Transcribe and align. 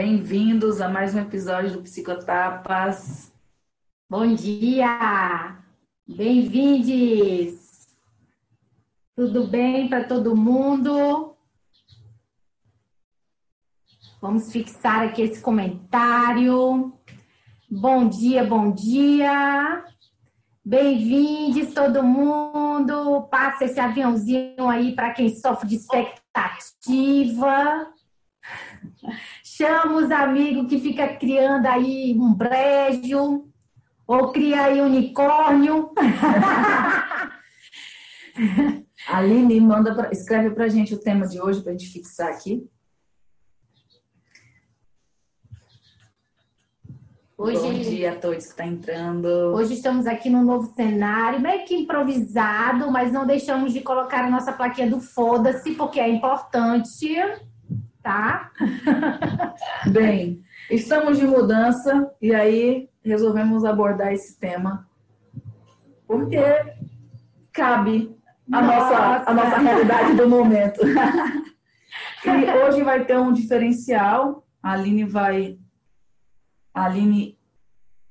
Bem-vindos 0.00 0.80
a 0.80 0.88
mais 0.88 1.12
um 1.12 1.18
episódio 1.18 1.72
do 1.72 1.82
Psicotapas. 1.82 3.32
Bom 4.08 4.32
dia! 4.32 5.58
Bem-vindos! 6.06 7.88
Tudo 9.16 9.48
bem 9.48 9.88
para 9.88 10.04
todo 10.04 10.36
mundo? 10.36 11.34
Vamos 14.22 14.52
fixar 14.52 15.02
aqui 15.02 15.22
esse 15.22 15.42
comentário. 15.42 16.96
Bom 17.68 18.08
dia, 18.08 18.44
bom 18.44 18.70
dia! 18.70 19.84
Bem-vindos 20.64 21.74
todo 21.74 22.04
mundo! 22.04 23.22
Passa 23.22 23.64
esse 23.64 23.80
aviãozinho 23.80 24.68
aí 24.68 24.94
para 24.94 25.12
quem 25.12 25.28
sofre 25.34 25.66
de 25.66 25.74
expectativa. 25.74 26.52
Chama 29.58 29.96
os 29.96 30.10
amigos 30.12 30.68
que 30.68 30.78
fica 30.78 31.16
criando 31.16 31.66
aí 31.66 32.16
um 32.16 32.32
brejo 32.32 33.48
ou 34.06 34.30
cria 34.30 34.66
aí 34.66 34.80
unicórnio. 34.80 35.90
Aline, 39.08 39.60
manda 39.60 39.92
pra, 39.92 40.12
escreve 40.12 40.50
pra 40.50 40.68
gente 40.68 40.94
o 40.94 41.00
tema 41.00 41.26
de 41.26 41.40
hoje 41.40 41.60
pra 41.60 41.72
gente 41.72 41.88
fixar 41.88 42.28
aqui. 42.28 42.70
Hoje, 47.36 47.58
Bom 47.60 47.72
dia 47.72 48.12
a 48.12 48.16
todos 48.16 48.44
que 48.44 48.50
estão 48.50 48.64
tá 48.64 48.72
entrando. 48.72 49.26
Hoje 49.26 49.74
estamos 49.74 50.06
aqui 50.06 50.30
num 50.30 50.44
novo 50.44 50.72
cenário, 50.72 51.40
meio 51.40 51.64
que 51.64 51.74
improvisado, 51.74 52.92
mas 52.92 53.12
não 53.12 53.26
deixamos 53.26 53.72
de 53.72 53.80
colocar 53.80 54.24
a 54.24 54.30
nossa 54.30 54.52
plaquinha 54.52 54.88
do 54.88 55.00
foda-se, 55.00 55.72
porque 55.72 55.98
é 55.98 56.08
importante 56.08 57.12
tá? 58.02 58.50
Bem, 59.90 60.42
estamos 60.70 61.18
de 61.18 61.26
mudança 61.26 62.10
e 62.20 62.34
aí 62.34 62.88
resolvemos 63.02 63.64
abordar 63.64 64.12
esse 64.12 64.38
tema 64.38 64.88
porque 66.06 66.38
cabe 67.52 68.16
a 68.50 68.62
nossa, 68.62 69.30
a 69.30 69.34
nossa 69.34 69.58
realidade 69.58 70.14
do 70.14 70.26
momento. 70.26 70.80
e 72.24 72.64
hoje 72.64 72.82
vai 72.82 73.04
ter 73.04 73.18
um 73.18 73.32
diferencial. 73.32 74.46
A 74.62 74.72
Aline 74.72 75.04
vai. 75.04 75.58
A 76.72 76.84
Aline, 76.86 77.38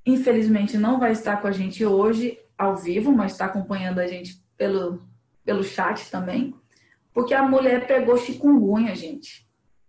infelizmente, 0.05 0.77
não 0.77 0.99
vai 0.99 1.11
estar 1.11 1.41
com 1.41 1.47
a 1.47 1.51
gente 1.51 1.83
hoje 1.83 2.37
ao 2.55 2.75
vivo, 2.75 3.11
mas 3.11 3.31
está 3.31 3.45
acompanhando 3.45 3.99
a 3.99 4.05
gente 4.05 4.43
pelo, 4.55 5.01
pelo 5.43 5.63
chat 5.63 6.11
também. 6.11 6.53
Porque 7.11 7.33
a 7.33 7.41
mulher 7.41 7.87
pegou 7.87 8.15
chikungunya, 8.15 8.95
gente 8.95 9.46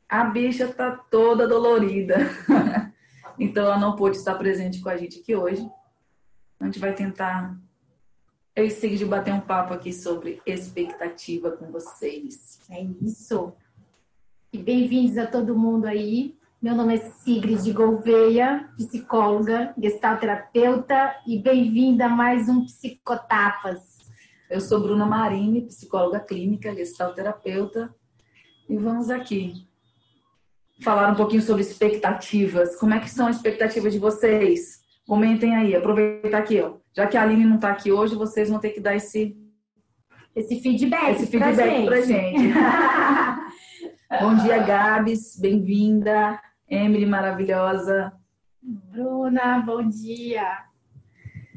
a 0.08 0.24
bicha 0.24 0.66
tá 0.68 0.92
toda 1.10 1.46
dolorida. 1.46 2.16
então 3.38 3.64
ela 3.64 3.78
não 3.78 3.94
pôde 3.94 4.16
estar 4.16 4.34
presente 4.36 4.80
com 4.80 4.88
a 4.88 4.96
gente 4.96 5.20
aqui 5.20 5.36
hoje. 5.36 5.68
A 6.58 6.64
gente 6.64 6.78
vai 6.78 6.94
tentar 6.94 7.56
eu 8.56 8.64
e 8.64 8.70
Sigrid 8.70 9.04
bater 9.04 9.34
um 9.34 9.40
papo 9.40 9.74
aqui 9.74 9.92
sobre 9.92 10.40
expectativa 10.46 11.52
com 11.52 11.70
vocês. 11.70 12.58
É 12.70 12.82
isso. 12.82 13.52
E 14.52 14.58
bem-vindos 14.58 15.18
a 15.18 15.26
todo 15.26 15.56
mundo 15.56 15.84
aí. 15.84 16.36
Meu 16.60 16.74
nome 16.74 16.94
é 16.94 16.96
Sigrid 16.96 17.70
Gouveia, 17.72 18.68
psicóloga, 18.76 19.72
gestalterapeuta 19.78 21.14
e 21.24 21.38
bem-vinda 21.38 22.06
a 22.06 22.08
mais 22.08 22.48
um 22.48 22.64
Psicotapas. 22.64 23.98
Eu 24.50 24.60
sou 24.60 24.80
Bruna 24.80 25.06
Marini, 25.06 25.66
psicóloga 25.66 26.18
clínica, 26.18 26.74
gestalterapeuta, 26.74 27.94
e 28.68 28.76
vamos 28.76 29.08
aqui 29.08 29.68
falar 30.80 31.10
um 31.10 31.14
pouquinho 31.14 31.42
sobre 31.42 31.62
expectativas. 31.62 32.76
Como 32.76 32.94
é 32.94 33.00
que 33.00 33.10
são 33.10 33.26
as 33.26 33.36
expectativas 33.36 33.92
de 33.92 33.98
vocês? 33.98 34.78
Comentem 35.06 35.56
aí, 35.56 35.74
aproveitar 35.74 36.38
aqui, 36.38 36.60
ó. 36.60 36.74
Já 36.94 37.06
que 37.06 37.16
a 37.16 37.22
Aline 37.22 37.44
não 37.44 37.56
está 37.56 37.70
aqui 37.70 37.90
hoje, 37.90 38.14
vocês 38.14 38.48
vão 38.48 38.58
ter 38.58 38.70
que 38.70 38.80
dar 38.80 38.94
esse 38.94 39.36
esse 40.34 40.60
feedback, 40.60 41.16
esse 41.16 41.26
feedback 41.26 41.56
pra 41.56 41.66
gente. 41.66 41.86
Pra 41.86 42.00
gente. 42.00 42.54
bom 44.20 44.36
dia, 44.36 44.58
Gabs, 44.58 45.36
bem-vinda. 45.40 46.40
Emily, 46.68 47.06
maravilhosa. 47.06 48.12
Bruna, 48.62 49.58
bom 49.60 49.88
dia. 49.88 50.46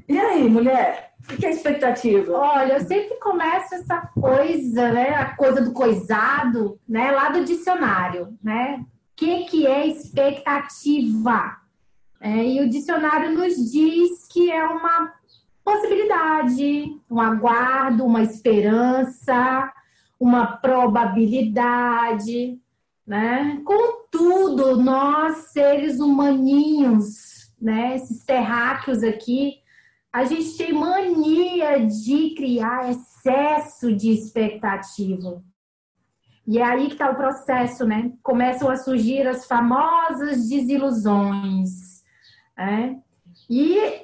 E 0.08 0.18
aí, 0.18 0.50
mulher? 0.50 1.12
O 1.30 1.38
que 1.38 1.46
é 1.46 1.52
expectativa? 1.52 2.34
Olha, 2.34 2.74
eu 2.74 2.80
sempre 2.80 3.20
começo 3.20 3.76
essa 3.76 4.02
coisa, 4.20 4.92
né? 4.92 5.14
A 5.14 5.36
coisa 5.36 5.62
do 5.62 5.74
coisado, 5.74 6.80
né? 6.88 7.12
Lá 7.12 7.30
do 7.30 7.46
dicionário, 7.46 8.38
né? 8.44 8.84
Que, 9.22 9.46
que 9.46 9.68
é 9.68 9.86
expectativa? 9.86 11.58
É, 12.20 12.44
e 12.44 12.59
o 12.59 12.68
dicionário 12.68 13.38
nos 13.38 13.56
diz 13.72 14.28
que 14.28 14.50
é 14.50 14.64
uma 14.64 15.14
possibilidade, 15.64 17.00
um 17.09 17.22
aguardo, 17.22 18.04
uma 18.04 18.24
esperança, 18.24 19.72
uma 20.20 20.58
probabilidade, 20.58 22.60
né? 23.06 23.62
Contudo, 23.64 24.81
nós 24.81 25.52
seres 25.52 26.00
humaninhos, 26.00 27.54
né, 27.62 27.96
esses 27.96 28.26
terráqueos 28.26 29.04
aqui, 29.04 29.60
a 30.12 30.26
gente 30.26 30.58
tem 30.58 30.74
mania 30.74 31.86
de 31.86 32.34
criar 32.36 32.90
excesso 32.90 33.96
de 33.96 34.10
expectativa. 34.10 35.44
E 36.51 36.59
é 36.59 36.63
aí 36.66 36.88
que 36.88 36.94
está 36.95 37.09
o 37.09 37.16
processo, 37.16 37.85
né? 37.85 38.12
Começam 38.22 38.69
a 38.69 38.75
surgir 38.75 39.25
as 39.25 39.47
famosas 39.47 40.50
desilusões. 40.50 42.03
Né? 42.57 42.97
E 43.50 44.01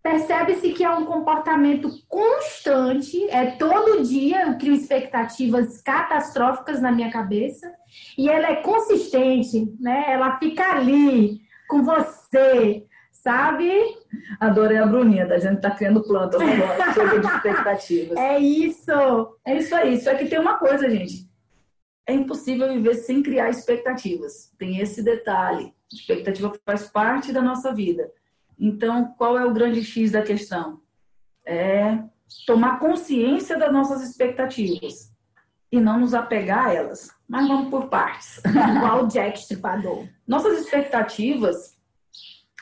percebe-se 0.00 0.74
que 0.74 0.84
é 0.84 0.90
um 0.90 1.04
comportamento 1.04 1.90
constante, 2.06 3.28
é 3.30 3.46
todo 3.56 4.04
dia 4.04 4.46
eu 4.46 4.56
crio 4.58 4.74
expectativas 4.74 5.82
catastróficas 5.82 6.80
na 6.80 6.92
minha 6.92 7.10
cabeça, 7.10 7.68
e 8.16 8.28
ela 8.28 8.46
é 8.46 8.62
consistente, 8.62 9.68
né? 9.80 10.04
Ela 10.06 10.38
fica 10.38 10.70
ali 10.70 11.40
com 11.68 11.82
você, 11.82 12.86
sabe? 13.10 13.72
Adorei 14.38 14.78
a 14.78 14.86
Bruninha, 14.86 15.26
a 15.26 15.38
gente 15.38 15.60
tá 15.60 15.72
criando 15.72 16.04
plantas 16.04 16.40
agora, 16.40 16.94
cheia 16.94 17.18
de 17.18 17.26
expectativas. 17.26 18.16
É 18.16 18.38
isso! 18.38 18.92
É 19.44 19.56
isso 19.56 19.74
aí, 19.74 20.00
só 20.00 20.14
que 20.14 20.26
tem 20.26 20.38
uma 20.38 20.58
coisa, 20.58 20.88
gente 20.88 21.27
é 22.08 22.14
impossível 22.14 22.72
viver 22.72 22.94
sem 22.94 23.22
criar 23.22 23.50
expectativas. 23.50 24.50
Tem 24.58 24.78
esse 24.78 25.02
detalhe. 25.02 25.74
A 25.92 25.94
expectativa 25.94 26.52
faz 26.64 26.88
parte 26.88 27.32
da 27.32 27.42
nossa 27.42 27.72
vida. 27.72 28.10
Então, 28.58 29.14
qual 29.18 29.38
é 29.38 29.44
o 29.44 29.52
grande 29.52 29.84
X 29.84 30.12
da 30.12 30.22
questão? 30.22 30.80
É 31.46 31.98
tomar 32.46 32.78
consciência 32.80 33.58
das 33.58 33.70
nossas 33.70 34.02
expectativas 34.02 35.14
e 35.70 35.78
não 35.78 36.00
nos 36.00 36.14
apegar 36.14 36.68
a 36.68 36.72
elas. 36.72 37.10
Mas 37.28 37.46
vamos 37.46 37.68
por 37.68 37.88
partes. 37.88 38.40
Igual 38.48 39.04
o 39.04 39.08
Jack 39.08 39.38
Stripador. 39.38 40.08
Nossas 40.26 40.60
expectativas, 40.60 41.76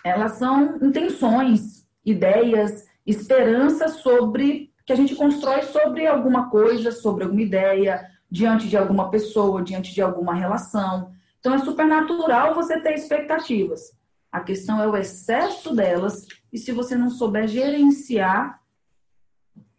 elas 0.04 0.32
são 0.32 0.76
intenções, 0.82 1.86
ideias, 2.04 2.84
esperanças 3.06 3.92
sobre 4.00 4.72
que 4.84 4.92
a 4.92 4.96
gente 4.96 5.14
constrói 5.14 5.62
sobre 5.62 6.04
alguma 6.06 6.50
coisa, 6.50 6.90
sobre 6.90 7.22
alguma 7.22 7.42
ideia, 7.42 8.15
diante 8.30 8.68
de 8.68 8.76
alguma 8.76 9.10
pessoa, 9.10 9.62
diante 9.62 9.94
de 9.94 10.02
alguma 10.02 10.34
relação. 10.34 11.12
Então 11.38 11.54
é 11.54 11.58
super 11.58 11.86
natural 11.86 12.54
você 12.54 12.80
ter 12.80 12.94
expectativas. 12.94 13.96
A 14.30 14.40
questão 14.40 14.82
é 14.82 14.86
o 14.86 14.96
excesso 14.96 15.74
delas 15.74 16.26
e 16.52 16.58
se 16.58 16.72
você 16.72 16.96
não 16.96 17.08
souber 17.08 17.46
gerenciar 17.46 18.60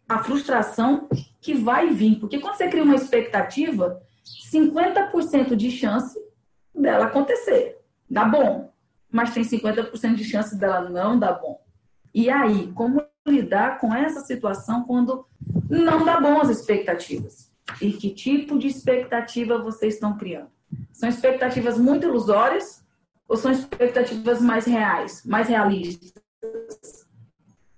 a 0.08 0.18
frustração 0.22 1.08
que 1.40 1.54
vai 1.54 1.90
vir. 1.90 2.18
Porque 2.18 2.38
quando 2.38 2.56
você 2.56 2.68
cria 2.68 2.82
uma 2.82 2.94
expectativa, 2.94 4.00
50% 4.50 5.54
de 5.54 5.70
chance 5.70 6.18
dela 6.74 7.06
acontecer. 7.06 7.78
Dá 8.10 8.24
bom. 8.24 8.72
Mas 9.10 9.34
tem 9.34 9.42
50% 9.42 10.14
de 10.14 10.24
chance 10.24 10.56
dela 10.56 10.88
não 10.88 11.18
dar 11.18 11.34
bom. 11.34 11.60
E 12.14 12.30
aí, 12.30 12.72
como 12.72 13.02
lidar 13.26 13.78
com 13.78 13.94
essa 13.94 14.20
situação 14.20 14.84
quando 14.84 15.26
não 15.68 16.04
dá 16.04 16.20
bom 16.20 16.40
as 16.40 16.48
expectativas? 16.48 17.47
E 17.80 17.92
que 17.92 18.10
tipo 18.10 18.58
de 18.58 18.66
expectativa 18.66 19.58
vocês 19.58 19.94
estão 19.94 20.16
criando. 20.16 20.50
São 20.92 21.08
expectativas 21.08 21.78
muito 21.78 22.06
ilusórias 22.06 22.84
ou 23.28 23.36
são 23.36 23.50
expectativas 23.50 24.40
mais 24.40 24.64
reais, 24.64 25.24
mais 25.24 25.48
realistas? 25.48 26.12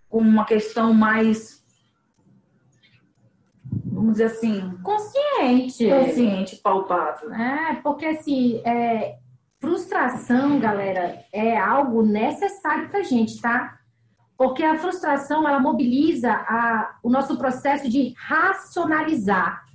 Com 0.08 0.18
uma 0.18 0.44
questão 0.44 0.92
mais, 0.92 1.64
vamos 3.84 4.12
dizer 4.12 4.24
assim, 4.24 4.76
consciente. 4.82 5.88
Consciente, 5.88 6.56
palpável. 6.56 7.32
É, 7.32 7.74
porque 7.76 8.06
assim, 8.06 8.60
é, 8.64 9.18
frustração, 9.60 10.58
galera, 10.58 11.24
é 11.32 11.56
algo 11.56 12.02
necessário 12.02 12.88
pra 12.88 13.02
gente, 13.02 13.40
tá? 13.40 13.78
Porque 14.36 14.62
a 14.64 14.78
frustração, 14.78 15.46
ela 15.46 15.60
mobiliza 15.60 16.32
a, 16.32 16.98
o 17.02 17.10
nosso 17.10 17.36
processo 17.36 17.88
de 17.88 18.14
racionalizar 18.16 19.69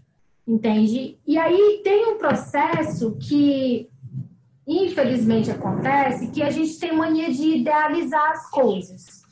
entende? 0.47 1.19
E 1.25 1.37
aí 1.37 1.81
tem 1.83 2.13
um 2.13 2.17
processo 2.17 3.17
que 3.17 3.89
infelizmente 4.67 5.51
acontece 5.51 6.31
que 6.31 6.41
a 6.41 6.49
gente 6.49 6.79
tem 6.79 6.91
mania 6.91 7.31
de 7.31 7.57
idealizar 7.57 8.31
as 8.31 8.49
coisas. 8.49 9.23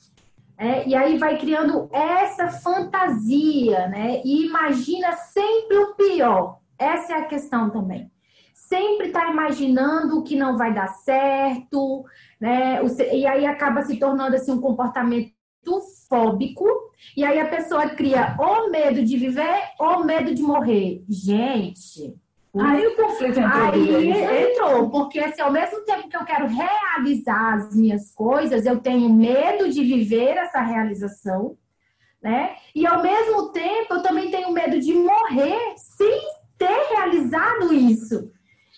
É, 0.58 0.88
e 0.88 0.96
aí 0.96 1.18
vai 1.18 1.38
criando 1.40 1.90
essa 1.92 2.48
fantasia, 2.50 3.88
né? 3.88 4.22
E 4.24 4.46
imagina 4.46 5.14
sempre 5.14 5.78
o 5.78 5.96
pior. 5.96 6.60
Essa 6.78 7.14
é 7.14 7.16
a 7.18 7.26
questão 7.26 7.70
também. 7.72 8.12
Sempre 8.54 9.08
está 9.08 9.32
imaginando 9.32 10.24
que 10.24 10.36
não 10.36 10.56
vai 10.56 10.74
dar 10.74 10.88
certo, 10.88 12.06
né? 12.40 12.80
E 13.12 13.26
aí 13.26 13.46
acaba 13.46 13.82
se 13.82 13.98
tornando 13.98 14.36
assim 14.36 14.52
um 14.52 14.62
comportamento 14.62 15.34
fóbico, 16.14 16.68
e 17.18 17.26
aí 17.26 17.40
a 17.40 17.48
pessoa 17.48 17.90
cria 17.90 18.36
ou 18.38 18.70
medo 18.70 19.04
de 19.04 19.18
viver 19.18 19.64
ou 19.80 20.04
medo 20.04 20.32
de 20.36 20.44
morrer. 20.44 21.04
Gente, 21.10 22.14
Aí 22.56 22.86
o 22.86 22.96
conflito 22.96 23.40
entrou. 23.40 23.52
Aí 23.52 24.44
entrou, 24.52 24.90
porque 24.92 25.20
assim, 25.20 25.42
ao 25.42 25.52
mesmo 25.52 25.82
tempo 25.86 26.08
que 26.08 26.16
eu 26.16 26.24
quero 26.24 26.46
realizar 26.46 27.56
as 27.56 27.76
minhas 27.76 28.14
coisas, 28.14 28.64
eu 28.64 28.80
tenho 28.80 29.12
medo 29.12 29.68
de 29.70 29.84
viver 29.84 30.38
essa 30.38 30.62
realização, 30.62 31.58
né? 32.22 32.56
E 32.76 32.86
ao 32.86 33.02
mesmo 33.02 33.52
tempo 33.52 33.96
eu 33.96 34.04
também 34.04 34.30
tenho 34.30 34.52
medo 34.52 34.80
de 34.80 34.94
morrer 34.94 35.74
sem 35.78 36.22
ter 36.56 36.90
realizado 36.92 37.74
isso. 37.74 38.32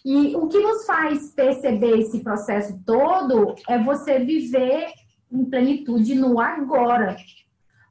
E 0.05 0.33
o 0.37 0.47
que 0.47 0.59
nos 0.59 0.85
faz 0.85 1.33
perceber 1.33 1.99
esse 1.99 2.23
processo 2.23 2.79
todo 2.85 3.55
é 3.67 3.77
você 3.77 4.19
viver 4.19 4.87
em 5.35 5.45
plenitude 5.45 6.15
no 6.15 6.39
agora. 6.39 7.15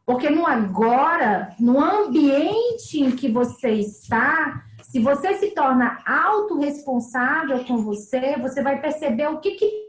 Porque 0.07 0.29
no 0.29 0.47
agora, 0.47 1.55
no 1.59 1.81
ambiente 1.81 3.01
em 3.01 3.11
que 3.11 3.29
você 3.29 3.71
está, 3.71 4.63
se 4.83 5.01
você 5.01 5.35
se 5.35 5.51
torna 5.53 5.99
autorresponsável 6.07 7.65
com 7.65 7.79
você, 7.79 8.37
você 8.37 8.63
vai 8.63 8.81
perceber 8.81 9.29
o 9.29 9.41
que, 9.41 9.53
que 9.53 9.85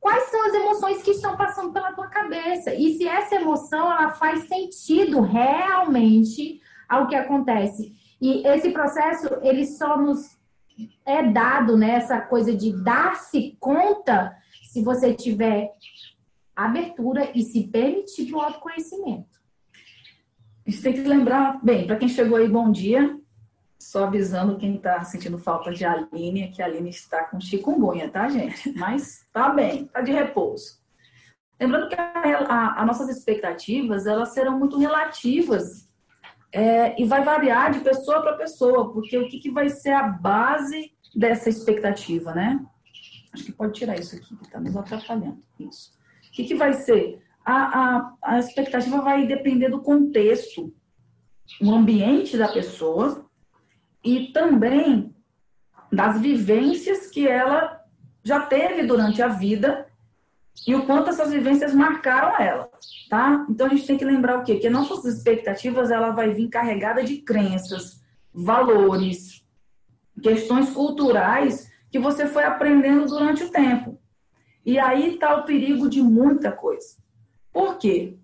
quais 0.00 0.24
são 0.24 0.46
as 0.46 0.54
emoções 0.54 1.02
que 1.02 1.12
estão 1.12 1.36
passando 1.36 1.72
pela 1.72 1.92
tua 1.92 2.08
cabeça 2.08 2.74
e 2.74 2.94
se 2.96 3.08
essa 3.08 3.36
emoção 3.36 3.90
ela 3.90 4.10
faz 4.10 4.46
sentido 4.46 5.22
realmente 5.22 6.60
ao 6.86 7.06
que 7.06 7.14
acontece. 7.14 7.94
E 8.20 8.46
esse 8.46 8.70
processo 8.70 9.28
ele 9.40 9.64
só 9.64 9.96
nos 9.96 10.36
é 11.06 11.22
dado 11.22 11.76
né, 11.76 12.00
coisa 12.28 12.54
de 12.54 12.72
dar-se 12.82 13.56
conta 13.60 14.36
se 14.70 14.82
você 14.82 15.14
tiver 15.14 15.72
abertura 16.54 17.30
e 17.34 17.42
se 17.42 17.66
permitir 17.68 18.32
o 18.32 18.40
autoconhecimento. 18.40 19.40
A 20.66 20.70
gente 20.70 20.82
tem 20.82 20.92
que 20.92 21.00
lembrar, 21.00 21.62
bem, 21.62 21.86
para 21.86 21.96
quem 21.96 22.08
chegou 22.08 22.38
aí, 22.38 22.48
bom 22.48 22.70
dia. 22.70 23.18
Só 23.78 24.04
avisando 24.04 24.56
quem 24.56 24.76
está 24.76 25.04
sentindo 25.04 25.38
falta 25.38 25.70
de 25.70 25.84
Aline, 25.84 26.50
que 26.50 26.62
a 26.62 26.66
Aline 26.66 26.88
está 26.88 27.24
com 27.24 27.38
chikungunya, 27.38 28.08
tá, 28.10 28.28
gente? 28.28 28.72
Mas 28.78 29.26
tá 29.30 29.50
bem, 29.50 29.86
tá 29.86 30.00
de 30.00 30.10
repouso. 30.10 30.82
Lembrando 31.60 31.88
que 31.88 31.96
as 31.96 32.86
nossas 32.86 33.08
expectativas, 33.08 34.06
elas 34.06 34.32
serão 34.32 34.58
muito 34.58 34.78
relativas 34.78 35.88
é, 36.50 37.00
e 37.00 37.04
vai 37.04 37.22
variar 37.22 37.72
de 37.72 37.80
pessoa 37.80 38.22
para 38.22 38.36
pessoa, 38.36 38.92
porque 38.92 39.18
o 39.18 39.28
que, 39.28 39.38
que 39.38 39.50
vai 39.50 39.68
ser 39.68 39.92
a 39.92 40.08
base 40.08 40.92
dessa 41.14 41.48
expectativa, 41.48 42.34
né? 42.34 42.64
Acho 43.32 43.44
que 43.44 43.52
pode 43.52 43.72
tirar 43.72 43.98
isso 43.98 44.16
aqui, 44.16 44.36
que 44.36 44.44
está 44.44 44.60
nos 44.60 44.76
atrapalhando. 44.76 45.42
Isso. 45.58 45.92
Que, 46.34 46.44
que 46.44 46.54
vai 46.54 46.74
ser? 46.74 47.22
A, 47.44 47.54
a, 47.54 48.14
a 48.22 48.38
expectativa 48.38 49.00
vai 49.00 49.26
depender 49.26 49.68
do 49.68 49.80
contexto, 49.80 50.74
o 51.60 51.70
ambiente 51.70 52.36
da 52.36 52.48
pessoa, 52.48 53.26
e 54.02 54.32
também 54.32 55.14
das 55.92 56.20
vivências 56.20 57.06
que 57.06 57.26
ela 57.26 57.80
já 58.22 58.40
teve 58.40 58.82
durante 58.84 59.22
a 59.22 59.28
vida 59.28 59.86
e 60.66 60.74
o 60.74 60.86
quanto 60.86 61.10
essas 61.10 61.30
vivências 61.30 61.74
marcaram 61.74 62.40
ela, 62.40 62.70
tá? 63.08 63.46
Então 63.48 63.66
a 63.66 63.70
gente 63.70 63.86
tem 63.86 63.98
que 63.98 64.04
lembrar 64.04 64.38
o 64.38 64.44
quê? 64.44 64.56
Que 64.56 64.70
nossas 64.70 65.04
expectativas 65.04 65.90
ela 65.90 66.10
vai 66.10 66.30
vir 66.32 66.48
carregada 66.48 67.04
de 67.04 67.18
crenças, 67.18 68.02
valores, 68.32 69.44
questões 70.22 70.70
culturais 70.70 71.70
que 71.90 71.98
você 71.98 72.26
foi 72.26 72.44
aprendendo 72.44 73.06
durante 73.06 73.44
o 73.44 73.50
tempo. 73.50 74.00
E 74.64 74.78
aí 74.78 75.14
está 75.14 75.36
o 75.36 75.44
perigo 75.44 75.88
de 75.88 76.02
muita 76.02 76.50
coisa. 76.50 76.96
Por 77.52 77.78
quê? 77.78 78.16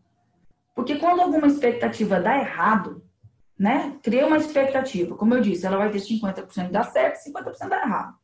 Porque 0.75 0.97
quando 0.97 1.21
alguma 1.21 1.47
expectativa 1.47 2.21
dá 2.21 2.39
errado, 2.39 3.03
né? 3.59 3.99
Cria 4.03 4.27
uma 4.27 4.39
expectativa. 4.39 5.15
Como 5.15 5.35
eu 5.35 5.43
disse, 5.43 5.67
ela 5.67 5.77
vai 5.77 5.91
ter 5.91 5.99
50% 5.99 6.71
dar 6.71 6.85
certo 6.85 7.17
e 7.17 7.31
50% 7.31 7.69
dar 7.69 7.83
errado. 7.83 8.15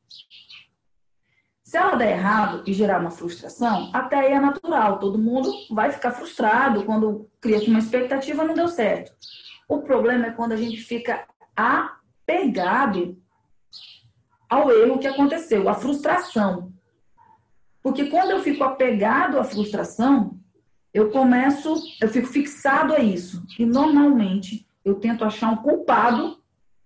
Se 1.63 1.77
ela 1.77 1.97
der 1.97 2.13
errado 2.13 2.63
e 2.67 2.73
gerar 2.73 3.01
uma 3.01 3.11
frustração, 3.11 3.91
até 3.93 4.17
aí 4.17 4.33
é 4.33 4.41
natural. 4.41 4.99
Todo 4.99 5.19
mundo 5.19 5.53
vai 5.71 5.91
ficar 5.91 6.13
frustrado 6.13 6.85
quando 6.85 7.29
cria 7.41 7.59
uma 7.69 7.81
expectativa 7.81 8.45
não 8.45 8.55
deu 8.55 8.69
certo. 8.69 9.13
O 9.69 9.83
problema 9.83 10.27
é 10.27 10.31
quando 10.31 10.53
a 10.53 10.57
gente 10.57 10.79
fica 10.79 11.27
apegado 11.55 13.21
ao 14.49 14.71
erro 14.71 14.99
que 14.99 15.09
aconteceu, 15.09 15.69
à 15.69 15.75
frustração. 15.75 16.73
Porque 17.87 18.07
quando 18.07 18.33
eu 18.33 18.41
fico 18.41 18.65
apegado 18.65 19.39
à 19.39 19.45
frustração, 19.45 20.41
eu 20.93 21.09
começo, 21.09 21.73
eu 22.03 22.09
fico 22.09 22.27
fixado 22.27 22.93
a 22.93 22.99
isso. 22.99 23.45
E 23.57 23.65
normalmente 23.65 24.67
eu 24.85 24.97
tento 24.97 25.25
achar 25.25 25.53
um 25.53 25.59
culpado 25.59 26.37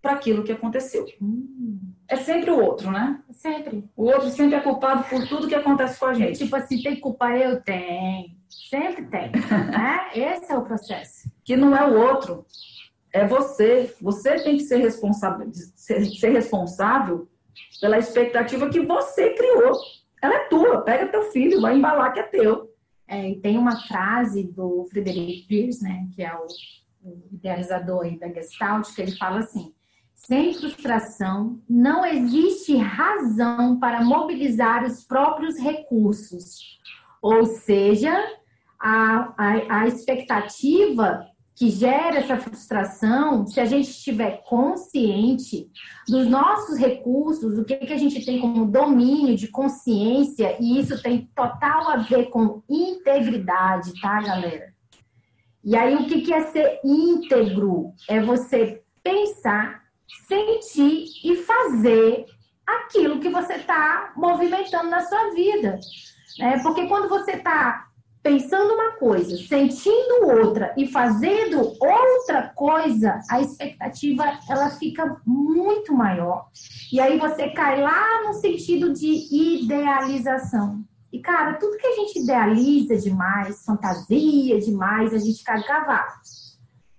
para 0.02 0.12
aquilo 0.12 0.44
que 0.44 0.52
aconteceu. 0.52 1.06
Hum. 1.18 1.94
É 2.06 2.16
sempre 2.16 2.50
o 2.50 2.60
outro, 2.62 2.90
né? 2.90 3.18
Sempre. 3.32 3.88
O 3.96 4.04
outro 4.04 4.28
sempre 4.28 4.56
é 4.56 4.60
culpado 4.60 5.04
por 5.04 5.26
tudo 5.26 5.48
que 5.48 5.54
acontece 5.54 5.98
com 5.98 6.04
a 6.04 6.12
gente. 6.12 6.40
Tipo 6.40 6.54
assim, 6.56 6.82
tem 6.82 7.00
culpa 7.00 7.34
eu? 7.34 7.62
Tenho. 7.62 8.36
Sempre 8.68 9.06
tem. 9.06 9.32
né? 9.72 10.10
Esse 10.14 10.52
é 10.52 10.58
o 10.58 10.66
processo. 10.66 11.30
Que 11.42 11.56
não 11.56 11.74
é 11.74 11.82
o 11.82 11.98
outro. 11.98 12.44
É 13.10 13.26
você. 13.26 13.90
Você 14.02 14.38
tem 14.40 14.58
que 14.58 14.64
ser 14.64 14.76
responsável, 14.76 15.50
ser, 15.74 16.04
ser 16.04 16.28
responsável 16.28 17.26
pela 17.80 17.96
expectativa 17.96 18.68
que 18.68 18.80
você 18.80 19.30
criou. 19.30 19.80
Ela 20.22 20.34
é 20.34 20.48
tua. 20.48 20.82
Pega 20.82 21.08
teu 21.08 21.24
filho, 21.30 21.60
vai 21.60 21.76
embalar 21.76 22.12
que 22.12 22.20
é 22.20 22.24
teu. 22.24 22.70
É, 23.08 23.28
e 23.28 23.40
tem 23.40 23.58
uma 23.58 23.80
frase 23.88 24.44
do 24.44 24.86
Frederic 24.90 25.46
Pierce, 25.48 25.82
né? 25.82 26.08
Que 26.14 26.22
é 26.22 26.34
o 26.34 26.46
o 27.02 27.22
idealizador 27.32 28.18
da 28.18 28.28
Gestalt, 28.28 28.94
que 28.94 29.02
ele 29.02 29.16
fala 29.16 29.40
assim: 29.40 29.72
sem 30.14 30.54
frustração, 30.54 31.60
não 31.68 32.04
existe 32.04 32.76
razão 32.76 33.78
para 33.78 34.02
mobilizar 34.02 34.84
os 34.84 35.04
próprios 35.04 35.58
recursos. 35.58 36.78
Ou 37.22 37.44
seja, 37.44 38.14
a, 38.78 39.34
a, 39.36 39.80
a 39.80 39.86
expectativa 39.86 41.26
que 41.60 41.68
gera 41.68 42.20
essa 42.20 42.38
frustração, 42.38 43.46
se 43.46 43.60
a 43.60 43.66
gente 43.66 43.90
estiver 43.90 44.42
consciente 44.44 45.70
dos 46.08 46.26
nossos 46.26 46.78
recursos, 46.78 47.58
o 47.58 47.64
que, 47.66 47.76
que 47.76 47.92
a 47.92 47.98
gente 47.98 48.24
tem 48.24 48.40
como 48.40 48.64
domínio 48.64 49.36
de 49.36 49.46
consciência, 49.48 50.56
e 50.58 50.80
isso 50.80 51.02
tem 51.02 51.30
total 51.34 51.90
a 51.90 51.96
ver 51.98 52.30
com 52.30 52.62
integridade, 52.66 53.92
tá, 54.00 54.22
galera? 54.22 54.72
E 55.62 55.76
aí, 55.76 55.96
o 55.96 56.06
que 56.06 56.32
é 56.32 56.40
ser 56.46 56.80
íntegro? 56.82 57.92
É 58.08 58.22
você 58.22 58.82
pensar, 59.02 59.82
sentir 60.26 61.08
e 61.22 61.36
fazer 61.44 62.24
aquilo 62.66 63.20
que 63.20 63.28
você 63.28 63.56
está 63.56 64.14
movimentando 64.16 64.88
na 64.88 65.00
sua 65.02 65.28
vida. 65.34 65.78
Né? 66.38 66.58
Porque 66.62 66.86
quando 66.86 67.06
você 67.06 67.32
está 67.32 67.89
pensando 68.22 68.74
uma 68.74 68.92
coisa, 68.92 69.36
sentindo 69.36 70.28
outra 70.28 70.74
e 70.76 70.86
fazendo 70.86 71.72
outra 71.80 72.48
coisa, 72.54 73.20
a 73.30 73.40
expectativa 73.40 74.38
ela 74.48 74.70
fica 74.70 75.20
muito 75.26 75.94
maior. 75.94 76.48
E 76.92 77.00
aí 77.00 77.18
você 77.18 77.48
cai 77.50 77.80
lá 77.80 78.24
no 78.24 78.34
sentido 78.34 78.92
de 78.92 79.62
idealização. 79.62 80.84
E, 81.12 81.18
cara, 81.18 81.54
tudo 81.54 81.76
que 81.76 81.86
a 81.86 81.96
gente 81.96 82.20
idealiza 82.20 82.96
demais, 82.96 83.64
fantasia 83.64 84.60
demais, 84.60 85.12
a 85.12 85.18
gente 85.18 85.42
cai 85.42 85.62
cavalo. 85.62 86.12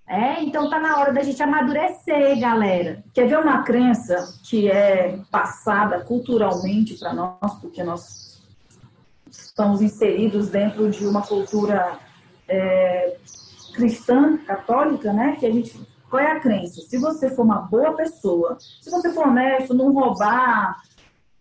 É, 0.08 0.44
então 0.44 0.70
tá 0.70 0.78
na 0.78 1.00
hora 1.00 1.13
da 1.13 1.24
gente 1.24 1.42
amadurecer, 1.42 2.38
galera. 2.38 3.01
Quer 3.13 3.30
ver 3.30 3.40
uma 3.40 3.63
crença 3.63 4.38
que 4.44 4.70
é 4.70 5.18
passada 5.32 6.01
culturalmente 6.01 6.96
para 6.96 7.13
nós, 7.13 7.54
porque 7.62 7.82
nós 7.82 8.30
estamos 9.31 9.81
inseridos 9.81 10.50
dentro 10.50 10.89
de 10.89 11.05
uma 11.05 11.21
cultura 11.21 11.97
é, 12.47 13.17
cristã, 13.73 14.38
católica, 14.38 15.13
né? 15.13 15.38
Que 15.39 15.45
a 15.45 15.51
gente. 15.51 15.79
Qual 16.09 16.21
é 16.21 16.31
a 16.31 16.39
crença? 16.41 16.81
Se 16.81 16.97
você 16.97 17.29
for 17.29 17.43
uma 17.43 17.61
boa 17.61 17.93
pessoa, 17.93 18.57
se 18.59 18.89
você 18.89 19.13
for 19.13 19.27
honesto, 19.27 19.73
não 19.73 19.93
roubar, 19.93 20.81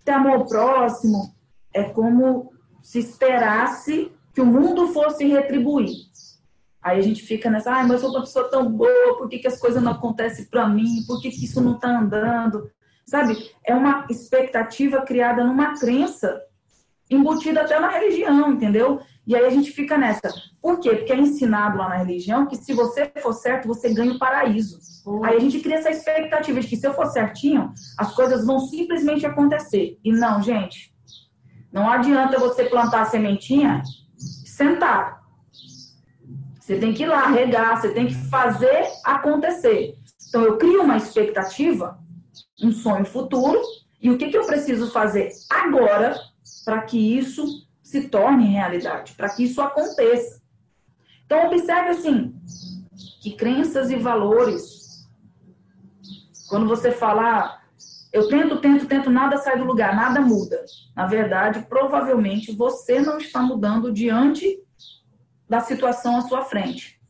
ter 0.05 0.13
amor 0.13 0.47
próximo, 0.47 1.35
é 1.75 1.83
como 1.83 2.53
se 2.81 3.01
esperasse 3.01 4.13
que 4.33 4.41
o 4.41 4.47
mundo 4.47 4.89
fosse 4.89 5.27
retribuir. 5.27 6.09
Aí 6.81 6.99
a 6.99 7.03
gente 7.03 7.23
fica 7.23 7.51
nessa, 7.51 7.73
ah, 7.73 7.83
mas 7.83 7.91
eu 7.91 7.99
sou 7.99 8.11
uma 8.11 8.21
pessoa 8.21 8.49
tão 8.49 8.71
boa, 8.71 9.19
por 9.19 9.29
que, 9.29 9.41
que 9.41 9.49
as 9.49 9.59
coisas 9.59 9.83
não 9.83 9.93
acontecem 9.93 10.47
para 10.47 10.69
mim? 10.69 11.05
Por 11.07 11.21
que, 11.21 11.31
que 11.31 11.45
isso 11.45 11.61
não 11.61 11.75
está 11.75 11.99
andando? 11.99 12.71
Sabe? 13.05 13.37
É 13.65 13.75
uma 13.75 14.07
expectativa 14.09 15.03
criada 15.03 15.43
numa 15.43 15.79
crença 15.79 16.41
embutida 17.11 17.63
até 17.63 17.79
na 17.79 17.89
religião, 17.89 18.53
entendeu? 18.53 19.01
E 19.27 19.35
aí 19.35 19.45
a 19.45 19.51
gente 19.51 19.71
fica 19.73 19.99
nessa. 19.99 20.33
Por 20.63 20.81
quê? 20.81 20.91
Porque 20.97 21.13
é 21.13 21.19
ensinado 21.19 21.77
lá 21.77 21.89
na 21.89 21.97
religião 21.97 22.47
que 22.47 22.57
se 22.57 22.73
você 22.73 23.11
for 23.21 23.33
certo, 23.33 23.67
você 23.69 23.93
ganha 23.93 24.13
o 24.13 24.19
paraíso. 24.19 24.79
Aí 25.25 25.37
a 25.37 25.41
gente 25.41 25.61
cria 25.61 25.77
essa 25.77 25.91
expectativa 25.91 26.61
de 26.61 26.67
que 26.67 26.77
se 26.77 26.87
eu 26.87 26.95
for 26.95 27.07
certinho, 27.07 27.73
as 27.99 28.15
coisas 28.15 28.47
vão 28.47 28.61
simplesmente 28.61 29.27
acontecer. 29.27 29.99
E 30.05 30.13
não, 30.13 30.43
gente. 30.43 30.95
Não 31.73 31.89
adianta 31.89 32.39
você 32.39 32.65
plantar 32.65 33.03
a 33.03 33.07
sementinha 33.07 33.83
e 34.19 34.49
sentar. 34.49 35.21
Você 36.59 36.79
tem 36.79 36.93
que 36.93 37.03
ir 37.03 37.07
lá 37.07 37.27
regar, 37.27 37.81
você 37.81 37.91
tem 37.91 38.07
que 38.07 38.15
fazer 38.29 38.87
acontecer. 39.05 39.97
Então 40.29 40.43
eu 40.43 40.57
crio 40.57 40.83
uma 40.83 40.97
expectativa, 40.97 41.99
um 42.63 42.71
sonho 42.71 43.05
futuro, 43.05 43.61
e 44.01 44.11
o 44.11 44.17
que, 44.17 44.31
que 44.31 44.39
eu 44.39 44.47
preciso 44.47 44.91
fazer 44.91 45.31
agora 45.49 46.17
para 46.65 46.83
que 46.83 47.19
isso 47.19 47.67
se 47.83 48.09
torne 48.09 48.47
realidade, 48.47 49.15
para 49.15 49.29
que 49.29 49.45
isso 49.45 49.61
aconteça. 49.61 50.41
Então, 51.25 51.47
observe 51.47 51.91
assim, 51.91 52.35
que 53.21 53.33
crenças 53.33 53.91
e 53.91 53.97
valores, 53.97 55.09
quando 56.49 56.69
você 56.69 56.91
falar, 56.91 57.65
eu 58.13 58.29
tento, 58.29 58.61
tento, 58.61 58.87
tento, 58.87 59.11
nada 59.11 59.37
sai 59.39 59.59
do 59.59 59.65
lugar, 59.65 59.95
nada 59.95 60.21
muda. 60.21 60.65
Na 60.97 61.07
verdade, 61.07 61.67
provavelmente 61.69 62.53
você 62.53 63.01
não 63.01 63.19
está 63.19 63.41
mudando 63.41 63.93
diante 63.93 64.59
da 65.49 65.61
situação 65.61 66.17
à 66.17 66.23
sua 66.23 66.43
frente. 66.43 67.01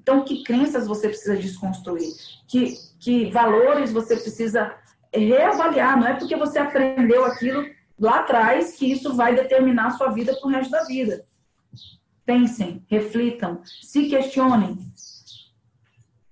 Então, 0.00 0.24
que 0.24 0.42
crenças 0.42 0.86
você 0.86 1.08
precisa 1.08 1.36
desconstruir? 1.36 2.08
Que, 2.46 2.74
que 2.98 3.30
valores 3.30 3.92
você 3.92 4.16
precisa 4.16 4.74
reavaliar? 5.12 5.98
Não 5.98 6.06
é 6.06 6.14
porque 6.14 6.34
você 6.36 6.58
aprendeu 6.58 7.26
aquilo 7.26 7.64
lá 7.98 8.20
atrás 8.20 8.76
que 8.76 8.90
isso 8.90 9.14
vai 9.14 9.34
determinar 9.34 9.88
a 9.88 9.90
sua 9.90 10.08
vida 10.10 10.34
para 10.34 10.48
o 10.48 10.50
resto 10.50 10.70
da 10.70 10.84
vida. 10.84 11.26
Pensem, 12.24 12.84
reflitam, 12.88 13.60
se 13.64 14.08
questionem. 14.08 14.78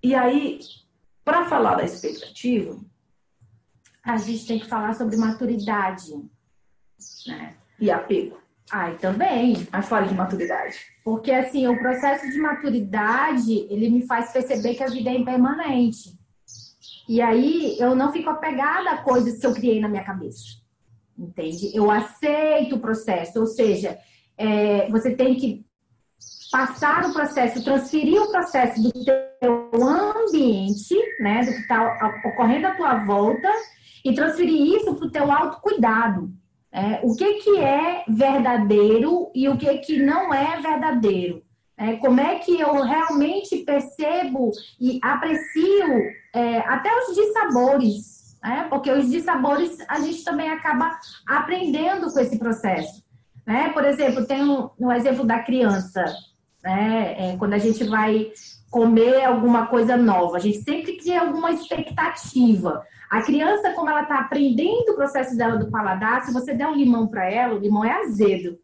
E 0.02 0.14
aí, 0.14 0.60
para 1.24 1.46
falar 1.46 1.76
da 1.76 1.84
expectativa, 1.84 2.78
a 4.04 4.16
gente 4.18 4.46
tem 4.46 4.58
que 4.60 4.66
falar 4.66 4.94
sobre 4.94 5.16
maturidade 5.16 6.12
né? 7.26 7.56
e 7.80 7.90
apego. 7.90 8.38
Ai, 8.70 8.96
também. 8.98 9.66
Mas 9.72 9.88
fale 9.88 10.08
de 10.08 10.14
maturidade. 10.14 10.76
Porque, 11.04 11.30
assim, 11.30 11.66
o 11.66 11.78
processo 11.78 12.28
de 12.28 12.38
maturidade, 12.38 13.66
ele 13.70 13.88
me 13.88 14.06
faz 14.06 14.32
perceber 14.32 14.74
que 14.74 14.82
a 14.82 14.88
vida 14.88 15.10
é 15.10 15.14
impermanente. 15.14 16.16
E 17.08 17.22
aí, 17.22 17.76
eu 17.78 17.94
não 17.94 18.12
fico 18.12 18.28
apegada 18.28 18.90
a 18.90 19.02
coisas 19.02 19.38
que 19.38 19.46
eu 19.46 19.54
criei 19.54 19.80
na 19.80 19.88
minha 19.88 20.04
cabeça 20.04 20.65
entende? 21.18 21.70
Eu 21.74 21.90
aceito 21.90 22.76
o 22.76 22.80
processo, 22.80 23.40
ou 23.40 23.46
seja, 23.46 23.98
é, 24.36 24.88
você 24.90 25.14
tem 25.14 25.34
que 25.34 25.64
passar 26.50 27.04
o 27.08 27.12
processo, 27.12 27.64
transferir 27.64 28.22
o 28.22 28.30
processo 28.30 28.82
do 28.82 28.92
teu 28.92 29.70
ambiente, 29.72 30.94
né, 31.20 31.44
do 31.44 31.52
que 31.52 31.60
está 31.60 32.20
ocorrendo 32.24 32.66
à 32.66 32.74
tua 32.74 33.04
volta, 33.04 33.48
e 34.04 34.14
transferir 34.14 34.76
isso 34.76 34.94
para 34.94 35.06
o 35.06 35.10
teu 35.10 35.32
autocuidado. 35.32 36.30
É, 36.72 37.00
o 37.02 37.14
que, 37.16 37.34
que 37.34 37.58
é 37.58 38.04
verdadeiro 38.08 39.30
e 39.34 39.48
o 39.48 39.56
que, 39.56 39.78
que 39.78 39.98
não 39.98 40.32
é 40.32 40.60
verdadeiro. 40.60 41.42
É, 41.78 41.96
como 41.96 42.20
é 42.20 42.38
que 42.38 42.58
eu 42.58 42.82
realmente 42.82 43.58
percebo 43.58 44.50
e 44.80 44.98
aprecio 45.02 46.02
é, 46.34 46.58
até 46.58 46.90
os 46.98 47.14
dissabores 47.14 48.25
né? 48.46 48.66
Porque 48.70 48.90
os 48.92 49.10
dissabores 49.10 49.76
a 49.88 49.98
gente 49.98 50.22
também 50.22 50.48
acaba 50.48 50.96
aprendendo 51.26 52.12
com 52.12 52.20
esse 52.20 52.38
processo. 52.38 53.02
Né? 53.44 53.70
Por 53.70 53.84
exemplo, 53.84 54.24
tem 54.24 54.42
um, 54.44 54.92
exemplo 54.92 55.24
da 55.24 55.40
criança, 55.40 56.04
né? 56.62 57.32
É, 57.32 57.36
quando 57.36 57.54
a 57.54 57.58
gente 57.58 57.82
vai 57.84 58.30
comer 58.70 59.24
alguma 59.24 59.66
coisa 59.66 59.96
nova, 59.96 60.36
a 60.36 60.40
gente 60.40 60.58
sempre 60.62 60.96
cria 60.96 61.22
alguma 61.22 61.50
expectativa. 61.50 62.84
A 63.10 63.22
criança, 63.22 63.72
como 63.72 63.90
ela 63.90 64.02
está 64.02 64.20
aprendendo 64.20 64.90
o 64.90 64.96
processo 64.96 65.36
dela 65.36 65.56
do 65.56 65.70
paladar, 65.70 66.22
se 66.22 66.32
você 66.32 66.54
der 66.54 66.68
um 66.68 66.74
limão 66.74 67.06
para 67.08 67.28
ela, 67.28 67.54
o 67.54 67.58
limão 67.58 67.84
é 67.84 67.92
azedo 67.92 68.58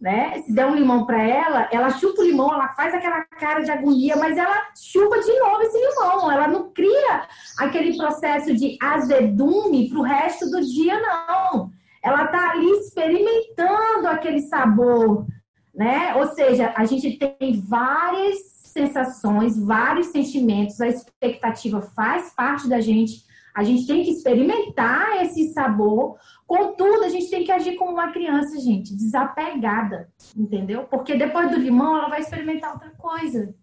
né? 0.00 0.40
Se 0.42 0.52
der 0.52 0.66
um 0.66 0.76
limão 0.76 1.04
para 1.04 1.20
ela, 1.20 1.68
ela 1.72 1.90
chupa 1.90 2.22
o 2.22 2.24
limão, 2.24 2.52
ela 2.52 2.68
faz 2.68 2.94
aquela 2.94 3.24
cara 3.24 3.60
de 3.60 3.70
agonia, 3.70 4.16
mas 4.16 4.36
ela 4.36 4.68
chupa 4.76 5.18
de 5.20 5.38
novo 5.38 5.62
esse 5.62 5.78
limão. 5.78 6.30
Ela 6.30 6.46
não 6.46 6.70
cria 6.72 7.26
aquele 7.58 7.96
processo 7.96 8.54
de 8.54 8.78
azedume 8.80 9.88
para 9.88 9.98
o 9.98 10.02
resto 10.02 10.48
do 10.50 10.60
dia, 10.60 11.00
não. 11.00 11.70
Ela 12.02 12.28
tá 12.28 12.50
ali 12.50 12.70
experimentando 12.78 14.06
aquele 14.06 14.40
sabor, 14.42 15.26
né? 15.74 16.14
Ou 16.14 16.28
seja, 16.28 16.72
a 16.76 16.84
gente 16.84 17.18
tem 17.18 17.60
várias 17.60 18.38
sensações, 18.72 19.58
vários 19.58 20.08
sentimentos, 20.08 20.80
a 20.80 20.86
expectativa 20.86 21.82
faz 21.82 22.32
parte 22.34 22.68
da 22.68 22.80
gente. 22.80 23.26
A 23.52 23.64
gente 23.64 23.88
tem 23.88 24.04
que 24.04 24.12
experimentar 24.12 25.24
esse 25.24 25.52
sabor, 25.52 26.16
Contudo, 26.48 27.04
a 27.04 27.10
gente 27.10 27.28
tem 27.28 27.44
que 27.44 27.52
agir 27.52 27.76
como 27.76 27.92
uma 27.92 28.10
criança, 28.10 28.58
gente, 28.58 28.96
desapegada, 28.96 30.08
entendeu? 30.34 30.84
Porque 30.84 31.14
depois 31.14 31.50
do 31.50 31.58
limão, 31.58 31.98
ela 31.98 32.08
vai 32.08 32.20
experimentar 32.20 32.72
outra 32.72 32.90
coisa, 32.92 33.54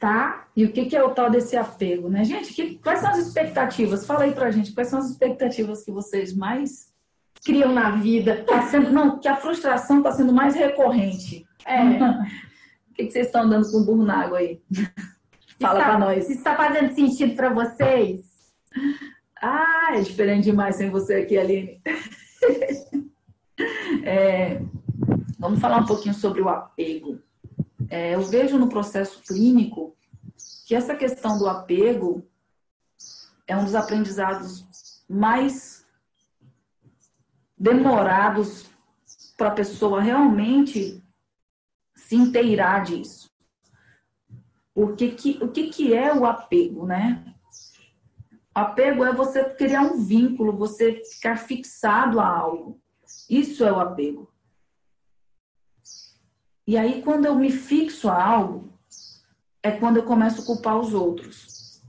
tá? 0.00 0.48
E 0.56 0.64
o 0.64 0.72
que, 0.72 0.96
é 0.96 1.04
o 1.04 1.14
tal 1.14 1.30
desse 1.30 1.56
apego, 1.56 2.08
né? 2.08 2.24
Gente, 2.24 2.52
que, 2.52 2.78
quais 2.78 2.98
são 2.98 3.10
as 3.10 3.18
expectativas? 3.18 4.04
Fala 4.04 4.24
aí 4.24 4.32
pra 4.32 4.50
gente, 4.50 4.72
quais 4.72 4.88
são 4.88 4.98
as 4.98 5.08
expectativas 5.08 5.84
que 5.84 5.92
vocês 5.92 6.36
mais 6.36 6.92
criam 7.44 7.72
na 7.72 7.92
vida? 7.92 8.44
Tá 8.44 8.62
sendo, 8.62 8.90
não, 8.90 9.20
que 9.20 9.28
a 9.28 9.36
frustração 9.36 9.98
está 9.98 10.10
sendo 10.10 10.32
mais 10.32 10.56
recorrente. 10.56 11.46
É. 11.64 11.80
o 12.90 12.94
que, 12.94 13.04
que 13.04 13.12
vocês 13.12 13.26
estão 13.26 13.48
dando 13.48 13.70
com 13.70 13.76
o 13.76 13.84
burro 13.84 14.04
na 14.04 14.24
água 14.24 14.38
aí? 14.38 14.60
Fala 15.60 15.78
está, 15.78 15.90
pra 15.90 15.98
nós. 16.00 16.28
Isso 16.28 16.38
está 16.38 16.56
fazendo 16.56 16.92
sentido 16.92 17.36
para 17.36 17.50
vocês? 17.50 18.28
Ah, 19.40 19.92
é 19.94 20.02
diferente 20.02 20.44
demais 20.44 20.76
sem 20.76 20.90
você 20.90 21.14
aqui, 21.14 21.38
Aline. 21.38 21.80
é, 24.04 24.60
vamos 25.38 25.60
falar 25.60 25.78
um 25.78 25.86
pouquinho 25.86 26.14
sobre 26.14 26.42
o 26.42 26.48
apego. 26.48 27.18
É, 27.88 28.14
eu 28.14 28.22
vejo 28.22 28.58
no 28.58 28.68
processo 28.68 29.22
clínico 29.22 29.96
que 30.66 30.74
essa 30.74 30.94
questão 30.94 31.38
do 31.38 31.48
apego 31.48 32.28
é 33.46 33.56
um 33.56 33.64
dos 33.64 33.74
aprendizados 33.74 34.66
mais 35.08 35.86
demorados 37.58 38.66
para 39.36 39.48
a 39.48 39.54
pessoa 39.54 40.02
realmente 40.02 41.02
se 41.96 42.14
inteirar 42.14 42.84
disso. 42.84 43.30
Porque 44.74 45.12
que, 45.12 45.38
o 45.42 45.48
que, 45.48 45.70
que 45.70 45.94
é 45.94 46.14
o 46.14 46.26
apego, 46.26 46.86
né? 46.86 47.34
Apego 48.60 49.04
é 49.04 49.12
você 49.12 49.44
criar 49.44 49.82
um 49.82 50.04
vínculo, 50.04 50.56
você 50.56 51.02
ficar 51.04 51.36
fixado 51.36 52.20
a 52.20 52.26
algo. 52.26 52.80
Isso 53.28 53.64
é 53.64 53.72
o 53.72 53.80
apego. 53.80 54.30
E 56.66 56.76
aí, 56.76 57.02
quando 57.02 57.26
eu 57.26 57.34
me 57.34 57.50
fixo 57.50 58.08
a 58.08 58.22
algo, 58.22 58.72
é 59.62 59.70
quando 59.70 59.96
eu 59.96 60.04
começo 60.04 60.42
a 60.42 60.46
culpar 60.46 60.78
os 60.78 60.94
outros. 60.94 61.82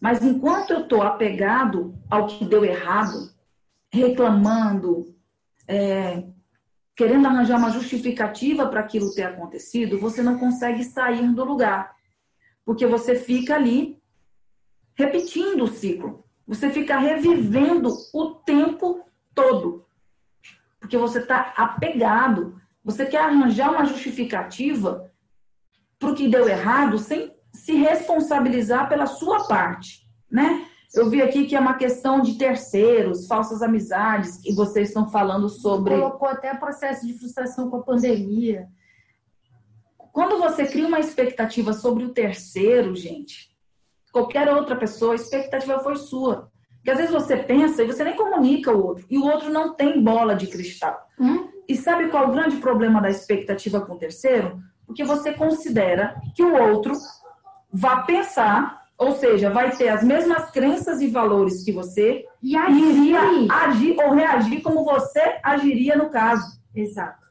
Mas 0.00 0.22
enquanto 0.22 0.70
eu 0.70 0.80
estou 0.80 1.02
apegado 1.02 1.94
ao 2.08 2.26
que 2.26 2.44
deu 2.44 2.64
errado, 2.64 3.30
reclamando, 3.92 5.14
é, 5.68 6.24
querendo 6.96 7.26
arranjar 7.26 7.58
uma 7.58 7.70
justificativa 7.70 8.66
para 8.68 8.80
aquilo 8.80 9.14
ter 9.14 9.24
acontecido, 9.24 9.98
você 9.98 10.22
não 10.22 10.38
consegue 10.38 10.84
sair 10.84 11.32
do 11.34 11.44
lugar. 11.44 11.94
Porque 12.64 12.86
você 12.86 13.14
fica 13.14 13.54
ali 13.54 13.99
repetindo 14.94 15.64
o 15.64 15.68
ciclo. 15.68 16.24
Você 16.46 16.70
fica 16.70 16.98
revivendo 16.98 17.94
o 18.12 18.34
tempo 18.34 19.04
todo. 19.34 19.86
Porque 20.78 20.96
você 20.96 21.20
está 21.20 21.52
apegado. 21.56 22.60
Você 22.84 23.06
quer 23.06 23.20
arranjar 23.20 23.70
uma 23.70 23.84
justificativa 23.84 25.10
para 25.98 26.10
o 26.10 26.14
que 26.14 26.28
deu 26.28 26.48
errado 26.48 26.98
sem 26.98 27.32
se 27.52 27.74
responsabilizar 27.74 28.88
pela 28.88 29.06
sua 29.06 29.46
parte, 29.46 30.08
né? 30.30 30.66
Eu 30.92 31.08
vi 31.08 31.22
aqui 31.22 31.46
que 31.46 31.54
é 31.54 31.60
uma 31.60 31.74
questão 31.74 32.20
de 32.20 32.36
terceiros, 32.36 33.26
falsas 33.26 33.62
amizades, 33.62 34.44
e 34.44 34.52
vocês 34.52 34.88
estão 34.88 35.08
falando 35.08 35.48
sobre. 35.48 35.94
Colocou 35.94 36.28
até 36.28 36.52
processo 36.54 37.06
de 37.06 37.16
frustração 37.16 37.70
com 37.70 37.76
a 37.76 37.82
pandemia. 37.82 38.68
Quando 40.12 40.38
você 40.38 40.66
cria 40.66 40.88
uma 40.88 40.98
expectativa 40.98 41.72
sobre 41.72 42.04
o 42.04 42.12
terceiro, 42.12 42.96
gente, 42.96 43.49
qualquer 44.12 44.48
outra 44.48 44.76
pessoa, 44.76 45.12
a 45.12 45.16
expectativa 45.16 45.78
foi 45.80 45.96
sua. 45.96 46.50
Porque 46.76 46.90
às 46.90 46.96
vezes 46.96 47.12
você 47.12 47.36
pensa 47.36 47.82
e 47.82 47.86
você 47.86 48.02
nem 48.02 48.16
comunica 48.16 48.72
o 48.72 48.84
outro. 48.84 49.04
E 49.10 49.18
o 49.18 49.26
outro 49.26 49.50
não 49.50 49.74
tem 49.74 50.02
bola 50.02 50.34
de 50.34 50.46
cristal. 50.46 50.98
Hum? 51.18 51.48
E 51.68 51.76
sabe 51.76 52.08
qual 52.08 52.24
é 52.24 52.26
o 52.28 52.32
grande 52.32 52.56
problema 52.56 53.00
da 53.00 53.10
expectativa 53.10 53.80
com 53.80 53.94
o 53.94 53.98
terceiro? 53.98 54.58
Porque 54.86 55.04
você 55.04 55.32
considera 55.32 56.20
que 56.34 56.42
o 56.42 56.54
outro 56.54 56.94
vai 57.72 58.04
pensar 58.06 58.80
Ou 59.00 59.16
seja, 59.16 59.48
vai 59.48 59.74
ter 59.74 59.88
as 59.88 60.04
mesmas 60.04 60.50
crenças 60.50 61.00
e 61.00 61.06
valores 61.08 61.64
que 61.64 61.72
você 61.72 62.26
e 62.42 62.54
iria 62.54 63.18
agir 63.50 63.96
ou 63.98 64.12
reagir 64.12 64.60
como 64.60 64.84
você 64.84 65.40
agiria 65.42 65.96
no 65.96 66.10
caso. 66.10 66.60
Exato. 66.74 67.26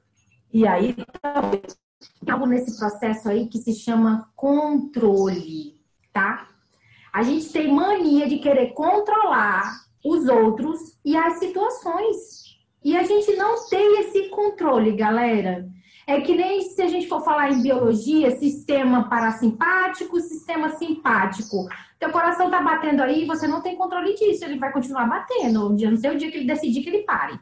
E 0.51 0.65
aí, 0.65 0.95
talvez. 1.21 1.77
Algo 2.27 2.47
nesse 2.47 2.75
processo 2.79 3.29
aí 3.29 3.47
que 3.47 3.59
se 3.59 3.73
chama 3.73 4.31
controle, 4.35 5.79
tá? 6.11 6.47
A 7.13 7.23
gente 7.23 7.51
tem 7.51 7.71
mania 7.71 8.27
de 8.27 8.39
querer 8.39 8.73
controlar 8.73 9.89
os 10.03 10.27
outros 10.27 10.79
e 11.03 11.15
as 11.17 11.39
situações. 11.39 12.49
E 12.83 12.95
a 12.95 13.03
gente 13.03 13.35
não 13.35 13.67
tem 13.69 13.99
esse 14.01 14.29
controle, 14.29 14.93
galera. 14.93 15.67
É 16.07 16.21
que 16.21 16.35
nem 16.35 16.61
se 16.61 16.81
a 16.81 16.87
gente 16.87 17.07
for 17.07 17.23
falar 17.23 17.51
em 17.51 17.61
biologia, 17.61 18.31
sistema 18.31 19.07
parasimpático, 19.07 20.19
sistema 20.19 20.69
simpático. 20.69 21.67
Teu 21.99 22.11
coração 22.11 22.49
tá 22.49 22.61
batendo 22.61 23.03
aí, 23.03 23.25
você 23.25 23.47
não 23.47 23.61
tem 23.61 23.75
controle 23.75 24.15
disso, 24.15 24.43
ele 24.43 24.57
vai 24.57 24.71
continuar 24.71 25.05
batendo. 25.05 25.69
Um 25.69 25.75
dia, 25.75 25.91
não 25.91 25.97
sei 25.97 26.09
o 26.11 26.17
dia 26.17 26.31
que 26.31 26.37
ele 26.37 26.47
decidir 26.47 26.81
que 26.81 26.89
ele 26.89 27.03
pare. 27.03 27.37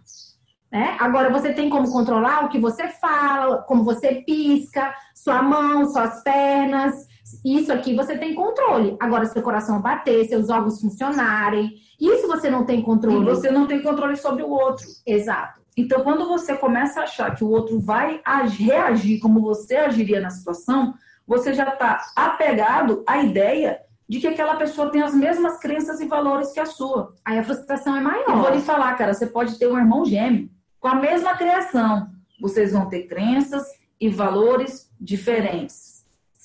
Né? 0.71 0.97
Agora 0.99 1.29
você 1.29 1.53
tem 1.53 1.69
como 1.69 1.89
controlar 1.89 2.43
o 2.43 2.49
que 2.49 2.59
você 2.59 2.89
fala, 2.89 3.59
como 3.59 3.85
você 3.85 4.15
pisca, 4.25 4.93
sua 5.15 5.41
mão, 5.41 5.85
suas 5.85 6.21
pernas. 6.23 7.06
Isso 7.43 7.71
aqui 7.71 7.95
você 7.95 8.17
tem 8.17 8.33
controle. 8.33 8.95
Agora, 8.99 9.25
seu 9.25 9.41
coração 9.41 9.81
bater, 9.81 10.25
seus 10.25 10.49
órgãos 10.49 10.79
funcionarem, 10.79 11.75
isso 11.99 12.27
você 12.27 12.49
não 12.49 12.65
tem 12.65 12.81
controle. 12.81 13.21
E 13.21 13.25
você 13.25 13.51
não 13.51 13.67
tem 13.67 13.81
controle 13.81 14.15
sobre 14.15 14.43
o 14.43 14.49
outro. 14.49 14.85
Exato. 15.05 15.61
Então, 15.75 16.03
quando 16.03 16.27
você 16.27 16.55
começa 16.55 17.01
a 17.01 17.03
achar 17.03 17.35
que 17.35 17.43
o 17.43 17.49
outro 17.49 17.79
vai 17.79 18.21
reagir 18.57 19.19
como 19.19 19.41
você 19.41 19.75
agiria 19.75 20.19
na 20.19 20.29
situação, 20.29 20.93
você 21.25 21.53
já 21.53 21.69
está 21.69 22.01
apegado 22.15 23.03
à 23.05 23.21
ideia 23.21 23.79
de 24.09 24.19
que 24.19 24.27
aquela 24.27 24.55
pessoa 24.55 24.89
tem 24.89 25.01
as 25.01 25.13
mesmas 25.13 25.59
crenças 25.59 25.99
e 25.99 26.07
valores 26.07 26.51
que 26.51 26.59
a 26.59 26.65
sua. 26.65 27.13
Aí 27.25 27.37
a 27.37 27.43
frustração 27.43 27.95
é 27.95 27.99
maior. 27.99 28.29
Eu 28.29 28.37
vou 28.37 28.49
lhe 28.51 28.61
falar, 28.61 28.95
cara, 28.95 29.13
você 29.13 29.27
pode 29.27 29.59
ter 29.59 29.67
um 29.67 29.77
irmão 29.77 30.05
gêmeo 30.05 30.49
com 30.79 30.87
a 30.87 30.95
mesma 30.95 31.35
criação. 31.35 32.07
Vocês 32.39 32.71
vão 32.71 32.87
ter 32.87 33.03
crenças 33.03 33.65
e 33.99 34.09
valores 34.09 34.89
diferentes. 34.99 35.96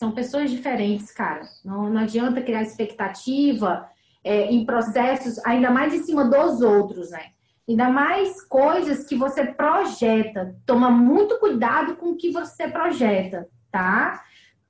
São 0.02 0.10
pessoas 0.10 0.50
diferentes, 0.50 1.12
cara. 1.12 1.42
Não, 1.64 1.88
não 1.88 2.00
adianta 2.00 2.42
criar 2.42 2.62
expectativa 2.62 3.88
é, 4.24 4.46
em 4.46 4.66
processos, 4.66 5.38
ainda 5.46 5.70
mais 5.70 5.94
em 5.94 6.02
cima 6.02 6.24
dos 6.24 6.60
outros, 6.60 7.12
né? 7.12 7.26
Ainda 7.68 7.88
mais 7.88 8.42
coisas 8.42 9.04
que 9.04 9.14
você 9.14 9.46
projeta. 9.46 10.56
Toma 10.66 10.90
muito 10.90 11.38
cuidado 11.38 11.94
com 11.94 12.06
o 12.06 12.16
que 12.16 12.32
você 12.32 12.66
projeta, 12.66 13.48
tá? 13.70 14.20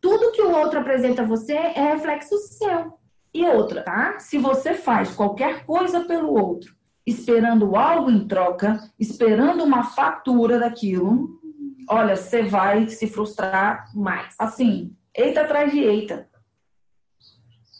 Tudo 0.02 0.32
que 0.32 0.42
o 0.42 0.50
outro 0.50 0.80
apresenta 0.80 1.22
a 1.22 1.26
você 1.26 1.54
é 1.54 1.94
reflexo 1.94 2.36
seu. 2.36 2.98
E 3.32 3.42
outra, 3.46 3.80
tá? 3.80 4.18
Se 4.18 4.36
você 4.36 4.74
faz 4.74 5.14
qualquer 5.14 5.64
coisa 5.64 6.00
pelo 6.00 6.30
outro, 6.34 6.76
esperando 7.06 7.74
algo 7.74 8.10
em 8.10 8.28
troca, 8.28 8.78
esperando 9.00 9.64
uma 9.64 9.82
fatura 9.82 10.58
daquilo, 10.58 11.40
olha, 11.88 12.16
você 12.16 12.42
vai 12.42 12.86
se 12.88 13.06
frustrar 13.06 13.90
mais. 13.94 14.34
Assim, 14.38 14.94
eita 15.14 15.42
atrás 15.42 15.70
de 15.70 15.80
eita. 15.80 16.28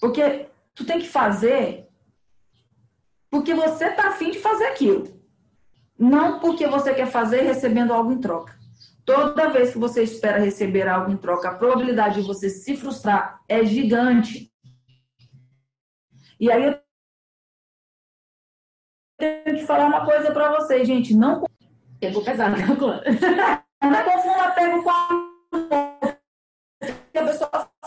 Porque 0.01 0.49
tu 0.75 0.85
tem 0.85 0.99
que 0.99 1.09
fazer 1.09 1.89
porque 3.31 3.55
você 3.55 3.91
tá 3.91 4.09
afim 4.09 4.31
de 4.31 4.39
fazer 4.39 4.67
aquilo. 4.67 5.05
Não 5.99 6.39
porque 6.39 6.67
você 6.67 6.93
quer 6.93 7.07
fazer 7.07 7.41
recebendo 7.41 7.93
algo 7.93 8.13
em 8.13 8.21
troca. 8.21 8.59
Toda 9.07 9.49
vez 9.49 9.73
que 9.73 9.79
você 9.79 10.03
espera 10.03 10.39
receber 10.39 10.87
algo 10.87 11.11
em 11.11 11.17
troca, 11.17 11.49
a 11.49 11.55
probabilidade 11.55 12.21
de 12.21 12.27
você 12.27 12.51
se 12.51 12.77
frustrar 12.77 13.41
é 13.49 13.65
gigante. 13.65 14.53
E 16.39 16.51
aí 16.51 16.67
eu 16.67 16.81
tenho 19.19 19.57
que 19.57 19.65
falar 19.65 19.87
uma 19.87 20.05
coisa 20.05 20.31
para 20.31 20.61
vocês, 20.61 20.87
gente. 20.87 21.15
Não 21.15 21.43
pegou 21.99 22.23
pesado, 22.23 22.57
né, 22.57 22.67
Não 23.83 24.05
confunda 24.05 24.45
apego 24.45 24.83
com 24.83 24.91
a 24.91 25.92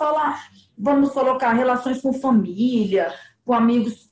pessoa 0.05 0.13
fala, 0.13 0.35
vamos 0.77 1.11
colocar 1.11 1.53
relações 1.53 2.01
com 2.01 2.13
família, 2.13 3.11
com 3.43 3.53
amigos 3.53 4.11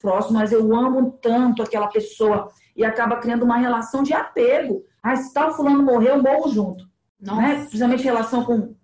próximos, 0.00 0.40
mas 0.40 0.52
eu 0.52 0.74
amo 0.74 1.12
tanto 1.22 1.62
aquela 1.62 1.88
pessoa 1.88 2.48
e 2.76 2.84
acaba 2.84 3.16
criando 3.16 3.44
uma 3.44 3.56
relação 3.56 4.02
de 4.02 4.12
apego. 4.12 4.84
Ah, 5.02 5.16
se 5.16 5.32
tal 5.32 5.54
fulano 5.54 5.82
morreu, 5.82 6.16
eu 6.16 6.22
morro 6.22 6.50
junto. 6.50 6.84
Né? 7.20 7.66
Principalmente 7.68 8.02
relação 8.02 8.44
com 8.44 8.74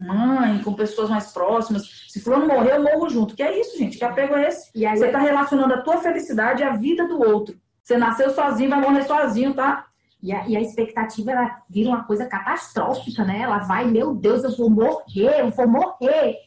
mãe, 0.00 0.62
com 0.62 0.74
pessoas 0.74 1.08
mais 1.08 1.32
próximas. 1.32 2.06
Se 2.08 2.20
fulano 2.20 2.46
morreu, 2.46 2.76
eu 2.76 2.82
morro 2.82 3.08
junto. 3.08 3.36
Que 3.36 3.42
é 3.42 3.60
isso, 3.60 3.78
gente? 3.78 3.98
Que 3.98 4.04
apego 4.04 4.34
é 4.34 4.48
esse? 4.48 4.70
E 4.74 4.84
aí, 4.84 4.96
Você 4.96 5.06
está 5.06 5.18
relacionando 5.18 5.74
a 5.74 5.82
tua 5.82 5.98
felicidade 5.98 6.62
à 6.62 6.74
vida 6.74 7.06
do 7.06 7.20
outro. 7.20 7.56
Você 7.82 7.96
nasceu 7.96 8.30
sozinho, 8.30 8.70
vai 8.70 8.80
morrer 8.80 9.04
sozinho, 9.04 9.54
tá? 9.54 9.86
E 10.24 10.32
a, 10.32 10.48
e 10.48 10.56
a, 10.56 10.60
expectativa, 10.62 11.32
ela 11.32 11.58
vira 11.68 11.90
uma 11.90 12.04
coisa 12.04 12.24
catastrófica, 12.24 13.22
né? 13.24 13.40
Ela 13.42 13.58
vai, 13.58 13.84
meu 13.84 14.14
Deus, 14.14 14.42
eu 14.42 14.56
vou 14.56 14.70
morrer, 14.70 15.42
eu 15.42 15.50
vou 15.50 15.68
morrer. 15.68 16.38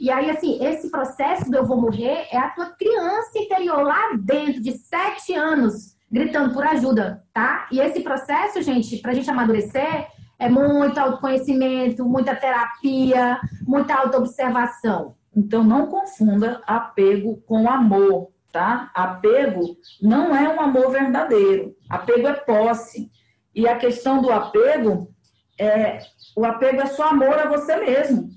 E 0.00 0.10
aí, 0.10 0.30
assim, 0.30 0.58
esse 0.64 0.90
processo 0.90 1.50
do 1.50 1.54
eu 1.54 1.66
vou 1.66 1.78
morrer 1.78 2.28
é 2.32 2.38
a 2.38 2.48
tua 2.48 2.70
criança 2.70 3.38
interior 3.38 3.82
lá 3.82 4.16
dentro, 4.18 4.62
de 4.62 4.72
sete 4.72 5.34
anos, 5.34 5.98
gritando 6.10 6.54
por 6.54 6.64
ajuda, 6.64 7.22
tá? 7.34 7.68
E 7.70 7.78
esse 7.78 8.00
processo, 8.00 8.62
gente, 8.62 8.96
pra 9.02 9.12
gente 9.12 9.28
amadurecer, 9.28 10.06
é 10.38 10.48
muito 10.48 10.98
autoconhecimento, 10.98 12.06
muita 12.06 12.34
terapia, 12.34 13.38
muita 13.66 13.96
autoobservação. 13.96 15.14
Então, 15.36 15.62
não 15.62 15.88
confunda 15.88 16.62
apego 16.66 17.36
com 17.46 17.68
amor, 17.68 18.30
tá? 18.50 18.90
Apego 18.94 19.76
não 20.00 20.34
é 20.34 20.48
um 20.48 20.58
amor 20.58 20.90
verdadeiro. 20.90 21.76
Apego 21.90 22.28
é 22.28 22.32
posse. 22.32 23.10
E 23.56 23.66
a 23.66 23.78
questão 23.78 24.20
do 24.20 24.30
apego 24.30 25.10
é 25.58 25.98
o 26.36 26.44
apego 26.44 26.82
é 26.82 26.86
só 26.86 27.08
amor 27.08 27.38
a 27.38 27.48
você 27.48 27.74
mesmo. 27.76 28.28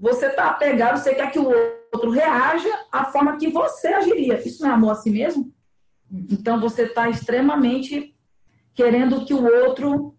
Você 0.00 0.26
está 0.26 0.50
apegado, 0.50 0.98
você 0.98 1.14
quer 1.14 1.30
que 1.30 1.38
o 1.38 1.48
outro 1.94 2.10
reaja 2.10 2.68
à 2.90 3.04
forma 3.04 3.36
que 3.36 3.48
você 3.48 3.86
agiria. 3.86 4.40
Isso 4.46 4.64
não 4.64 4.70
é 4.70 4.74
amor 4.74 4.90
a 4.90 4.94
si 4.96 5.10
mesmo? 5.10 5.54
Então 6.10 6.60
você 6.60 6.82
está 6.82 7.08
extremamente 7.08 8.16
querendo 8.74 9.24
que 9.24 9.32
o 9.32 9.44
outro 9.44 10.16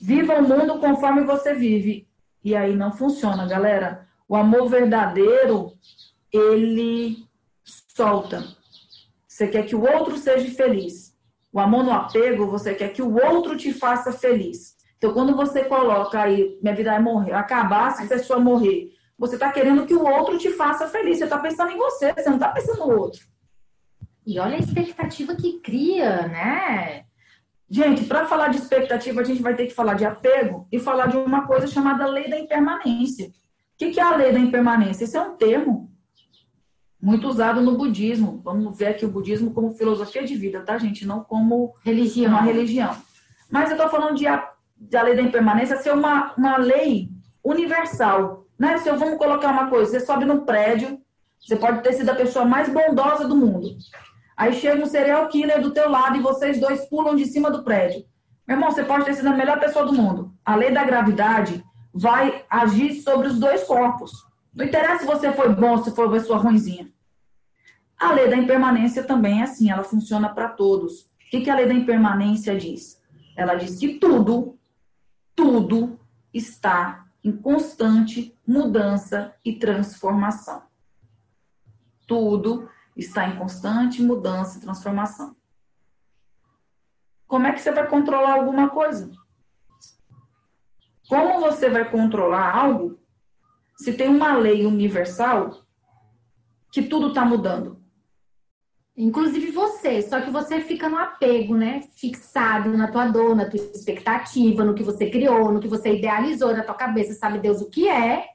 viva 0.00 0.34
o 0.34 0.42
mundo 0.42 0.80
conforme 0.80 1.22
você 1.22 1.54
vive. 1.54 2.08
E 2.42 2.56
aí 2.56 2.74
não 2.74 2.92
funciona, 2.92 3.46
galera. 3.46 4.04
O 4.28 4.34
amor 4.34 4.68
verdadeiro, 4.68 5.72
ele 6.32 7.24
solta. 7.64 8.44
Você 9.28 9.46
quer 9.46 9.64
que 9.64 9.76
o 9.76 9.82
outro 9.82 10.16
seja 10.16 10.50
feliz. 10.50 11.07
O 11.52 11.58
amor 11.58 11.82
no 11.82 11.92
apego, 11.92 12.46
você 12.46 12.74
quer 12.74 12.92
que 12.92 13.02
o 13.02 13.14
outro 13.14 13.56
te 13.56 13.72
faça 13.72 14.12
feliz. 14.12 14.76
Então, 14.96 15.12
quando 15.12 15.34
você 15.34 15.64
coloca 15.64 16.20
aí, 16.20 16.58
minha 16.60 16.74
vida 16.74 16.90
vai 16.90 17.00
morrer, 17.00 17.32
acabar 17.32 17.92
se 17.92 18.02
a 18.02 18.06
pessoa 18.06 18.38
morrer, 18.38 18.90
você 19.18 19.34
está 19.34 19.50
querendo 19.50 19.86
que 19.86 19.94
o 19.94 20.04
outro 20.04 20.36
te 20.38 20.50
faça 20.50 20.86
feliz. 20.88 21.18
Você 21.18 21.24
está 21.24 21.38
pensando 21.38 21.72
em 21.72 21.76
você, 21.76 22.12
você 22.12 22.28
não 22.28 22.36
está 22.36 22.48
pensando 22.48 22.86
no 22.86 22.98
outro. 22.98 23.20
E 24.26 24.38
olha 24.38 24.56
a 24.56 24.60
expectativa 24.60 25.34
que 25.34 25.60
cria, 25.60 26.28
né? 26.28 27.04
Gente, 27.70 28.04
para 28.04 28.26
falar 28.26 28.48
de 28.48 28.58
expectativa, 28.58 29.20
a 29.20 29.24
gente 29.24 29.42
vai 29.42 29.54
ter 29.54 29.66
que 29.66 29.74
falar 29.74 29.94
de 29.94 30.04
apego 30.04 30.66
e 30.70 30.78
falar 30.78 31.06
de 31.06 31.16
uma 31.16 31.46
coisa 31.46 31.66
chamada 31.66 32.06
lei 32.06 32.28
da 32.28 32.38
impermanência. 32.38 33.26
O 33.26 33.32
que 33.76 33.98
é 33.98 34.02
a 34.02 34.16
lei 34.16 34.32
da 34.32 34.38
impermanência? 34.38 35.04
Esse 35.04 35.16
é 35.16 35.20
um 35.20 35.36
termo 35.36 35.90
muito 37.00 37.28
usado 37.28 37.60
no 37.60 37.76
budismo. 37.76 38.40
Vamos 38.44 38.76
ver 38.76 38.88
aqui 38.88 39.04
o 39.04 39.10
budismo 39.10 39.52
como 39.52 39.74
filosofia 39.74 40.24
de 40.24 40.34
vida, 40.34 40.60
tá, 40.60 40.76
gente? 40.78 41.06
Não 41.06 41.22
como 41.22 41.74
religião. 41.84 42.32
Uma 42.32 42.42
religião. 42.42 42.96
Mas 43.50 43.70
eu 43.70 43.76
estou 43.76 43.88
falando 43.88 44.16
de 44.16 44.26
a, 44.26 44.52
lei 45.02 45.14
da 45.14 45.22
impermanência 45.22 45.78
ser 45.78 45.92
uma, 45.92 46.34
uma 46.36 46.56
lei 46.58 47.08
universal. 47.44 48.46
Né? 48.58 48.78
Se 48.78 48.88
eu 48.88 48.98
vamos 48.98 49.18
colocar 49.18 49.50
uma 49.50 49.68
coisa, 49.68 49.90
você 49.90 50.00
sobe 50.00 50.24
num 50.24 50.44
prédio, 50.44 51.00
você 51.40 51.56
pode 51.56 51.82
ter 51.82 51.92
sido 51.92 52.10
a 52.10 52.14
pessoa 52.14 52.44
mais 52.44 52.68
bondosa 52.68 53.26
do 53.26 53.36
mundo. 53.36 53.68
Aí 54.36 54.52
chega 54.52 54.82
um 54.82 54.86
serial 54.86 55.28
killer 55.28 55.60
do 55.60 55.70
teu 55.70 55.88
lado 55.88 56.16
e 56.16 56.20
vocês 56.20 56.60
dois 56.60 56.88
pulam 56.88 57.14
de 57.14 57.26
cima 57.26 57.50
do 57.50 57.62
prédio. 57.62 58.04
Meu 58.46 58.56
irmão, 58.56 58.70
você 58.70 58.84
pode 58.84 59.04
ter 59.04 59.14
sido 59.14 59.28
a 59.28 59.36
melhor 59.36 59.60
pessoa 59.60 59.84
do 59.84 59.92
mundo. 59.92 60.32
A 60.44 60.56
lei 60.56 60.70
da 60.70 60.84
gravidade 60.84 61.64
vai 61.92 62.44
agir 62.48 62.94
sobre 63.02 63.28
os 63.28 63.38
dois 63.38 63.64
corpos. 63.64 64.10
Não 64.54 64.64
interessa 64.64 65.00
se 65.00 65.06
você 65.06 65.32
foi 65.32 65.54
bom, 65.54 65.82
se 65.82 65.90
foi 65.94 66.06
uma 66.06 66.14
pessoa 66.14 66.38
ruimzinha. 66.38 66.90
A 67.98 68.12
lei 68.12 68.28
da 68.28 68.36
impermanência 68.36 69.02
também 69.02 69.40
é 69.40 69.44
assim, 69.44 69.70
ela 69.70 69.82
funciona 69.82 70.28
para 70.28 70.48
todos. 70.48 71.02
O 71.02 71.30
que, 71.30 71.40
que 71.40 71.50
a 71.50 71.54
lei 71.54 71.66
da 71.66 71.74
impermanência 71.74 72.56
diz? 72.56 73.02
Ela 73.36 73.54
diz 73.54 73.78
que 73.78 73.98
tudo, 73.98 74.58
tudo 75.34 75.98
está 76.32 77.06
em 77.22 77.36
constante 77.36 78.36
mudança 78.46 79.34
e 79.44 79.52
transformação. 79.58 80.62
Tudo 82.06 82.70
está 82.96 83.28
em 83.28 83.36
constante 83.36 84.02
mudança 84.02 84.58
e 84.58 84.60
transformação. 84.60 85.36
Como 87.26 87.46
é 87.46 87.52
que 87.52 87.60
você 87.60 87.70
vai 87.70 87.86
controlar 87.86 88.34
alguma 88.34 88.70
coisa? 88.70 89.10
Como 91.08 91.40
você 91.40 91.68
vai 91.68 91.90
controlar 91.90 92.56
algo 92.56 92.97
se 93.78 93.92
tem 93.92 94.08
uma 94.08 94.36
lei 94.36 94.66
universal 94.66 95.62
que 96.72 96.82
tudo 96.82 97.08
está 97.08 97.24
mudando. 97.24 97.78
Inclusive 98.96 99.52
você, 99.52 100.02
só 100.02 100.20
que 100.20 100.30
você 100.30 100.60
fica 100.60 100.88
no 100.88 100.98
apego, 100.98 101.54
né? 101.54 101.82
Fixado 101.94 102.76
na 102.76 102.90
tua 102.90 103.06
dor, 103.06 103.36
na 103.36 103.48
tua 103.48 103.60
expectativa, 103.60 104.64
no 104.64 104.74
que 104.74 104.82
você 104.82 105.08
criou, 105.08 105.52
no 105.52 105.60
que 105.60 105.68
você 105.68 105.96
idealizou 105.96 106.52
na 106.52 106.64
tua 106.64 106.74
cabeça, 106.74 107.14
sabe 107.14 107.38
Deus 107.38 107.60
o 107.60 107.70
que 107.70 107.88
é, 107.88 108.26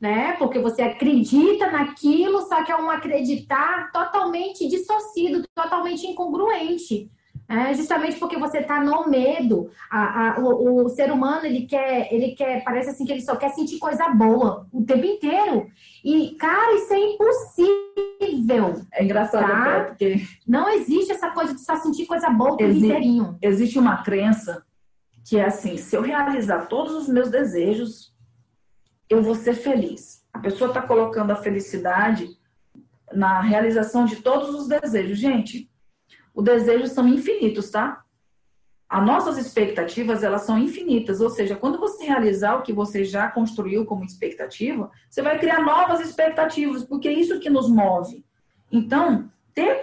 né? 0.00 0.32
Porque 0.32 0.58
você 0.58 0.82
acredita 0.82 1.70
naquilo, 1.70 2.40
só 2.48 2.64
que 2.64 2.72
é 2.72 2.76
um 2.76 2.90
acreditar 2.90 3.92
totalmente 3.92 4.66
distorcido, 4.66 5.44
totalmente 5.54 6.04
incongruente. 6.04 7.08
É 7.48 7.74
justamente 7.74 8.18
porque 8.18 8.38
você 8.38 8.58
está 8.58 8.80
no 8.80 9.08
medo. 9.08 9.70
A, 9.90 10.36
a, 10.36 10.40
o, 10.40 10.84
o, 10.84 10.88
ser 10.88 11.12
humano, 11.12 11.44
ele 11.44 11.66
quer, 11.66 12.12
ele 12.12 12.34
quer, 12.34 12.64
parece 12.64 12.90
assim 12.90 13.04
que 13.04 13.12
ele 13.12 13.20
só 13.20 13.36
quer 13.36 13.50
sentir 13.50 13.78
coisa 13.78 14.08
boa 14.08 14.66
o 14.72 14.82
tempo 14.82 15.04
inteiro. 15.04 15.66
E, 16.04 16.34
cara, 16.36 16.74
isso 16.74 16.92
é 16.92 16.98
impossível. 16.98 18.82
É 18.92 19.04
engraçado 19.04 19.46
tá? 19.46 19.58
até 19.58 19.84
porque... 19.84 20.26
Não 20.46 20.68
existe 20.68 21.12
essa 21.12 21.30
coisa 21.30 21.54
de 21.54 21.60
só 21.60 21.76
sentir 21.76 22.06
coisa 22.06 22.30
boa 22.30 22.52
o 22.52 22.56
tempo 22.56 22.72
inteirinho. 22.72 23.36
Existe 23.42 23.78
uma 23.78 24.02
crença 24.02 24.64
que 25.24 25.38
é 25.38 25.44
assim, 25.44 25.76
se 25.76 25.94
eu 25.94 26.02
realizar 26.02 26.66
todos 26.66 26.94
os 26.94 27.08
meus 27.08 27.30
desejos, 27.30 28.12
eu 29.08 29.22
vou 29.22 29.34
ser 29.34 29.54
feliz. 29.54 30.24
A 30.32 30.38
pessoa 30.38 30.68
está 30.68 30.82
colocando 30.82 31.30
a 31.30 31.36
felicidade 31.36 32.28
na 33.12 33.40
realização 33.40 34.04
de 34.04 34.16
todos 34.16 34.54
os 34.54 34.66
desejos. 34.66 35.18
Gente, 35.18 35.70
os 36.34 36.44
desejos 36.44 36.92
são 36.92 37.06
infinitos, 37.06 37.70
tá? 37.70 38.02
As 38.88 39.04
nossas 39.06 39.38
expectativas, 39.38 40.22
elas 40.22 40.42
são 40.42 40.58
infinitas, 40.58 41.20
ou 41.20 41.30
seja, 41.30 41.56
quando 41.56 41.78
você 41.78 42.04
realizar 42.04 42.56
o 42.56 42.62
que 42.62 42.74
você 42.74 43.04
já 43.04 43.30
construiu 43.30 43.86
como 43.86 44.04
expectativa, 44.04 44.90
você 45.08 45.22
vai 45.22 45.38
criar 45.38 45.62
novas 45.62 46.00
expectativas, 46.00 46.84
porque 46.84 47.08
é 47.08 47.12
isso 47.12 47.40
que 47.40 47.48
nos 47.48 47.70
move. 47.70 48.22
Então, 48.70 49.30
ter, 49.54 49.80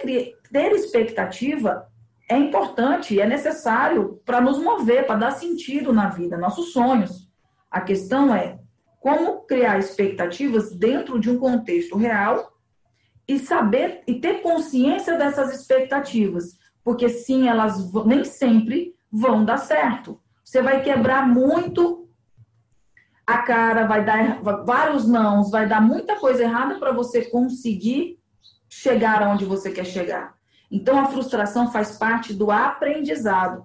ter 0.52 0.72
expectativa 0.72 1.88
é 2.28 2.36
importante, 2.36 3.20
é 3.20 3.26
necessário 3.26 4.20
para 4.24 4.40
nos 4.40 4.58
mover, 4.58 5.04
para 5.04 5.16
dar 5.16 5.32
sentido 5.32 5.92
na 5.92 6.08
vida, 6.08 6.38
nossos 6.38 6.72
sonhos. 6.72 7.28
A 7.68 7.80
questão 7.80 8.32
é 8.32 8.60
como 9.00 9.40
criar 9.46 9.78
expectativas 9.78 10.72
dentro 10.72 11.18
de 11.18 11.28
um 11.28 11.38
contexto 11.38 11.96
real 11.96 12.52
e 13.30 13.38
saber 13.38 14.02
e 14.08 14.14
ter 14.16 14.42
consciência 14.42 15.16
dessas 15.16 15.54
expectativas, 15.54 16.58
porque 16.82 17.08
sim, 17.08 17.46
elas 17.46 17.92
nem 18.04 18.24
sempre 18.24 18.92
vão 19.10 19.44
dar 19.44 19.58
certo. 19.58 20.20
Você 20.44 20.60
vai 20.60 20.82
quebrar 20.82 21.28
muito 21.28 22.08
a 23.24 23.38
cara, 23.38 23.86
vai 23.86 24.04
dar 24.04 24.42
vários 24.64 25.06
nãos, 25.06 25.48
vai 25.48 25.68
dar 25.68 25.80
muita 25.80 26.16
coisa 26.16 26.42
errada 26.42 26.80
para 26.80 26.90
você 26.90 27.26
conseguir 27.26 28.18
chegar 28.68 29.22
aonde 29.22 29.44
você 29.44 29.70
quer 29.70 29.86
chegar. 29.86 30.34
Então 30.68 30.98
a 30.98 31.06
frustração 31.06 31.70
faz 31.70 31.96
parte 31.96 32.34
do 32.34 32.50
aprendizado. 32.50 33.64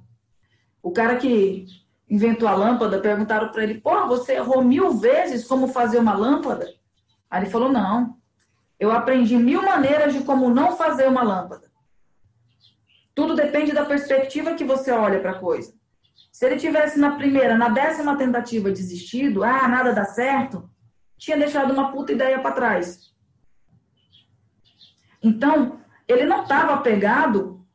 O 0.84 0.91
cara 0.91 1.15
que 1.15 1.65
inventou 2.08 2.47
a 2.47 2.54
lâmpada, 2.54 2.99
perguntaram 2.99 3.51
para 3.51 3.63
ele: 3.63 3.82
"Pô, 3.82 4.06
você 4.06 4.34
errou 4.34 4.63
mil 4.63 4.91
vezes 4.91 5.47
como 5.47 5.67
fazer 5.67 5.97
uma 5.97 6.13
lâmpada?" 6.13 6.67
Aí 7.32 7.41
ele 7.41 7.49
falou: 7.49 7.71
"Não, 7.71 8.15
eu 8.79 8.91
aprendi 8.91 9.38
mil 9.38 9.61
maneiras 9.61 10.13
de 10.13 10.23
como 10.23 10.49
não 10.49 10.75
fazer 10.75 11.07
uma 11.07 11.23
lâmpada. 11.23 11.71
Tudo 13.13 13.35
depende 13.35 13.71
da 13.71 13.85
perspectiva 13.85 14.55
que 14.55 14.65
você 14.65 14.91
olha 14.91 15.19
para 15.19 15.31
a 15.31 15.39
coisa. 15.39 15.73
Se 16.31 16.45
ele 16.45 16.57
tivesse 16.57 16.99
na 16.99 17.15
primeira, 17.15 17.57
na 17.57 17.69
décima 17.69 18.17
tentativa 18.17 18.69
desistido, 18.69 19.43
ah, 19.43 19.67
nada 19.67 19.93
dá 19.93 20.03
certo, 20.03 20.69
tinha 21.17 21.38
deixado 21.38 21.71
uma 21.71 21.91
puta 21.93 22.11
ideia 22.11 22.39
para 22.39 22.55
trás. 22.55 23.13
Então, 25.23 25.79
ele 26.07 26.25
não 26.25 26.43
estava 26.43 26.73
apegado 26.73 27.65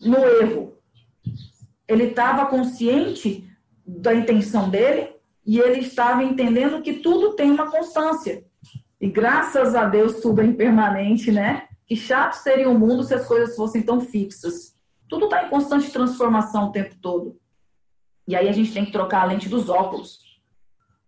no 0.00 0.18
erro. 0.18 0.78
Ele 1.88 2.04
estava 2.04 2.46
consciente 2.46 3.50
da 3.86 4.14
intenção 4.14 4.68
dele 4.68 5.16
e 5.44 5.58
ele 5.58 5.80
estava 5.80 6.22
entendendo 6.22 6.82
que 6.82 6.94
tudo 6.94 7.34
tem 7.34 7.50
uma 7.50 7.70
constância. 7.70 8.44
E 9.00 9.08
graças 9.08 9.74
a 9.74 9.84
Deus 9.84 10.20
tudo 10.20 10.40
é 10.40 10.44
impermanente, 10.44 11.30
né? 11.30 11.68
Que 11.86 11.94
chato 11.94 12.34
seria 12.34 12.68
o 12.68 12.78
mundo 12.78 13.02
se 13.02 13.14
as 13.14 13.26
coisas 13.26 13.54
fossem 13.54 13.82
tão 13.82 14.00
fixas. 14.00 14.74
Tudo 15.08 15.26
está 15.26 15.44
em 15.44 15.50
constante 15.50 15.90
transformação 15.90 16.68
o 16.68 16.72
tempo 16.72 16.96
todo. 17.00 17.38
E 18.26 18.34
aí 18.34 18.48
a 18.48 18.52
gente 18.52 18.72
tem 18.72 18.84
que 18.84 18.92
trocar 18.92 19.22
a 19.22 19.24
lente 19.24 19.48
dos 19.48 19.68
óculos. 19.68 20.18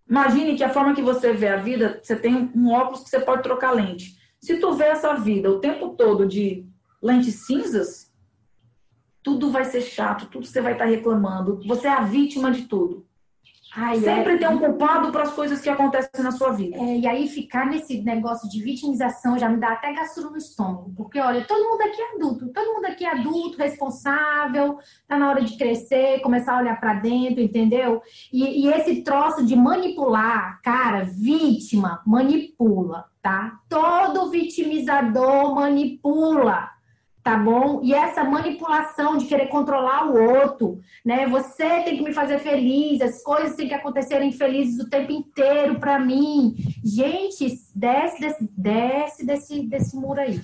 Imagine 0.09 0.57
que 0.57 0.65
a 0.65 0.71
forma 0.71 0.95
que 0.95 1.03
você 1.03 1.33
vê 1.33 1.49
a 1.49 1.57
vida, 1.57 2.01
você 2.03 2.15
tem 2.15 2.51
um 2.55 2.71
óculos 2.71 3.03
que 3.03 3.11
você 3.11 3.21
pode 3.21 3.43
trocar 3.43 3.73
lente. 3.73 4.17
Se 4.41 4.59
tu 4.59 4.73
vê 4.73 4.85
essa 4.85 5.15
vida 5.15 5.51
o 5.51 5.59
tempo 5.59 5.91
todo 5.91 6.27
de 6.27 6.65
lentes 7.03 7.47
cinzas, 7.47 8.13
tudo 9.23 9.51
vai 9.51 9.65
ser 9.65 9.81
chato, 9.81 10.27
tudo 10.27 10.47
você 10.47 10.61
vai 10.61 10.73
estar 10.73 10.85
reclamando. 10.85 11.61
Você 11.67 11.89
é 11.89 11.91
a 11.91 12.03
vítima 12.03 12.51
de 12.51 12.67
tudo. 12.67 13.08
Ai, 13.77 14.01
Sempre 14.01 14.35
é... 14.35 14.39
tem 14.39 14.49
um 14.49 14.59
culpado 14.59 15.13
para 15.13 15.25
as 15.25 15.33
coisas 15.33 15.61
que 15.61 15.69
acontecem 15.69 16.23
na 16.23 16.33
sua 16.33 16.53
vida. 16.53 16.77
É, 16.77 16.99
e 16.99 17.07
aí 17.07 17.29
ficar 17.29 17.67
nesse 17.67 18.03
negócio 18.03 18.49
de 18.49 18.63
vitimização 18.63 19.39
já 19.39 19.49
me 19.49 19.59
dá 19.59 19.73
até 19.73 19.93
gastro 19.93 20.31
no 20.31 20.37
estômago. 20.37 20.93
Porque, 20.97 21.21
olha, 21.21 21.45
todo 21.45 21.69
mundo 21.69 21.83
aqui 21.83 22.01
é 22.01 22.15
adulto. 22.15 22.53
Todo 22.53 22.75
mundo 22.75 22.87
aqui 22.87 23.05
é 23.05 23.11
adulto, 23.11 23.59
responsável, 23.59 24.79
tá 25.07 25.19
na 25.19 25.29
hora 25.29 25.43
de 25.43 25.57
crescer, 25.57 26.21
começar 26.21 26.55
a 26.55 26.61
olhar 26.61 26.81
para 26.81 26.95
dentro, 26.95 27.43
entendeu? 27.43 28.01
E, 28.33 28.67
e 28.67 28.73
esse 28.73 29.03
troço 29.03 29.45
de 29.45 29.55
manipular, 29.55 30.61
cara, 30.63 31.05
vítima, 31.05 32.03
manipula, 32.07 33.05
tá? 33.23 33.59
Todo 33.69 34.31
vitimizador 34.31 35.55
manipula 35.55 36.78
tá 37.29 37.37
bom? 37.37 37.83
E 37.85 37.93
essa 37.93 38.25
manipulação 38.25 39.19
de 39.19 39.27
querer 39.27 39.49
controlar 39.49 40.07
o 40.07 40.19
outro, 40.19 40.81
né? 41.05 41.27
Você 41.29 41.83
tem 41.83 41.99
que 41.99 42.03
me 42.03 42.15
fazer 42.15 42.39
feliz, 42.39 43.03
as 43.03 43.23
coisas 43.23 43.55
têm 43.55 43.69
que 43.69 43.75
acontecerem 43.75 44.33
felizes 44.33 44.83
o 44.83 44.89
tempo 44.89 45.13
inteiro 45.13 45.79
para 45.79 45.99
mim. 45.99 46.57
Gente, 46.83 47.47
desce 47.77 48.19
desse, 48.19 48.51
desce 48.57 49.27
desse, 49.27 49.63
desse 49.69 49.95
muro 49.95 50.19
aí, 50.19 50.41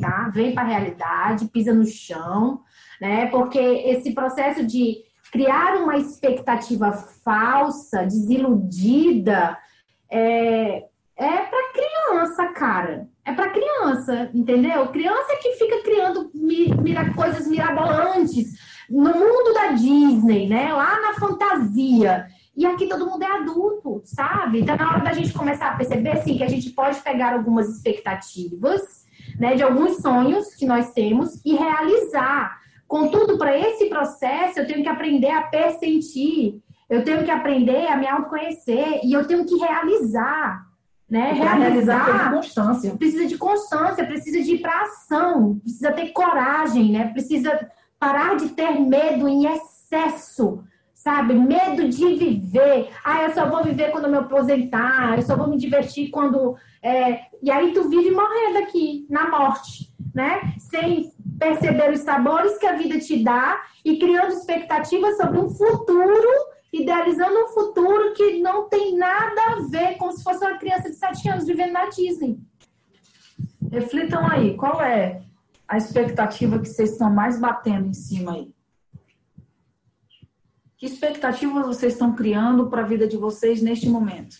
tá? 0.00 0.28
Vem 0.34 0.52
para 0.52 0.64
realidade, 0.64 1.46
pisa 1.46 1.72
no 1.72 1.86
chão, 1.86 2.62
né? 3.00 3.26
Porque 3.26 3.60
esse 3.60 4.12
processo 4.12 4.66
de 4.66 5.04
criar 5.30 5.76
uma 5.76 5.96
expectativa 5.96 6.90
falsa, 7.24 8.04
desiludida, 8.04 9.56
é, 10.10 10.84
é 11.16 11.36
para 11.46 11.72
criança, 11.72 12.48
cara. 12.48 13.13
É 13.24 13.32
para 13.32 13.50
criança, 13.50 14.30
entendeu? 14.34 14.88
Criança 14.88 15.38
que 15.40 15.52
fica 15.52 15.82
criando 15.82 16.30
mira, 16.34 17.12
coisas 17.14 17.46
mirabolantes 17.46 18.52
no 18.88 19.14
mundo 19.14 19.54
da 19.54 19.68
Disney, 19.68 20.46
né? 20.46 20.72
Lá 20.72 21.00
na 21.00 21.14
fantasia. 21.14 22.26
E 22.56 22.66
aqui 22.66 22.86
todo 22.86 23.06
mundo 23.06 23.22
é 23.22 23.30
adulto, 23.30 24.02
sabe? 24.04 24.60
Então, 24.60 24.76
na 24.76 24.90
hora 24.90 25.00
da 25.00 25.12
gente 25.12 25.32
começar 25.32 25.70
a 25.70 25.76
perceber, 25.76 26.10
assim, 26.10 26.36
que 26.36 26.44
a 26.44 26.48
gente 26.48 26.70
pode 26.70 27.00
pegar 27.00 27.32
algumas 27.32 27.68
expectativas, 27.68 29.04
né, 29.38 29.56
de 29.56 29.62
alguns 29.62 29.96
sonhos 29.96 30.54
que 30.54 30.66
nós 30.66 30.92
temos 30.92 31.40
e 31.44 31.54
realizar. 31.54 32.60
Contudo, 32.86 33.38
para 33.38 33.58
esse 33.58 33.86
processo, 33.86 34.60
eu 34.60 34.66
tenho 34.66 34.82
que 34.82 34.88
aprender 34.88 35.30
a 35.30 35.42
pressentir, 35.42 36.62
eu 36.88 37.02
tenho 37.02 37.24
que 37.24 37.30
aprender 37.30 37.88
a 37.88 37.96
me 37.96 38.06
autoconhecer 38.06 39.00
e 39.02 39.12
eu 39.12 39.26
tenho 39.26 39.44
que 39.44 39.56
realizar. 39.56 40.64
Né? 41.08 41.32
Realizar, 41.32 42.04
realizar 42.06 42.32
constância. 42.32 42.96
Precisa 42.96 43.26
de 43.26 43.36
constância, 43.36 44.06
precisa 44.06 44.42
de 44.42 44.54
ir 44.54 44.58
para 44.60 44.82
ação, 44.82 45.58
precisa 45.58 45.92
ter 45.92 46.12
coragem, 46.12 46.92
né? 46.92 47.08
Precisa 47.12 47.68
parar 47.98 48.36
de 48.36 48.50
ter 48.50 48.80
medo 48.80 49.28
em 49.28 49.46
excesso, 49.46 50.64
sabe? 50.92 51.34
Medo 51.34 51.88
de 51.88 52.14
viver. 52.14 52.90
Ah, 53.04 53.22
eu 53.24 53.34
só 53.34 53.48
vou 53.48 53.62
viver 53.62 53.92
quando 53.92 54.08
me 54.08 54.16
aposentar, 54.16 55.16
eu 55.16 55.22
só 55.22 55.36
vou 55.36 55.48
me 55.48 55.58
divertir 55.58 56.10
quando. 56.10 56.56
É... 56.82 57.26
E 57.42 57.50
aí 57.50 57.72
tu 57.72 57.88
vive 57.88 58.10
morrendo 58.10 58.58
aqui, 58.58 59.06
na 59.10 59.30
morte, 59.30 59.92
né? 60.14 60.54
Sem 60.58 61.12
perceber 61.38 61.92
os 61.92 62.00
sabores 62.00 62.56
que 62.58 62.66
a 62.66 62.76
vida 62.76 62.98
te 62.98 63.22
dá 63.22 63.60
e 63.84 63.98
criando 63.98 64.32
expectativas 64.32 65.16
sobre 65.16 65.38
um 65.38 65.50
futuro 65.50 66.53
idealizando 66.74 67.44
um 67.44 67.48
futuro 67.48 68.12
que 68.14 68.40
não 68.40 68.68
tem 68.68 68.96
nada 68.96 69.40
a 69.42 69.60
ver 69.60 69.96
como 69.96 70.12
se 70.12 70.24
fosse 70.24 70.44
uma 70.44 70.58
criança 70.58 70.90
de 70.90 70.96
7 70.96 71.28
anos 71.28 71.46
vivendo 71.46 71.72
na 71.72 71.88
Disney. 71.88 72.38
Reflitam 73.70 74.26
aí, 74.26 74.56
qual 74.56 74.82
é 74.82 75.22
a 75.68 75.76
expectativa 75.76 76.58
que 76.58 76.68
vocês 76.68 76.92
estão 76.92 77.10
mais 77.10 77.38
batendo 77.38 77.88
em 77.88 77.94
cima 77.94 78.32
aí? 78.32 78.52
Que 80.76 80.86
expectativas 80.86 81.64
vocês 81.64 81.92
estão 81.92 82.14
criando 82.14 82.68
para 82.68 82.82
a 82.82 82.86
vida 82.86 83.06
de 83.06 83.16
vocês 83.16 83.62
neste 83.62 83.88
momento? 83.88 84.36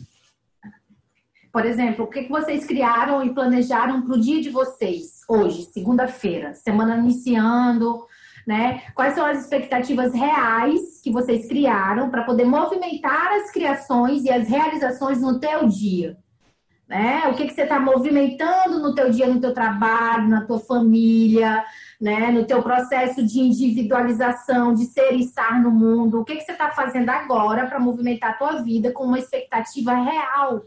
Por 1.52 1.64
exemplo, 1.64 2.04
o 2.04 2.08
que 2.08 2.28
vocês 2.28 2.66
criaram 2.66 3.22
e 3.22 3.32
planejaram 3.32 4.02
para 4.02 4.14
o 4.14 4.20
dia 4.20 4.42
de 4.42 4.50
vocês 4.50 5.20
hoje, 5.28 5.62
segunda-feira, 5.66 6.52
semana 6.52 6.96
iniciando, 6.96 8.04
né? 8.46 8.82
Quais 8.94 9.14
são 9.14 9.24
as 9.24 9.42
expectativas 9.42 10.12
reais 10.12 11.00
que 11.02 11.10
vocês 11.10 11.48
criaram 11.48 12.10
para 12.10 12.24
poder 12.24 12.44
movimentar 12.44 13.32
as 13.34 13.50
criações 13.50 14.24
e 14.24 14.30
as 14.30 14.48
realizações 14.48 15.20
no 15.20 15.38
teu 15.38 15.66
dia? 15.66 16.16
né? 16.88 17.28
O 17.28 17.34
que, 17.34 17.46
que 17.46 17.54
você 17.54 17.62
está 17.62 17.80
movimentando 17.80 18.78
no 18.78 18.94
teu 18.94 19.10
dia, 19.10 19.26
no 19.26 19.40
teu 19.40 19.54
trabalho, 19.54 20.28
na 20.28 20.44
tua 20.44 20.60
família, 20.60 21.64
né? 22.00 22.30
No 22.30 22.46
teu 22.46 22.62
processo 22.62 23.24
de 23.24 23.40
individualização, 23.40 24.74
de 24.74 24.84
ser 24.84 25.12
e 25.12 25.20
estar 25.20 25.60
no 25.62 25.70
mundo. 25.70 26.20
O 26.20 26.24
que, 26.24 26.36
que 26.36 26.44
você 26.44 26.52
está 26.52 26.70
fazendo 26.70 27.08
agora 27.10 27.66
para 27.66 27.80
movimentar 27.80 28.30
a 28.30 28.34
tua 28.34 28.62
vida 28.62 28.92
com 28.92 29.04
uma 29.04 29.18
expectativa 29.18 29.94
real, 29.94 30.64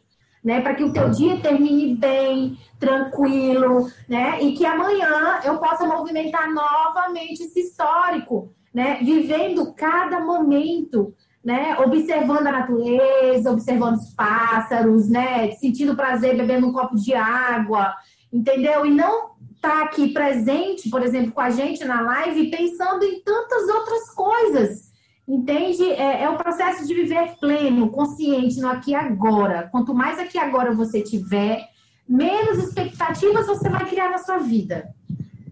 né? 0.48 0.62
Para 0.62 0.76
que 0.76 0.84
o 0.86 0.94
teu 0.94 1.10
dia 1.10 1.42
termine 1.42 1.94
bem, 1.94 2.58
tranquilo, 2.80 3.92
né? 4.08 4.42
E 4.42 4.54
que 4.54 4.66
amanhã 4.66 5.42
eu 5.44 5.58
possa 5.58 5.86
movimentar 5.86 6.50
novamente 6.54 7.44
esse 7.44 7.60
histórico, 7.60 8.54
né? 8.74 9.00
Vivendo 9.04 9.74
cada 9.74 10.22
momento 10.22 11.14
né? 11.44 11.78
Observando 11.80 12.48
a 12.48 12.52
natureza, 12.52 13.52
observando 13.52 13.96
os 13.96 14.14
pássaros, 14.14 15.08
né? 15.08 15.52
Sentindo 15.52 15.96
prazer 15.96 16.36
bebendo 16.36 16.68
um 16.68 16.74
copo 16.74 16.96
de 16.96 17.14
água, 17.14 17.94
entendeu? 18.32 18.86
E 18.86 18.92
não 18.92 19.32
tá 19.62 19.84
aqui 19.84 20.10
presente, 20.10 20.90
por 20.90 21.02
exemplo, 21.02 21.32
com 21.32 21.40
a 21.40 21.50
gente 21.50 21.86
na 21.86 22.02
live, 22.02 22.52
pensando 22.52 23.04
em 23.04 23.22
tantas 23.22 23.68
outras 23.70 24.10
coisas. 24.14 24.87
Entende? 25.28 25.84
É, 25.92 26.24
é 26.24 26.30
o 26.30 26.38
processo 26.38 26.88
de 26.88 26.94
viver 26.94 27.36
pleno, 27.38 27.90
consciente 27.90 28.62
no 28.62 28.70
aqui 28.70 28.92
e 28.92 28.96
agora. 28.96 29.68
Quanto 29.72 29.94
mais 29.94 30.18
aqui 30.18 30.38
e 30.38 30.40
agora 30.40 30.74
você 30.74 31.02
tiver, 31.02 31.68
menos 32.08 32.60
expectativas 32.60 33.46
você 33.46 33.68
vai 33.68 33.86
criar 33.86 34.10
na 34.10 34.20
sua 34.20 34.38
vida. 34.38 34.94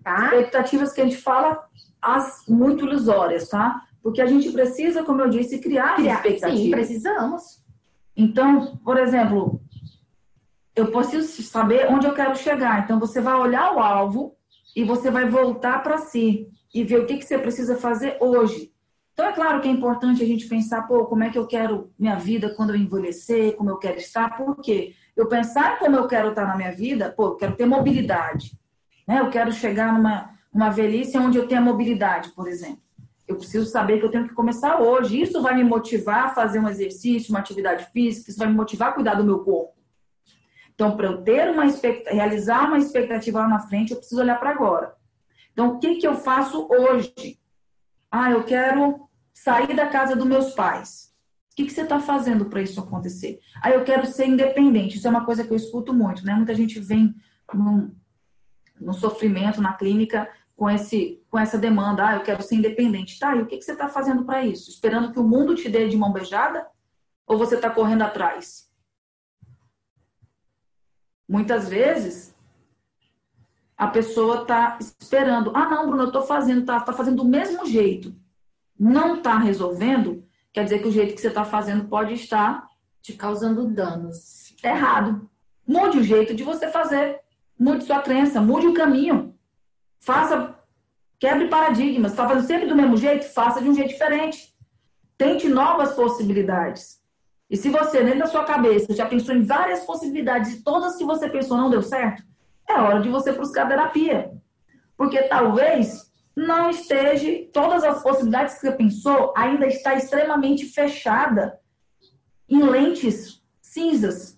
Tá? 0.01 0.25
Expectativas 0.27 0.93
que 0.93 1.01
a 1.01 1.03
gente 1.03 1.17
fala 1.17 1.61
as 2.01 2.43
muito 2.47 2.85
ilusórias, 2.85 3.49
tá? 3.49 3.81
Porque 4.01 4.21
a 4.21 4.27
gente 4.27 4.51
precisa, 4.51 5.03
como 5.03 5.21
eu 5.21 5.29
disse, 5.29 5.57
criar, 5.57 5.95
criar 5.95 6.15
expectativas. 6.15 6.61
Sim, 6.61 6.71
precisamos. 6.71 7.63
Então, 8.15 8.77
por 8.77 8.97
exemplo, 8.97 9.59
eu 10.75 10.91
preciso 10.91 11.41
saber 11.41 11.87
onde 11.91 12.05
eu 12.05 12.13
quero 12.13 12.35
chegar. 12.37 12.83
Então, 12.83 12.99
você 12.99 13.19
vai 13.19 13.33
olhar 13.33 13.75
o 13.75 13.79
alvo 13.79 14.35
e 14.75 14.83
você 14.83 15.09
vai 15.09 15.27
voltar 15.27 15.81
para 15.81 15.97
si 15.97 16.47
e 16.73 16.83
ver 16.83 16.99
o 16.99 17.05
que, 17.05 17.17
que 17.17 17.25
você 17.25 17.37
precisa 17.37 17.75
fazer 17.75 18.17
hoje. 18.21 18.71
Então, 19.15 19.27
é 19.27 19.31
claro 19.31 19.61
que 19.61 19.67
é 19.69 19.71
importante 19.71 20.21
a 20.21 20.27
gente 20.27 20.45
pensar, 20.45 20.81
pô, 20.81 21.05
como 21.05 21.23
é 21.23 21.29
que 21.29 21.37
eu 21.37 21.47
quero 21.47 21.89
minha 21.97 22.17
vida 22.17 22.53
quando 22.53 22.71
eu 22.71 22.75
envelhecer, 22.75 23.55
como 23.55 23.69
eu 23.69 23.77
quero 23.77 23.97
estar, 23.97 24.35
por 24.35 24.57
quê? 24.57 24.93
Eu 25.15 25.29
pensar 25.29 25.79
como 25.79 25.95
eu 25.95 26.05
quero 26.05 26.29
estar 26.29 26.45
na 26.45 26.57
minha 26.57 26.73
vida, 26.73 27.13
pô, 27.15 27.27
eu 27.27 27.35
quero 27.35 27.55
ter 27.55 27.65
mobilidade. 27.65 28.51
Né? 29.07 29.21
Eu 29.21 29.29
quero 29.29 29.53
chegar 29.53 29.93
numa 29.93 30.35
uma 30.53 30.69
velhice 30.69 31.17
onde 31.17 31.37
eu 31.37 31.47
tenha 31.47 31.61
mobilidade, 31.61 32.31
por 32.31 32.45
exemplo. 32.47 32.81
Eu 33.25 33.37
preciso 33.37 33.65
saber 33.65 33.99
que 33.99 34.05
eu 34.05 34.11
tenho 34.11 34.27
que 34.27 34.33
começar 34.33 34.81
hoje. 34.81 35.21
Isso 35.21 35.41
vai 35.41 35.55
me 35.55 35.63
motivar 35.63 36.25
a 36.25 36.29
fazer 36.29 36.59
um 36.59 36.67
exercício, 36.67 37.29
uma 37.31 37.39
atividade 37.39 37.85
física, 37.91 38.29
isso 38.29 38.39
vai 38.39 38.49
me 38.49 38.53
motivar 38.53 38.89
a 38.89 38.91
cuidar 38.93 39.15
do 39.15 39.23
meu 39.23 39.39
corpo. 39.39 39.73
Então, 40.73 40.97
para 40.97 41.07
eu 41.07 41.21
ter 41.21 41.49
uma 41.49 41.63
realizar 42.07 42.67
uma 42.67 42.77
expectativa 42.77 43.39
lá 43.39 43.47
na 43.47 43.59
frente, 43.59 43.91
eu 43.91 43.97
preciso 43.97 44.19
olhar 44.19 44.37
para 44.37 44.49
agora. 44.49 44.93
Então, 45.53 45.69
o 45.69 45.79
que, 45.79 45.95
que 45.95 46.07
eu 46.07 46.15
faço 46.15 46.67
hoje? 46.69 47.39
Ah, 48.11 48.31
eu 48.31 48.43
quero 48.43 49.04
sair 49.35 49.75
da 49.75 49.87
casa 49.87 50.15
dos 50.15 50.25
meus 50.25 50.53
pais. 50.53 51.13
O 51.51 51.55
que, 51.55 51.65
que 51.65 51.71
você 51.71 51.81
está 51.81 51.99
fazendo 51.99 52.45
para 52.45 52.61
isso 52.61 52.79
acontecer? 52.79 53.39
Ah, 53.61 53.69
eu 53.69 53.83
quero 53.83 54.05
ser 54.05 54.25
independente. 54.25 54.97
Isso 54.97 55.07
é 55.07 55.09
uma 55.09 55.25
coisa 55.25 55.43
que 55.43 55.51
eu 55.51 55.55
escuto 55.55 55.93
muito, 55.93 56.25
né? 56.25 56.33
Muita 56.33 56.55
gente 56.55 56.79
vem 56.79 57.13
no, 57.53 57.95
no 58.79 58.93
sofrimento 58.93 59.61
na 59.61 59.73
clínica 59.73 60.29
com, 60.55 60.69
esse, 60.69 61.21
com 61.29 61.37
essa 61.37 61.57
demanda, 61.57 62.07
ah, 62.07 62.15
eu 62.15 62.23
quero 62.23 62.41
ser 62.41 62.55
independente. 62.55 63.19
Tá, 63.19 63.35
e 63.35 63.41
o 63.41 63.45
que, 63.45 63.57
que 63.57 63.63
você 63.63 63.73
está 63.73 63.89
fazendo 63.89 64.23
para 64.23 64.45
isso? 64.45 64.69
Esperando 64.69 65.11
que 65.11 65.19
o 65.19 65.23
mundo 65.23 65.53
te 65.53 65.69
dê 65.69 65.87
de 65.87 65.97
mão 65.97 66.11
beijada? 66.11 66.65
Ou 67.27 67.37
você 67.37 67.55
está 67.55 67.69
correndo 67.69 68.03
atrás? 68.03 68.69
Muitas 71.27 71.67
vezes, 71.67 72.35
a 73.75 73.87
pessoa 73.87 74.43
está 74.43 74.77
esperando. 74.79 75.51
Ah, 75.55 75.67
não, 75.69 75.87
Bruno, 75.87 76.03
eu 76.03 76.07
estou 76.07 76.23
fazendo, 76.23 76.61
está 76.61 76.79
tá 76.79 76.93
fazendo 76.93 77.17
do 77.17 77.29
mesmo 77.29 77.65
jeito. 77.65 78.15
Não 78.77 79.17
está 79.17 79.37
resolvendo, 79.37 80.23
quer 80.51 80.63
dizer 80.63 80.79
que 80.79 80.87
o 80.87 80.91
jeito 80.91 81.15
que 81.15 81.21
você 81.21 81.29
está 81.29 81.45
fazendo 81.45 81.87
pode 81.87 82.13
estar 82.13 82.67
te 83.01 83.13
causando 83.13 83.67
danos. 83.67 84.55
Errado. 84.63 85.29
Mude 85.65 85.99
o 85.99 86.03
jeito 86.03 86.33
de 86.33 86.43
você 86.43 86.67
fazer. 86.69 87.19
Mude 87.57 87.85
sua 87.85 88.01
crença, 88.01 88.41
mude 88.41 88.67
o 88.67 88.73
caminho. 88.73 89.35
Faça, 89.99 90.55
quebre 91.19 91.47
paradigmas. 91.47 92.11
Está 92.11 92.27
fazendo 92.27 92.47
sempre 92.47 92.67
do 92.67 92.75
mesmo 92.75 92.97
jeito? 92.97 93.25
Faça 93.33 93.61
de 93.61 93.69
um 93.69 93.73
jeito 93.73 93.89
diferente. 93.89 94.53
Tente 95.17 95.47
novas 95.47 95.93
possibilidades. 95.93 96.99
E 97.49 97.55
se 97.55 97.69
você, 97.69 98.03
dentro 98.03 98.19
da 98.19 98.27
sua 98.27 98.43
cabeça, 98.43 98.93
já 98.93 99.05
pensou 99.05 99.35
em 99.35 99.43
várias 99.43 99.85
possibilidades 99.85 100.53
e 100.53 100.63
todas 100.63 100.97
que 100.97 101.05
você 101.05 101.29
pensou 101.29 101.57
não 101.57 101.69
deu 101.69 101.81
certo, 101.81 102.23
é 102.67 102.73
hora 102.73 102.99
de 102.99 103.09
você 103.09 103.31
buscar 103.31 103.67
terapia. 103.67 104.31
Porque 104.97 105.21
talvez 105.23 106.11
não 106.35 106.69
esteja, 106.69 107.47
todas 107.53 107.83
as 107.83 108.03
possibilidades 108.03 108.55
que 108.55 108.61
você 108.61 108.71
pensou 108.71 109.33
ainda 109.37 109.65
está 109.67 109.95
extremamente 109.95 110.65
fechada 110.65 111.59
em 112.49 112.61
lentes 112.63 113.41
cinzas. 113.61 114.35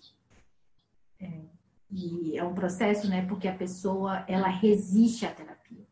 E 1.90 2.36
é 2.36 2.44
um 2.44 2.54
processo, 2.54 3.08
né? 3.08 3.26
Porque 3.26 3.48
a 3.48 3.54
pessoa, 3.54 4.24
ela 4.28 4.48
resiste 4.48 5.24
à 5.26 5.30
terapia. 5.30 5.86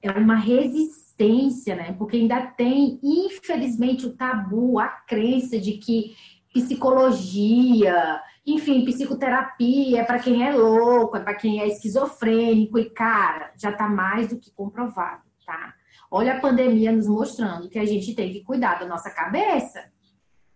É 0.00 0.10
uma 0.10 0.36
resistência, 0.36 1.74
né? 1.74 1.92
Porque 1.92 2.16
ainda 2.16 2.46
tem, 2.48 3.00
infelizmente, 3.02 4.06
o 4.06 4.16
tabu, 4.16 4.78
a 4.78 4.88
crença 4.88 5.58
de 5.58 5.72
que 5.72 6.16
psicologia, 6.52 8.20
enfim, 8.46 8.84
psicoterapia 8.84 10.00
é 10.00 10.04
para 10.04 10.18
quem 10.18 10.46
é 10.46 10.52
louco, 10.52 11.16
é 11.16 11.20
para 11.20 11.34
quem 11.34 11.60
é 11.60 11.68
esquizofrênico 11.68 12.78
e 12.78 12.90
cara, 12.90 13.52
já 13.56 13.70
está 13.70 13.88
mais 13.88 14.28
do 14.28 14.38
que 14.38 14.50
comprovado, 14.52 15.22
tá? 15.46 15.74
Olha 16.10 16.34
a 16.34 16.40
pandemia 16.40 16.92
nos 16.92 17.06
mostrando 17.06 17.68
que 17.68 17.78
a 17.78 17.86
gente 17.86 18.14
tem 18.14 18.32
que 18.32 18.42
cuidar 18.42 18.78
da 18.78 18.86
nossa 18.86 19.10
cabeça. 19.10 19.80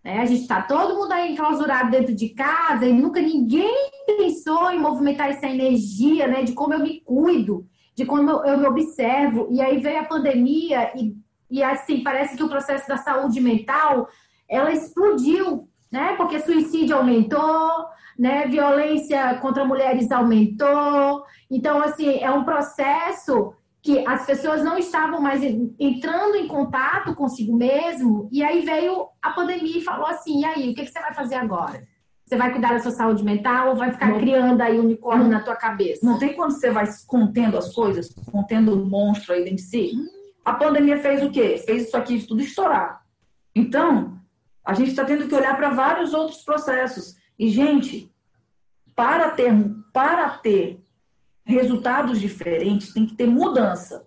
Né? 0.03 0.19
A 0.19 0.25
gente 0.25 0.41
está 0.41 0.61
todo 0.61 0.95
mundo 0.95 1.11
aí 1.11 1.33
enclausurado 1.33 1.89
dentro 1.89 2.13
de 2.13 2.29
casa 2.29 2.85
e 2.85 2.93
nunca 2.93 3.19
ninguém 3.19 3.89
pensou 4.05 4.71
em 4.71 4.79
movimentar 4.79 5.29
essa 5.29 5.47
energia, 5.47 6.27
né? 6.27 6.43
De 6.43 6.53
como 6.53 6.73
eu 6.73 6.79
me 6.79 7.01
cuido, 7.01 7.67
de 7.95 8.05
como 8.05 8.29
eu, 8.29 8.57
me 8.57 8.67
observo. 8.67 9.47
E 9.49 9.59
aí 9.59 9.79
veio 9.79 9.99
a 9.99 10.05
pandemia 10.05 10.93
e, 10.95 11.13
e 11.49 11.63
assim, 11.63 12.03
parece 12.03 12.37
que 12.37 12.43
o 12.43 12.49
processo 12.49 12.87
da 12.87 12.97
saúde 12.97 13.41
mental, 13.41 14.07
ela 14.47 14.71
explodiu, 14.71 15.66
né? 15.91 16.15
Porque 16.15 16.39
suicídio 16.39 16.95
aumentou, 16.95 17.85
né? 18.17 18.47
Violência 18.47 19.35
contra 19.35 19.65
mulheres 19.65 20.11
aumentou. 20.11 21.23
Então, 21.49 21.81
assim, 21.81 22.19
é 22.19 22.29
um 22.31 22.43
processo 22.43 23.53
que 23.81 24.05
as 24.05 24.25
pessoas 24.25 24.61
não 24.63 24.77
estavam 24.77 25.21
mais 25.21 25.41
entrando 25.79 26.35
em 26.35 26.47
contato 26.47 27.15
consigo 27.15 27.55
mesmo, 27.55 28.27
e 28.31 28.43
aí 28.43 28.59
veio 28.65 29.07
a 29.21 29.29
pandemia 29.29 29.77
e 29.77 29.83
falou 29.83 30.07
assim: 30.07 30.41
e 30.41 30.45
aí, 30.45 30.69
o 30.69 30.75
que, 30.75 30.85
você 30.85 30.99
vai 30.99 31.13
fazer 31.13 31.35
agora? 31.35 31.87
Você 32.25 32.35
vai 32.35 32.51
cuidar 32.51 32.73
da 32.73 32.79
sua 32.79 32.91
saúde 32.91 33.23
mental 33.23 33.69
ou 33.69 33.75
vai 33.77 33.89
ficar 33.93 34.09
não, 34.09 34.19
criando 34.19 34.59
aí 34.59 34.77
unicórnio 34.77 35.23
não, 35.23 35.31
na 35.31 35.39
tua 35.39 35.55
cabeça? 35.55 36.05
Não 36.05 36.19
tem 36.19 36.33
quando 36.33 36.51
você 36.51 36.69
vai 36.69 36.85
contendo 37.07 37.57
as 37.57 37.73
coisas, 37.73 38.13
contendo 38.29 38.73
o 38.73 38.85
monstro 38.85 39.33
aí 39.33 39.39
dentro 39.45 39.55
de 39.55 39.61
si. 39.61 39.91
A 40.43 40.51
pandemia 40.51 40.97
fez 40.97 41.23
o 41.23 41.31
quê? 41.31 41.57
Fez 41.65 41.87
isso 41.87 41.95
aqui 41.95 42.21
tudo 42.27 42.41
estourar. 42.41 43.01
Então, 43.55 44.19
a 44.67 44.73
gente 44.73 44.89
está 44.89 45.05
tendo 45.05 45.29
que 45.29 45.33
olhar 45.33 45.55
para 45.55 45.69
vários 45.69 46.13
outros 46.13 46.43
processos. 46.43 47.15
E, 47.39 47.47
gente, 47.47 48.13
para 48.93 49.31
ter, 49.31 49.49
para 49.93 50.29
ter 50.31 50.83
resultados 51.45 52.19
diferentes, 52.19 52.91
tem 52.91 53.05
que 53.05 53.15
ter 53.15 53.27
mudança. 53.27 54.05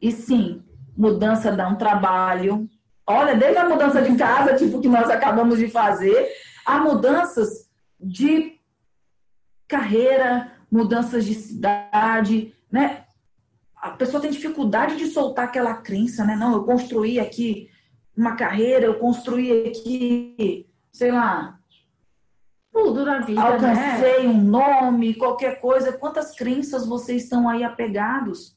E 0.00 0.10
sim, 0.10 0.64
mudança 0.96 1.52
dá 1.52 1.68
um 1.68 1.76
trabalho. 1.76 2.66
Olha, 3.06 3.36
desde 3.36 3.58
a 3.58 3.68
mudança 3.68 4.00
de 4.00 4.16
casa, 4.16 4.56
tipo 4.56 4.80
que 4.80 4.88
nós 4.88 5.10
acabamos 5.10 5.58
de 5.58 5.68
fazer, 5.68 6.30
a 6.64 6.78
mudanças 6.78 7.68
de 8.00 8.58
carreira, 9.68 10.50
mudanças 10.72 11.26
de 11.26 11.34
cidade, 11.34 12.54
né? 12.72 13.04
A 13.76 13.90
pessoa 13.90 14.22
tem 14.22 14.30
dificuldade 14.30 14.96
de 14.96 15.08
soltar 15.08 15.44
aquela 15.44 15.74
crença, 15.74 16.24
né? 16.24 16.34
Não, 16.36 16.54
eu 16.54 16.64
construí 16.64 17.20
aqui 17.20 17.68
uma 18.16 18.36
carreira, 18.36 18.86
eu 18.86 18.98
construí 18.98 19.68
aqui, 19.68 20.68
sei 20.92 21.10
lá, 21.12 21.60
tudo 22.72 23.04
na 23.04 23.20
vida, 23.20 23.42
Alcancei 23.42 24.26
né? 24.26 24.28
um 24.28 24.42
nome, 24.42 25.14
qualquer 25.14 25.60
coisa. 25.60 25.92
Quantas 25.92 26.34
crenças 26.34 26.86
vocês 26.86 27.24
estão 27.24 27.48
aí 27.48 27.64
apegados? 27.64 28.56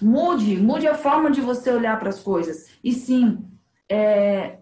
Mude, 0.00 0.56
mude 0.56 0.86
a 0.86 0.94
forma 0.94 1.30
de 1.30 1.40
você 1.40 1.70
olhar 1.70 1.98
para 1.98 2.08
as 2.08 2.20
coisas. 2.20 2.66
E 2.82 2.92
sim, 2.92 3.48
é, 3.88 4.58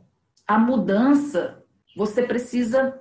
a 0.47 0.59
mudança, 0.59 1.63
você 1.97 2.23
precisa 2.23 3.01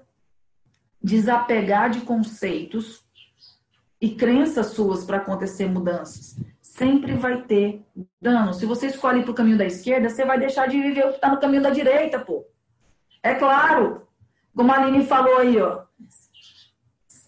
desapegar 1.01 1.89
de 1.89 2.01
conceitos 2.01 3.03
e 3.99 4.15
crenças 4.15 4.67
suas 4.67 5.03
para 5.03 5.17
acontecer 5.17 5.67
mudanças. 5.67 6.37
Sempre 6.73 7.13
vai 7.13 7.43
ter 7.43 7.85
dano. 8.19 8.51
Se 8.51 8.65
você 8.65 8.87
escolhe 8.87 9.21
para 9.21 9.29
o 9.29 9.35
caminho 9.35 9.59
da 9.59 9.65
esquerda, 9.65 10.09
você 10.09 10.25
vai 10.25 10.39
deixar 10.39 10.67
de 10.67 10.81
viver 10.81 11.05
o 11.05 11.09
que 11.09 11.15
está 11.15 11.29
no 11.29 11.39
caminho 11.39 11.61
da 11.61 11.69
direita, 11.69 12.19
pô. 12.19 12.47
É 13.21 13.35
claro. 13.35 14.07
Como 14.55 14.71
a 14.71 14.77
Aline 14.77 15.05
falou 15.05 15.37
aí, 15.37 15.61
ó. 15.61 15.83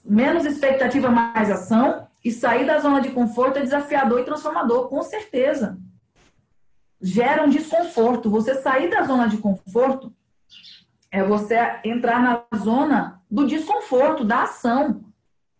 Menos 0.03 0.45
expectativa, 0.45 1.11
mais 1.11 1.51
ação. 1.51 2.07
E 2.23 2.31
sair 2.31 2.65
da 2.65 2.79
zona 2.79 2.99
de 2.99 3.11
conforto 3.11 3.59
é 3.59 3.61
desafiador 3.61 4.19
e 4.19 4.25
transformador, 4.25 4.89
com 4.89 5.03
certeza. 5.03 5.77
Gera 6.99 7.43
um 7.43 7.49
desconforto. 7.49 8.31
Você 8.31 8.55
sair 8.55 8.89
da 8.89 9.03
zona 9.03 9.27
de 9.27 9.37
conforto 9.37 10.11
é 11.11 11.23
você 11.23 11.55
entrar 11.83 12.19
na 12.19 12.57
zona 12.57 13.21
do 13.29 13.45
desconforto, 13.45 14.25
da 14.25 14.41
ação. 14.41 15.05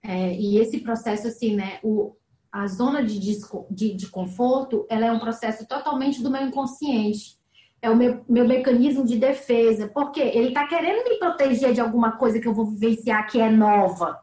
É, 0.02 0.34
e 0.34 0.58
esse 0.58 0.80
processo, 0.80 1.28
assim, 1.28 1.56
né? 1.56 1.78
O, 1.84 2.16
a 2.56 2.68
zona 2.68 3.04
de, 3.04 3.20
disco, 3.20 3.68
de, 3.70 3.94
de 3.94 4.08
conforto, 4.08 4.86
ela 4.90 5.06
é 5.06 5.12
um 5.12 5.20
processo 5.20 5.68
totalmente 5.68 6.24
do 6.24 6.32
meu 6.32 6.42
inconsciente. 6.42 7.38
É 7.82 7.90
o 7.90 7.98
meu, 7.98 8.24
meu 8.30 8.48
mecanismo 8.48 9.04
de 9.04 9.18
defesa. 9.18 9.92
Porque 9.94 10.22
ele 10.22 10.48
está 10.48 10.66
querendo 10.66 11.04
me 11.04 11.20
proteger 11.20 11.74
de 11.74 11.82
alguma 11.82 12.14
coisa 12.14 12.40
que 12.40 12.48
eu 12.48 12.54
vou 12.54 12.66
vivenciar 12.66 13.28
que 13.28 13.42
é 13.42 13.50
nova. 13.50 14.22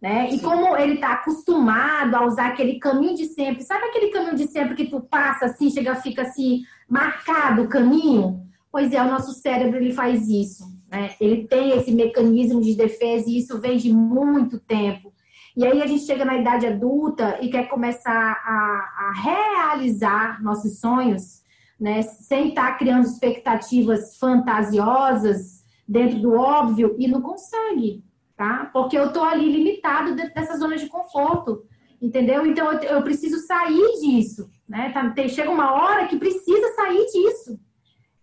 Né? 0.00 0.30
E 0.30 0.40
como 0.40 0.74
ele 0.78 0.94
está 0.94 1.12
acostumado 1.12 2.14
a 2.14 2.24
usar 2.24 2.46
aquele 2.46 2.78
caminho 2.78 3.14
de 3.14 3.26
sempre, 3.26 3.62
sabe 3.62 3.84
aquele 3.84 4.12
caminho 4.12 4.36
de 4.36 4.46
sempre 4.46 4.74
que 4.74 4.86
tu 4.86 5.02
passa 5.02 5.44
assim, 5.44 5.68
chega, 5.70 5.94
fica 5.96 6.22
assim, 6.22 6.62
marcado 6.88 7.64
o 7.64 7.68
caminho? 7.68 8.48
Pois 8.72 8.94
é, 8.94 9.02
o 9.02 9.10
nosso 9.10 9.32
cérebro 9.32 9.76
ele 9.76 9.92
faz 9.92 10.26
isso. 10.26 10.64
Né? 10.90 11.10
Ele 11.20 11.46
tem 11.46 11.72
esse 11.72 11.92
mecanismo 11.92 12.62
de 12.62 12.74
defesa 12.74 13.28
e 13.28 13.36
isso 13.36 13.60
vem 13.60 13.76
de 13.76 13.92
muito 13.92 14.58
tempo. 14.58 15.12
E 15.58 15.66
aí 15.66 15.82
a 15.82 15.86
gente 15.86 16.04
chega 16.04 16.24
na 16.24 16.38
idade 16.38 16.66
adulta 16.66 17.38
e 17.42 17.50
quer 17.50 17.68
começar 17.68 18.12
a, 18.12 19.10
a 19.10 19.12
realizar 19.20 20.42
nossos 20.42 20.78
sonhos, 20.80 21.42
né? 21.78 22.00
Sem 22.00 22.48
estar 22.48 22.72
tá 22.72 22.78
criando 22.78 23.04
expectativas 23.04 24.16
fantasiosas 24.16 25.64
dentro 25.86 26.20
do 26.20 26.32
óbvio 26.32 26.96
e 26.98 27.06
não 27.06 27.20
consegue 27.20 28.02
tá? 28.38 28.70
Porque 28.72 28.96
eu 28.96 29.12
tô 29.12 29.22
ali 29.22 29.50
limitado 29.50 30.14
dentro 30.14 30.32
dessa 30.32 30.56
zona 30.56 30.76
de 30.76 30.86
conforto, 30.86 31.64
entendeu? 32.00 32.46
Então 32.46 32.72
eu, 32.72 32.80
eu 32.82 33.02
preciso 33.02 33.44
sair 33.44 33.98
disso, 34.00 34.48
né? 34.66 34.90
Tá, 34.92 35.10
tem, 35.10 35.28
chega 35.28 35.50
uma 35.50 35.72
hora 35.72 36.06
que 36.06 36.16
precisa 36.16 36.72
sair 36.76 37.04
disso. 37.06 37.58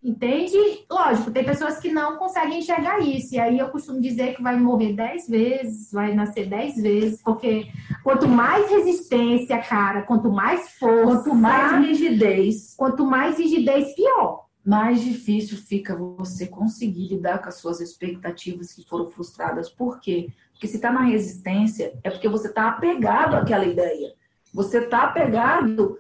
Entende? 0.06 0.86
Lógico, 0.88 1.32
tem 1.32 1.44
pessoas 1.44 1.80
que 1.80 1.92
não 1.92 2.18
conseguem 2.18 2.60
enxergar 2.60 3.00
isso. 3.00 3.34
E 3.34 3.40
aí 3.40 3.58
eu 3.58 3.70
costumo 3.70 4.00
dizer 4.00 4.36
que 4.36 4.44
vai 4.44 4.56
morrer 4.56 4.94
dez 4.94 5.28
vezes, 5.28 5.92
vai 5.92 6.14
nascer 6.14 6.48
dez 6.48 6.76
vezes, 6.76 7.24
porque 7.24 7.68
quanto 8.04 8.28
mais 8.28 8.70
resistência, 8.70 9.58
cara, 9.64 10.04
quanto 10.04 10.32
mais 10.32 10.78
força. 10.78 11.24
Quanto 11.24 11.34
mais 11.34 11.88
rigidez. 11.88 12.76
Quanto 12.78 13.04
mais 13.04 13.40
rigidez, 13.40 13.96
pior 13.96 14.46
mais 14.66 15.02
difícil 15.02 15.58
fica 15.58 15.96
você 15.96 16.48
conseguir 16.48 17.08
lidar 17.10 17.40
com 17.40 17.50
as 17.50 17.56
suas 17.60 17.80
expectativas 17.80 18.74
que 18.74 18.84
foram 18.88 19.12
frustradas. 19.12 19.70
Por 19.70 20.00
quê? 20.00 20.30
Porque 20.52 20.68
se 20.68 20.78
está 20.78 20.92
na 20.92 21.02
resistência, 21.02 21.94
é 22.04 22.10
porque 22.10 22.28
você 22.28 22.48
está 22.48 22.70
apegado 22.70 23.36
àquela 23.36 23.66
ideia. 23.66 24.14
Você 24.52 24.80
está 24.80 25.04
apegado 25.04 26.00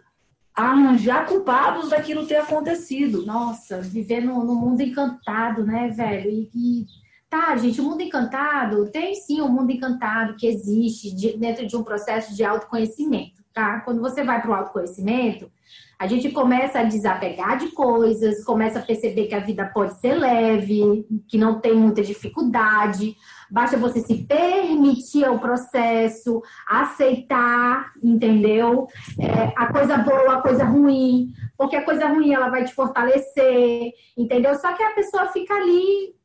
arranjar 0.56 1.28
culpados 1.28 1.90
daquilo 1.90 2.26
ter 2.26 2.38
acontecido. 2.38 3.26
Nossa, 3.26 3.82
viver 3.82 4.22
no, 4.22 4.44
no 4.44 4.56
mundo 4.56 4.82
encantado, 4.82 5.66
né, 5.66 5.90
velho? 5.90 6.30
E, 6.30 6.50
e, 6.56 6.86
tá, 7.30 7.56
gente, 7.58 7.82
o 7.82 7.84
mundo 7.84 8.02
encantado 8.02 8.90
tem 8.90 9.14
sim 9.16 9.42
o 9.42 9.46
um 9.46 9.52
mundo 9.52 9.72
encantado 9.72 10.36
que 10.38 10.48
existe 10.48 11.14
de, 11.14 11.38
dentro 11.38 11.68
de 11.68 11.76
um 11.76 11.84
processo 11.84 12.34
de 12.34 12.44
autoconhecimento, 12.44 13.44
tá? 13.54 13.82
Quando 13.82 14.00
você 14.00 14.24
vai 14.24 14.42
para 14.42 14.52
o 14.52 14.54
autoconhecimento, 14.54 15.52
a 16.00 16.08
gente 16.08 16.30
começa 16.32 16.80
a 16.80 16.84
desapegar 16.84 17.58
de 17.58 17.70
coisas, 17.72 18.44
começa 18.44 18.80
a 18.80 18.82
perceber 18.82 19.28
que 19.28 19.36
a 19.36 19.40
vida 19.40 19.66
pode 19.66 19.98
ser 20.00 20.14
leve, 20.14 21.06
que 21.28 21.38
não 21.38 21.60
tem 21.60 21.74
muita 21.74 22.02
dificuldade. 22.02 23.16
Basta 23.50 23.78
você 23.78 24.02
se 24.02 24.24
permitir 24.24 25.30
o 25.30 25.40
processo, 25.40 26.42
aceitar, 26.68 27.94
entendeu? 28.04 28.88
É, 29.20 29.54
a 29.56 29.72
coisa 29.72 29.98
boa, 29.98 30.36
a 30.36 30.42
coisa 30.42 30.64
ruim, 30.64 31.32
porque 31.58 31.76
a 31.76 31.86
coisa 31.86 32.08
ruim 32.08 32.34
ela 32.34 32.50
vai 32.50 32.64
te 32.64 32.74
fortalecer, 32.74 33.92
entendeu? 34.18 34.56
Só 34.56 34.74
que 34.74 34.84
a 34.84 34.94
pessoa 34.94 35.28
fica 35.28 35.54
ali 35.54 36.16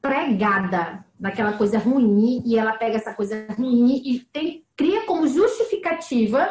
pregada 0.00 1.04
naquela 1.18 1.52
coisa 1.52 1.78
ruim 1.78 2.42
e 2.44 2.56
ela 2.56 2.72
pega 2.72 2.96
essa 2.96 3.12
coisa 3.12 3.46
ruim 3.56 4.00
e 4.04 4.20
tem, 4.32 4.64
cria 4.76 5.04
como 5.04 5.26
justificativa 5.26 6.48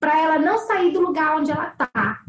para 0.00 0.18
ela 0.20 0.38
não 0.38 0.58
sair 0.58 0.92
do 0.92 1.00
lugar 1.00 1.36
onde 1.36 1.50
ela 1.50 1.68
está. 1.68 2.20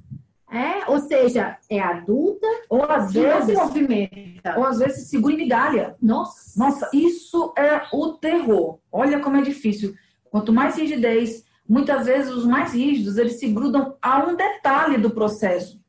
É? 0.51 0.89
Ou 0.89 0.99
seja, 0.99 1.57
é 1.69 1.79
adulta 1.79 2.47
ou 2.69 2.83
às 2.83 3.13
vezes 3.13 3.55
movimenta. 3.55 4.57
Ou 4.57 4.65
às 4.65 4.79
vezes 4.79 5.07
segura 5.07 5.33
em 5.33 5.37
migalha. 5.37 5.95
Nossa. 6.01 6.59
Nossa, 6.59 6.89
isso 6.91 7.53
é 7.55 7.83
o 7.93 8.13
terror. 8.13 8.79
Olha 8.91 9.19
como 9.19 9.37
é 9.37 9.41
difícil. 9.41 9.93
Quanto 10.31 10.51
mais 10.51 10.75
rigidez, 10.75 11.43
muitas 11.67 12.07
vezes 12.07 12.31
os 12.31 12.45
mais 12.45 12.73
rígidos, 12.73 13.17
eles 13.17 13.39
se 13.39 13.47
grudam 13.47 13.95
a 14.01 14.25
um 14.25 14.35
detalhe 14.35 14.97
do 14.97 15.11
processo. 15.11 15.79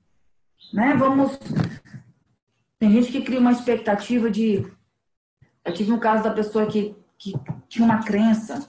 Né? 0.74 0.94
Vamos 0.98 1.38
Tem 2.78 2.90
gente 2.90 3.10
que 3.10 3.22
cria 3.22 3.40
uma 3.40 3.52
expectativa 3.52 4.30
de 4.30 4.70
eu 5.64 5.74
tive 5.74 5.92
um 5.92 5.98
caso 5.98 6.24
da 6.24 6.30
pessoa 6.30 6.66
que, 6.66 6.94
que 7.18 7.32
tinha 7.68 7.84
uma 7.84 8.02
crença 8.02 8.66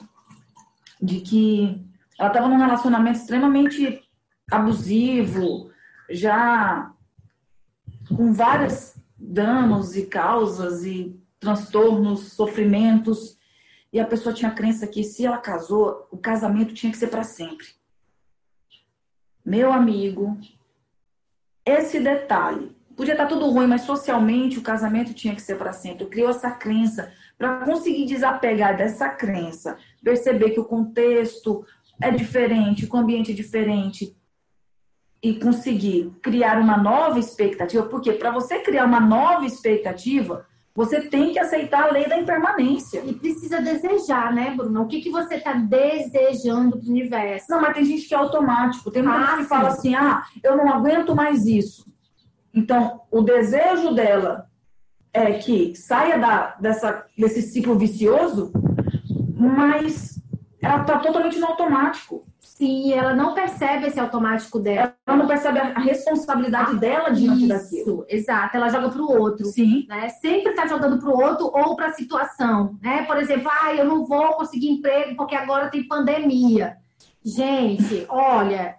de 1.01 1.21
que 1.21 1.84
ela 2.19 2.27
estava 2.27 2.47
num 2.47 2.58
relacionamento 2.58 3.19
extremamente 3.19 4.01
abusivo, 4.51 5.70
já 6.12 6.93
com 8.15 8.34
vários 8.34 8.95
danos 9.17 9.95
e 9.95 10.06
causas 10.06 10.84
e 10.84 11.19
transtornos, 11.39 12.34
sofrimentos. 12.34 13.38
E 13.91 14.00
a 14.00 14.06
pessoa 14.06 14.34
tinha 14.34 14.52
a 14.52 14.56
crença 14.56 14.88
que 14.88 15.04
se 15.04 15.26
ela 15.26 15.38
casou, 15.38 16.08
o 16.12 16.17
casamento 16.17 16.74
tinha 16.74 16.91
que 16.91 16.97
ser 16.97 17.08
para 17.08 17.24
sempre. 17.24 17.67
Meu 19.43 19.74
amigo, 19.74 20.38
esse 21.65 22.00
detalhe, 22.00 22.76
podia 22.95 23.13
estar 23.13 23.26
tá 23.26 23.30
tudo 23.30 23.50
ruim, 23.50 23.67
mas 23.67 23.82
socialmente 23.82 24.60
o 24.60 24.63
casamento 24.63 25.13
tinha 25.13 25.36
que 25.36 25.41
ser 25.41 25.58
para 25.58 25.74
sempre. 25.74 26.06
Criou 26.06 26.30
essa 26.30 26.52
crença 26.52 27.12
para 27.38 27.65
conseguir 27.65 28.06
desapegar 28.06 28.78
dessa 28.78 29.10
crença, 29.10 29.78
perceber 30.04 30.52
que 30.52 30.60
o 30.60 30.65
contexto, 30.65 31.65
é 32.02 32.10
diferente, 32.10 32.88
com 32.88 32.97
ambiente 32.97 33.32
é 33.32 33.36
diferente, 33.36 34.15
e 35.23 35.36
conseguir 35.36 36.12
criar 36.21 36.60
uma 36.60 36.77
nova 36.77 37.19
expectativa, 37.19 37.84
porque 37.84 38.13
para 38.13 38.31
você 38.31 38.60
criar 38.60 38.86
uma 38.86 38.99
nova 38.99 39.45
expectativa, 39.45 40.45
você 40.73 41.01
tem 41.01 41.34
que 41.34 41.39
aceitar 41.39 41.84
a 41.84 41.91
lei 41.91 42.07
da 42.07 42.17
impermanência. 42.17 43.03
E 43.05 43.13
precisa 43.13 43.62
desejar, 43.62 44.34
né, 44.34 44.53
Bruno? 44.55 44.81
O 44.81 44.88
que, 44.88 45.01
que 45.01 45.12
você 45.12 45.36
está 45.36 45.53
desejando 45.53 46.79
para 46.79 46.88
o 46.88 46.91
universo? 46.91 47.45
Não, 47.49 47.62
mas 47.62 47.75
tem 47.75 47.86
gente 47.86 48.07
que 48.07 48.15
é 48.15 48.17
automático. 48.17 48.89
Tem 48.89 49.03
muita 49.03 49.19
ah, 49.19 49.25
gente 49.25 49.38
que 49.43 49.49
fala 49.49 49.69
assim: 49.69 49.93
ah, 49.93 50.23
eu 50.43 50.55
não 50.55 50.71
aguento 50.71 51.13
mais 51.13 51.45
isso. 51.45 51.86
Então, 52.53 53.01
o 53.12 53.21
desejo 53.21 53.93
dela 53.93 54.47
é 55.13 55.34
que 55.34 55.75
saia 55.75 56.17
da, 56.17 56.55
dessa, 56.55 57.05
desse 57.17 57.41
ciclo 57.41 57.77
vicioso, 57.77 58.51
mas 59.36 60.21
ela 60.62 60.81
está 60.81 60.99
totalmente 60.99 61.38
no 61.38 61.47
automático. 61.47 62.25
Sim, 62.62 62.93
ela 62.93 63.15
não 63.15 63.34
percebe 63.34 63.88
esse 63.88 64.00
automático 64.00 64.60
dela. 64.60 64.95
Ela 65.08 65.17
não 65.17 65.26
percebe 65.26 65.58
a 65.58 65.80
responsabilidade 65.80 66.74
ah, 66.76 66.80
dela 66.80 67.10
diante 67.10 67.47
daquilo. 67.47 68.06
Exato, 68.08 68.56
ela 68.56 68.69
joga 68.69 68.88
para 68.88 69.02
o 69.02 69.19
outro. 69.19 69.47
Sim. 69.47 69.88
Né? 69.89 70.10
Sempre 70.10 70.52
está 70.52 70.67
jogando 70.67 71.00
para 71.00 71.10
o 71.10 71.19
outro 71.19 71.45
ou 71.47 71.76
para 71.76 71.88
a 71.88 71.93
situação. 71.93 72.78
Né? 72.80 73.02
Por 73.06 73.17
exemplo, 73.17 73.50
ah, 73.50 73.74
eu 73.74 73.84
não 73.84 74.06
vou 74.06 74.34
conseguir 74.34 74.69
emprego 74.69 75.15
porque 75.15 75.34
agora 75.34 75.71
tem 75.71 75.88
pandemia. 75.88 76.78
Gente, 77.26 78.06
olha, 78.08 78.76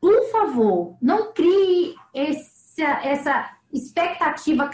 por 0.00 0.20
favor, 0.32 0.96
não 1.00 1.32
crie 1.32 1.94
esse, 2.12 2.82
essa 2.82 3.48
expectativa 3.72 4.68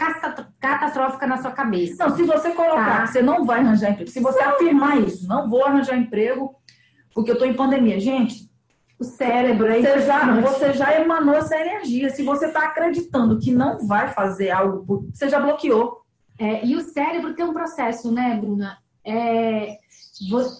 catastrófica 0.59 1.27
na 1.27 1.37
sua 1.37 1.51
cabeça. 1.51 2.03
Não, 2.03 2.15
se 2.15 2.23
você 2.23 2.49
colocar 2.53 3.01
tá. 3.01 3.05
você 3.05 3.21
não 3.21 3.45
vai 3.45 3.59
arranjar 3.59 3.91
emprego, 3.91 4.09
se 4.09 4.19
você 4.19 4.43
não. 4.43 4.55
afirmar 4.55 4.99
isso, 5.01 5.27
não 5.27 5.47
vou 5.47 5.63
arranjar 5.63 5.95
emprego 5.95 6.55
porque 7.15 7.31
eu 7.31 7.35
estou 7.35 7.47
em 7.47 7.53
pandemia. 7.53 7.97
Gente, 7.97 8.51
o 8.99 9.03
cérebro 9.05 9.71
aí. 9.71 9.81
Você 9.81 10.01
já, 10.01 10.41
você 10.41 10.73
já 10.73 11.01
emanou 11.01 11.33
essa 11.33 11.57
energia. 11.57 12.09
Se 12.09 12.21
você 12.21 12.47
está 12.47 12.65
acreditando 12.65 13.39
que 13.39 13.51
não 13.51 13.87
vai 13.87 14.09
fazer 14.09 14.51
algo, 14.51 15.07
você 15.11 15.29
já 15.29 15.39
bloqueou. 15.39 16.01
É, 16.37 16.65
e 16.65 16.75
o 16.75 16.81
cérebro 16.81 17.33
tem 17.33 17.45
um 17.45 17.53
processo, 17.53 18.11
né, 18.11 18.37
Bruna? 18.37 18.77
É, 19.05 19.77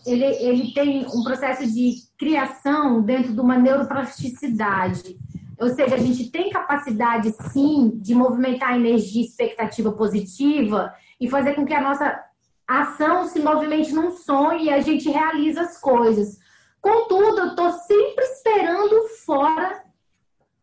ele, 0.06 0.24
ele 0.24 0.74
tem 0.74 1.06
um 1.08 1.24
processo 1.24 1.70
de 1.70 1.96
criação 2.18 3.02
dentro 3.02 3.34
de 3.34 3.40
uma 3.40 3.58
neuroplasticidade. 3.58 5.18
Ou 5.60 5.70
seja, 5.70 5.96
a 5.96 6.00
gente 6.00 6.30
tem 6.32 6.50
capacidade, 6.50 7.34
sim, 7.52 7.92
de 7.96 8.16
movimentar 8.16 8.70
a 8.70 8.78
energia 8.78 9.24
expectativa 9.24 9.92
positiva 9.92 10.94
e 11.20 11.30
fazer 11.30 11.54
com 11.54 11.66
que 11.66 11.74
a 11.74 11.82
nossa 11.82 12.24
ação 12.68 13.28
se 13.28 13.40
movimente 13.40 13.94
num 13.94 14.12
sonho 14.12 14.60
e 14.60 14.70
a 14.70 14.82
gente 14.82 15.10
realiza 15.10 15.62
as 15.62 15.80
coisas. 15.80 16.40
Contudo, 16.86 17.40
eu 17.40 17.48
estou 17.48 17.72
sempre 17.72 18.24
esperando 18.26 19.08
fora 19.26 19.84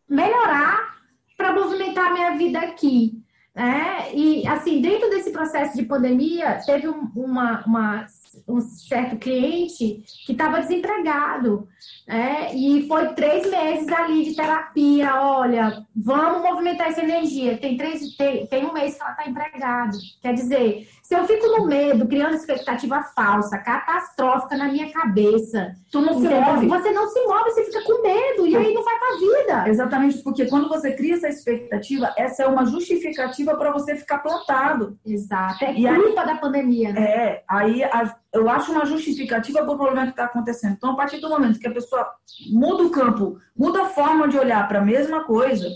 melhorar 0.08 0.98
para 1.36 1.52
movimentar 1.52 2.12
minha 2.12 2.36
vida 2.36 2.60
aqui. 2.60 3.20
Né? 3.52 4.14
E, 4.14 4.46
assim, 4.46 4.80
dentro 4.80 5.10
desse 5.10 5.32
processo 5.32 5.76
de 5.76 5.82
pandemia, 5.82 6.60
teve 6.64 6.86
uma, 6.86 7.64
uma 7.66 8.06
um 8.46 8.60
certo 8.60 9.16
cliente 9.16 10.04
que 10.24 10.30
estava 10.30 10.60
desempregado. 10.60 11.66
É, 12.12 12.54
e 12.54 12.86
foi 12.86 13.08
três 13.14 13.50
meses 13.50 13.88
ali 13.88 14.24
de 14.24 14.36
terapia. 14.36 15.14
Olha, 15.14 15.82
vamos 15.96 16.42
movimentar 16.42 16.88
essa 16.88 17.02
energia. 17.02 17.56
Tem, 17.56 17.74
três, 17.74 18.14
tem, 18.16 18.46
tem 18.46 18.66
um 18.66 18.72
mês 18.74 18.94
que 18.94 19.02
ela 19.02 19.12
está 19.12 19.30
empregada. 19.30 19.96
Quer 20.20 20.34
dizer, 20.34 20.86
se 21.02 21.14
eu 21.14 21.24
fico 21.24 21.46
no 21.46 21.66
medo, 21.66 22.06
criando 22.06 22.34
expectativa 22.34 23.02
falsa, 23.14 23.56
catastrófica 23.58 24.56
na 24.56 24.68
minha 24.68 24.92
cabeça, 24.92 25.72
tu 25.90 26.00
não 26.02 26.20
se 26.20 26.28
move. 26.28 26.66
Você 26.68 26.92
não 26.92 27.08
se 27.08 27.20
move, 27.26 27.50
você 27.50 27.64
fica 27.64 27.82
com 27.82 28.02
medo 28.02 28.46
e 28.46 28.56
aí 28.56 28.74
não 28.74 28.84
vai 28.84 28.98
pra 28.98 29.16
vida. 29.18 29.68
Exatamente, 29.68 30.18
porque 30.18 30.46
quando 30.46 30.68
você 30.68 30.92
cria 30.92 31.14
essa 31.14 31.28
expectativa, 31.28 32.12
essa 32.16 32.42
é 32.42 32.46
uma 32.46 32.66
justificativa 32.66 33.56
para 33.56 33.72
você 33.72 33.96
ficar 33.96 34.18
plantado. 34.18 34.98
Exato. 35.04 35.64
É 35.64 35.72
e 35.72 35.82
culpa 35.82 36.20
aí, 36.20 36.26
da 36.26 36.36
pandemia, 36.36 36.92
né? 36.92 37.02
É, 37.02 37.44
aí 37.48 37.82
a, 37.84 38.14
eu 38.32 38.48
acho 38.48 38.72
uma 38.72 38.86
justificativa 38.86 39.62
para 39.62 39.72
o 39.72 39.76
problema 39.76 40.06
que 40.06 40.12
está 40.12 40.24
acontecendo. 40.24 40.72
Então, 40.72 40.92
a 40.92 40.96
partir 40.96 41.20
do 41.20 41.28
momento 41.28 41.58
que 41.58 41.68
a 41.68 41.72
pessoa 41.72 42.01
muda 42.50 42.84
o 42.84 42.90
campo, 42.90 43.38
muda 43.56 43.82
a 43.82 43.88
forma 43.88 44.28
de 44.28 44.38
olhar 44.38 44.66
para 44.68 44.80
a 44.80 44.84
mesma 44.84 45.24
coisa, 45.24 45.68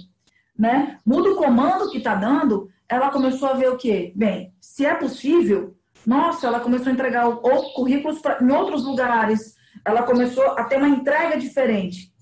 né? 0.58 0.98
Muda 1.04 1.30
o 1.30 1.36
comando 1.36 1.90
que 1.90 1.98
está 1.98 2.14
dando, 2.14 2.68
ela 2.88 3.10
começou 3.10 3.48
a 3.48 3.54
ver 3.54 3.70
o 3.70 3.76
quê? 3.76 4.12
Bem, 4.14 4.54
se 4.60 4.86
é 4.86 4.94
possível, 4.94 5.76
nossa, 6.06 6.46
ela 6.46 6.60
começou 6.60 6.88
a 6.88 6.92
entregar 6.92 7.26
ou 7.28 7.72
currículos 7.74 8.20
pra, 8.20 8.38
em 8.40 8.50
outros 8.50 8.84
lugares, 8.84 9.56
ela 9.84 10.02
começou 10.02 10.44
a 10.52 10.64
ter 10.64 10.76
uma 10.76 10.88
entrega 10.88 11.36
diferente. 11.36 12.12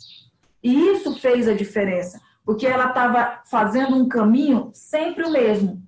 E 0.62 0.74
isso 0.92 1.14
fez 1.16 1.46
a 1.46 1.54
diferença, 1.54 2.20
porque 2.44 2.66
ela 2.66 2.88
estava 2.88 3.42
fazendo 3.44 3.96
um 3.96 4.08
caminho 4.08 4.70
sempre 4.72 5.24
o 5.24 5.30
mesmo. 5.30 5.82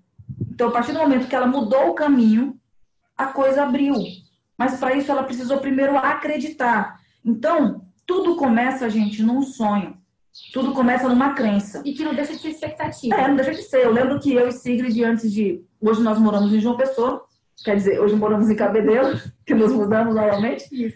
Então, 0.51 0.69
a 0.69 0.73
partir 0.73 0.93
do 0.93 0.99
momento 0.99 1.29
que 1.29 1.35
ela 1.35 1.47
mudou 1.47 1.89
o 1.91 1.95
caminho, 1.95 2.59
a 3.17 3.27
coisa 3.27 3.63
abriu. 3.63 3.95
Mas 4.59 4.79
para 4.79 4.95
isso 4.95 5.11
ela 5.11 5.23
precisou 5.23 5.59
primeiro 5.59 5.97
acreditar. 5.97 7.01
Então, 7.25 7.86
tudo 8.07 8.37
começa, 8.37 8.89
gente, 8.89 9.23
num 9.23 9.43
sonho. 9.43 9.97
Tudo 10.53 10.73
começa 10.73 11.09
numa 11.09 11.35
crença. 11.35 11.83
E 11.85 11.93
que 11.93 12.05
não 12.05 12.15
deixa 12.15 12.33
de 12.35 12.39
ser 12.39 12.51
expectativa. 12.51 13.15
É, 13.15 13.27
não 13.27 13.37
deixa 13.37 13.53
de 13.53 13.63
ser. 13.63 13.85
Eu 13.85 13.93
lembro 13.93 14.21
que 14.21 14.33
eu 14.33 14.49
e 14.49 14.53
Sigrid, 14.53 15.03
antes 15.03 15.33
de. 15.33 15.65
Hoje 15.81 16.03
nós 16.03 16.19
moramos 16.19 16.53
em 16.53 16.61
João 16.61 16.77
Pessoa. 16.77 17.25
Quer 17.65 17.77
dizer, 17.77 18.01
hoje 18.01 18.15
moramos 18.15 18.51
em 18.51 18.55
Cabedelo, 18.55 19.19
que 19.47 19.55
nos 19.55 19.73
mudamos 19.73 20.15
novamente. 20.15 20.95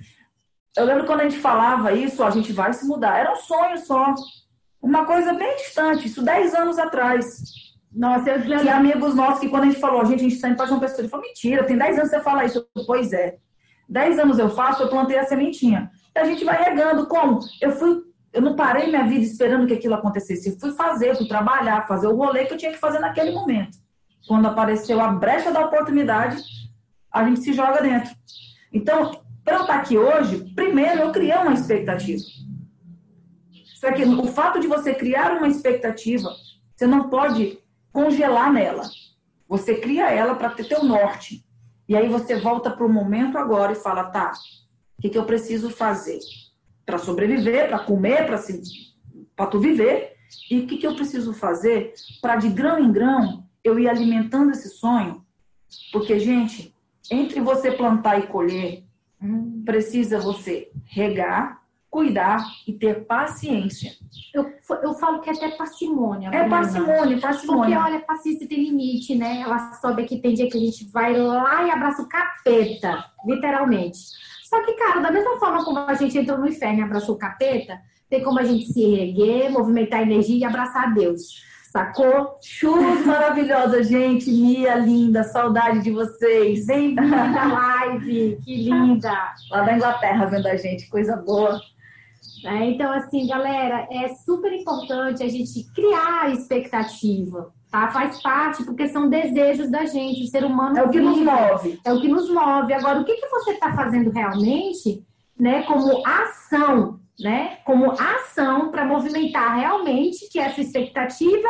Eu 0.77 0.85
lembro 0.85 1.07
quando 1.07 1.21
a 1.21 1.29
gente 1.29 1.39
falava 1.39 1.93
isso, 1.93 2.23
a 2.23 2.31
gente 2.31 2.53
vai 2.53 2.73
se 2.73 2.87
mudar. 2.87 3.19
Era 3.19 3.33
um 3.33 3.37
sonho 3.37 3.79
só. 3.79 4.15
Uma 4.81 5.05
coisa 5.05 5.33
bem 5.33 5.57
distante, 5.57 6.07
isso 6.07 6.23
10 6.23 6.55
anos 6.55 6.79
atrás. 6.79 7.43
Nossa, 7.93 8.31
eu 8.31 8.39
lembro. 8.39 8.61
Tinha 8.61 8.77
amigos 8.77 9.15
nossos 9.15 9.41
que 9.41 9.49
quando 9.49 9.65
a 9.65 9.67
gente 9.67 9.81
falou, 9.81 10.01
a 10.01 10.05
gente, 10.05 10.21
a 10.21 10.23
gente 10.23 10.35
está 10.35 10.49
indo 10.49 10.57
para 10.57 10.67
João 10.67 10.81
Pessoa, 10.81 11.01
ele 11.01 11.09
falou, 11.09 11.27
mentira, 11.27 11.65
tem 11.65 11.77
10 11.77 11.99
anos 11.99 12.11
você 12.11 12.21
fala 12.21 12.45
isso. 12.45 12.67
Eu, 12.77 12.85
pois 12.87 13.13
é. 13.13 13.39
10 13.89 14.19
anos 14.21 14.39
eu 14.39 14.49
faço, 14.51 14.83
eu 14.83 14.89
plantei 14.89 15.19
a 15.19 15.25
sementinha. 15.25 15.91
A 16.15 16.25
gente 16.25 16.45
vai 16.45 16.63
regando. 16.63 17.07
Como? 17.07 17.41
Eu 17.61 17.73
fui 17.73 18.11
eu 18.33 18.41
não 18.41 18.55
parei 18.55 18.87
minha 18.87 19.07
vida 19.07 19.25
esperando 19.25 19.67
que 19.67 19.75
aquilo 19.75 19.95
acontecesse. 19.95 20.51
Eu 20.51 20.59
fui 20.59 20.73
fazer, 20.73 21.17
fui 21.17 21.27
trabalhar, 21.27 21.87
fazer 21.89 22.07
o 22.07 22.15
rolê 22.15 22.45
que 22.45 22.55
eu 22.55 22.59
tinha 22.59 22.73
que 22.73 22.79
fazer 22.79 23.01
naquele 23.01 23.33
momento. 23.33 23.77
Quando 24.27 24.47
apareceu 24.47 25.01
a 25.01 25.09
brecha 25.09 25.51
da 25.51 25.65
oportunidade, 25.65 26.41
a 27.11 27.25
gente 27.25 27.41
se 27.41 27.53
joga 27.53 27.83
dentro. 27.83 28.15
Então, 28.73 29.21
para 29.45 29.57
eu 29.57 29.61
estar 29.63 29.75
aqui 29.75 29.99
hoje, 29.99 30.53
primeiro 30.55 31.01
eu 31.01 31.13
criei 31.13 31.35
uma 31.35 31.55
expectativa. 31.55 32.23
Só 33.81 33.91
que 33.93 34.05
o 34.05 34.27
fato 34.27 34.61
de 34.61 34.69
você 34.69 34.95
criar 34.95 35.33
uma 35.33 35.49
expectativa, 35.49 36.29
você 36.77 36.87
não 36.87 37.09
pode 37.09 37.59
congelar 37.93 38.53
nela. 38.53 38.85
Você 39.49 39.75
cria 39.75 40.11
ela 40.11 40.37
para 40.37 40.51
ter 40.51 40.69
teu 40.69 40.85
norte. 40.85 41.45
E 41.89 41.97
aí 41.97 42.09
você 42.09 42.39
volta 42.39 42.71
para 42.71 42.87
o 42.87 42.93
momento 42.93 43.37
agora 43.37 43.73
e 43.73 43.77
fala, 43.77 44.05
tá, 44.05 44.33
o 45.01 45.03
que, 45.03 45.09
que 45.09 45.18
eu 45.18 45.24
preciso 45.24 45.70
fazer? 45.70 46.20
para 46.90 46.98
sobreviver, 46.98 47.68
para 47.68 47.78
comer, 47.78 48.26
para 48.26 48.36
se, 48.36 48.61
para 49.36 49.46
tu 49.46 49.61
viver. 49.61 50.16
E 50.51 50.61
o 50.61 50.66
que, 50.66 50.76
que 50.76 50.86
eu 50.86 50.94
preciso 50.94 51.32
fazer 51.32 51.94
para 52.20 52.36
de 52.36 52.48
grão 52.48 52.78
em 52.80 52.92
grão 52.92 53.44
eu 53.62 53.78
ir 53.78 53.88
alimentando 53.88 54.51
esse 54.51 54.68
sonho? 54.68 55.24
Porque, 55.92 56.18
gente, 56.18 56.74
entre 57.11 57.40
você 57.40 57.70
plantar 57.70 58.18
e 58.18 58.26
colher, 58.26 58.84
precisa 59.64 60.18
você 60.18 60.70
regar, 60.84 61.62
cuidar 61.88 62.44
e 62.66 62.72
ter 62.72 63.05
paciência. 63.05 63.92
Eu, 64.34 64.53
eu 64.82 64.94
falo 64.94 65.20
que 65.20 65.30
é 65.30 65.32
até 65.32 65.51
parcimônia. 65.51 66.30
É 66.32 66.48
parcimônia, 66.48 67.20
parcimônia. 67.20 67.78
Porque, 67.78 67.92
olha, 67.92 68.05
paciência 68.05 68.48
tem 68.48 68.64
limite, 68.64 69.14
né? 69.14 69.42
Ela 69.42 69.74
sobe 69.74 70.03
aqui, 70.03 70.20
tem 70.20 70.34
dia 70.34 70.48
que 70.48 70.57
a 70.57 70.61
gente 70.61 70.88
vai 70.90 71.16
lá 71.16 71.64
e 71.64 71.70
abraça 71.70 72.03
o 72.03 72.09
capeta, 72.09 73.05
literalmente. 73.24 73.98
Só 74.51 74.61
que, 74.64 74.72
cara, 74.72 74.98
da 74.98 75.12
mesma 75.12 75.38
forma 75.38 75.64
como 75.64 75.78
a 75.78 75.94
gente 75.94 76.18
entrou 76.18 76.36
no 76.36 76.48
inferno 76.48 76.80
e 76.80 76.82
abraçou 76.82 77.14
o 77.14 77.18
capeta, 77.18 77.80
tem 78.09 78.20
como 78.20 78.40
a 78.40 78.42
gente 78.42 78.66
se 78.72 78.82
erguer, 78.82 79.48
movimentar 79.48 80.01
a 80.01 80.03
energia 80.03 80.38
e 80.38 80.44
abraçar 80.44 80.88
a 80.88 80.90
Deus. 80.90 81.40
Sacou? 81.70 82.36
Churros 82.42 83.07
maravilhosa, 83.07 83.84
gente. 83.84 84.28
Mia, 84.28 84.74
linda. 84.74 85.22
Saudade 85.22 85.84
de 85.84 85.92
vocês. 85.92 86.66
Bem-vinda 86.66 87.16
à 87.16 87.46
live. 87.46 88.40
Que 88.44 88.57
linda. 88.57 89.14
Lá 89.53 89.62
da 89.62 89.76
Inglaterra 89.76 90.26
vendo 90.26 90.48
a 90.48 90.57
gente. 90.57 90.90
Coisa 90.90 91.14
boa. 91.14 91.61
É, 92.44 92.64
então, 92.64 92.90
assim, 92.92 93.28
galera, 93.28 93.86
é 93.88 94.09
super 94.09 94.53
importante 94.53 95.22
a 95.22 95.28
gente 95.28 95.72
criar 95.72 96.32
expectativa 96.32 97.53
tá? 97.71 97.89
Faz 97.89 98.21
parte, 98.23 98.64
porque 98.64 98.89
são 98.89 99.09
desejos 99.09 99.71
da 99.71 99.85
gente. 99.85 100.25
O 100.25 100.27
ser 100.27 100.45
humano 100.45 100.79
é 100.79 100.83
o 100.83 100.91
que 100.91 100.99
vive, 100.99 101.11
nos 101.11 101.18
move. 101.21 101.81
É 101.85 101.93
o 101.93 102.01
que 102.01 102.09
nos 102.09 102.29
move. 102.29 102.73
Agora, 102.73 103.01
o 103.01 103.05
que, 103.05 103.14
que 103.14 103.29
você 103.29 103.53
está 103.53 103.73
fazendo 103.73 104.11
realmente, 104.11 105.05
né? 105.39 105.62
Como 105.62 106.07
ação, 106.07 106.99
né? 107.18 107.59
Como 107.64 107.93
ação 107.93 108.71
para 108.71 108.85
movimentar 108.85 109.57
realmente 109.57 110.29
que 110.31 110.39
essa 110.39 110.61
expectativa 110.61 111.49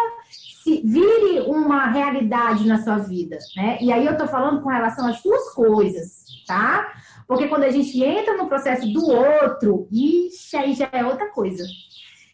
se 0.62 0.82
vire 0.84 1.40
uma 1.46 1.86
realidade 1.86 2.66
na 2.66 2.82
sua 2.82 2.98
vida, 2.98 3.38
né? 3.56 3.78
E 3.80 3.90
aí 3.90 4.04
eu 4.04 4.16
tô 4.16 4.26
falando 4.26 4.60
com 4.60 4.68
relação 4.68 5.08
às 5.08 5.20
suas 5.20 5.54
coisas, 5.54 6.24
tá? 6.46 6.92
Porque 7.26 7.48
quando 7.48 7.62
a 7.62 7.70
gente 7.70 8.02
entra 8.02 8.36
no 8.36 8.48
processo 8.48 8.86
do 8.92 9.06
outro, 9.06 9.88
ixi, 9.90 10.56
aí 10.56 10.74
já 10.74 10.88
é 10.92 11.04
outra 11.04 11.30
coisa. 11.30 11.64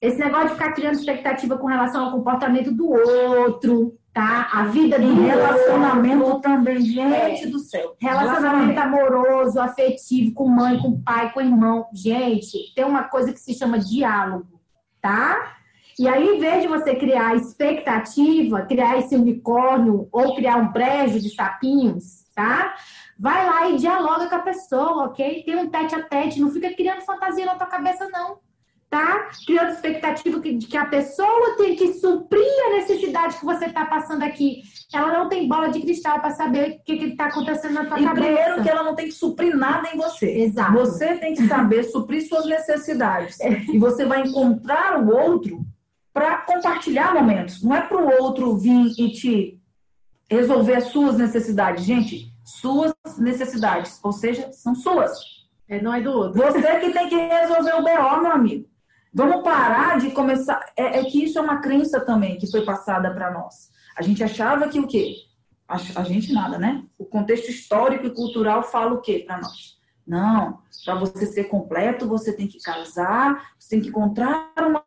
Esse 0.01 0.18
negócio 0.18 0.49
de 0.49 0.55
ficar 0.55 0.72
criando 0.72 0.94
expectativa 0.94 1.57
com 1.57 1.66
relação 1.66 2.05
ao 2.05 2.12
comportamento 2.12 2.70
do 2.70 2.90
outro, 2.90 3.99
tá? 4.12 4.49
A 4.53 4.64
vida 4.64 4.99
do 4.99 5.22
relacionamento 5.22 6.24
outro. 6.24 6.40
também, 6.40 6.80
gente 6.80 7.44
é. 7.44 7.47
do 7.47 7.59
céu. 7.59 7.97
Relacionamento, 7.99 8.78
amoroso, 8.78 9.59
afetivo, 9.61 10.34
com 10.34 10.49
mãe, 10.49 10.78
com 10.78 11.01
pai, 11.03 11.32
com 11.32 11.40
irmão. 11.40 11.86
Gente, 11.94 12.74
tem 12.74 12.84
uma 12.84 13.05
coisa 13.05 13.32
que 13.32 13.40
se 13.40 13.55
chama 13.55 13.78
diálogo, 13.78 14.61
tá? 15.01 15.55
E 15.99 16.07
aí, 16.07 16.28
em 16.28 16.38
vez 16.38 16.62
de 16.62 16.68
você 16.68 16.94
criar 16.94 17.34
expectativa, 17.34 18.66
criar 18.66 18.99
esse 18.99 19.16
unicórnio 19.16 20.09
ou 20.12 20.34
criar 20.34 20.57
um 20.57 20.70
brejo 20.70 21.18
de 21.18 21.34
sapinhos, 21.34 22.26
tá? 22.34 22.74
Vai 23.18 23.47
lá 23.47 23.70
e 23.70 23.76
dialoga 23.76 24.28
com 24.28 24.34
a 24.34 24.40
pessoa, 24.40 25.07
ok? 25.07 25.42
Tem 25.42 25.57
um 25.57 25.70
tete 25.70 25.94
a 25.94 26.03
tete, 26.03 26.38
não 26.38 26.51
fica 26.51 26.70
criando 26.74 27.01
fantasia 27.01 27.47
na 27.47 27.55
tua 27.55 27.66
cabeça, 27.66 28.07
não 28.11 28.44
tá? 28.97 29.28
Criando 29.47 29.72
expectativa 29.72 30.40
de 30.40 30.66
que 30.66 30.76
a 30.76 30.86
pessoa 30.86 31.55
tem 31.59 31.76
que 31.76 31.92
suprir 31.94 32.47
a 32.66 32.76
necessidade 32.76 33.36
que 33.36 33.44
você 33.44 33.66
está 33.66 33.84
passando 33.84 34.22
aqui. 34.22 34.62
Ela 34.94 35.18
não 35.18 35.28
tem 35.28 35.47
bola 35.47 35.68
de 35.68 35.80
cristal 35.80 36.18
para 36.18 36.30
saber 36.30 36.80
o 36.80 36.82
que 36.82 36.92
está 37.05 37.26
acontecendo 37.26 37.74
na 37.74 37.84
tua 37.84 38.01
e 38.01 38.05
cabeça. 38.05 38.26
primeiro 38.26 38.62
que 38.62 38.70
ela 38.70 38.82
não 38.82 38.94
tem 38.94 39.07
que 39.07 39.12
suprir 39.12 39.55
nada 39.55 39.90
em 39.92 39.99
você. 39.99 40.30
Exato. 40.30 40.72
Você 40.72 41.14
tem 41.16 41.34
que 41.34 41.47
saber 41.47 41.82
suprir 41.84 42.26
suas 42.26 42.47
necessidades. 42.47 43.38
É. 43.40 43.64
E 43.64 43.78
você 43.78 44.07
vai 44.07 44.22
encontrar 44.22 45.03
o 45.03 45.14
outro 45.14 45.61
para 46.14 46.38
compartilhar 46.38 47.12
momentos. 47.12 47.62
Não 47.62 47.76
é 47.76 47.82
para 47.82 47.99
o 47.99 48.22
outro 48.22 48.57
vir 48.57 48.94
e 48.99 49.12
te 49.12 49.61
resolver 50.30 50.76
as 50.76 50.84
suas 50.84 51.18
necessidades. 51.18 51.84
Gente, 51.84 52.32
suas 52.42 52.94
necessidades, 53.18 54.01
ou 54.03 54.12
seja, 54.12 54.51
são 54.53 54.74
suas. 54.74 55.18
É, 55.68 55.82
não 55.82 55.92
é 55.92 56.01
do 56.01 56.11
outro. 56.11 56.40
Você 56.40 56.80
que 56.80 56.92
tem 56.92 57.09
que 57.11 57.16
resolver 57.16 57.74
o 57.74 57.82
BO, 57.82 58.22
meu 58.22 58.32
amigo. 58.32 58.76
Vamos 59.16 59.42
parar 59.42 59.98
de 59.98 60.10
começar. 60.10 60.60
É, 60.76 60.98
é 60.98 61.04
que 61.04 61.24
isso 61.24 61.38
é 61.38 61.40
uma 61.40 61.62
crença 61.62 61.98
também 61.98 62.36
que 62.36 62.50
foi 62.50 62.66
passada 62.66 63.10
para 63.14 63.30
nós. 63.30 63.70
A 63.96 64.02
gente 64.02 64.22
achava 64.22 64.68
que 64.68 64.78
o 64.78 64.86
quê? 64.86 65.14
A, 65.66 65.76
a, 65.76 66.04
gente 66.04 66.34
nada, 66.34 66.58
né? 66.58 66.84
O 66.98 67.06
contexto 67.06 67.48
histórico 67.48 68.06
e 68.06 68.14
cultural 68.14 68.62
fala 68.62 68.92
o 68.92 69.00
quê 69.00 69.24
para 69.26 69.38
nós? 69.38 69.78
Não, 70.06 70.58
para 70.84 70.96
você 70.96 71.24
ser 71.24 71.44
completo, 71.44 72.06
você 72.06 72.30
tem 72.30 72.46
que 72.46 72.60
casar, 72.60 73.52
você 73.58 73.70
tem 73.70 73.80
que 73.80 73.88
encontrar 73.88 74.52
uma 74.58 74.84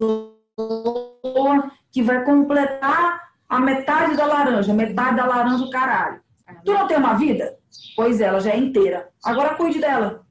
pessoa 0.00 1.70
que 1.92 2.02
vai 2.02 2.24
completar 2.24 3.30
a 3.48 3.60
metade 3.60 4.16
da 4.16 4.26
laranja, 4.26 4.74
metade 4.74 5.18
da 5.18 5.24
laranja, 5.24 5.64
o 5.64 5.70
caralho. 5.70 6.20
Tu 6.64 6.72
não 6.72 6.88
tem 6.88 6.96
uma 6.96 7.14
vida? 7.14 7.56
Pois 7.94 8.20
ela 8.20 8.40
já 8.40 8.50
é 8.50 8.58
inteira. 8.58 9.08
Agora 9.24 9.54
cuide 9.54 9.78
dela. 9.78 10.21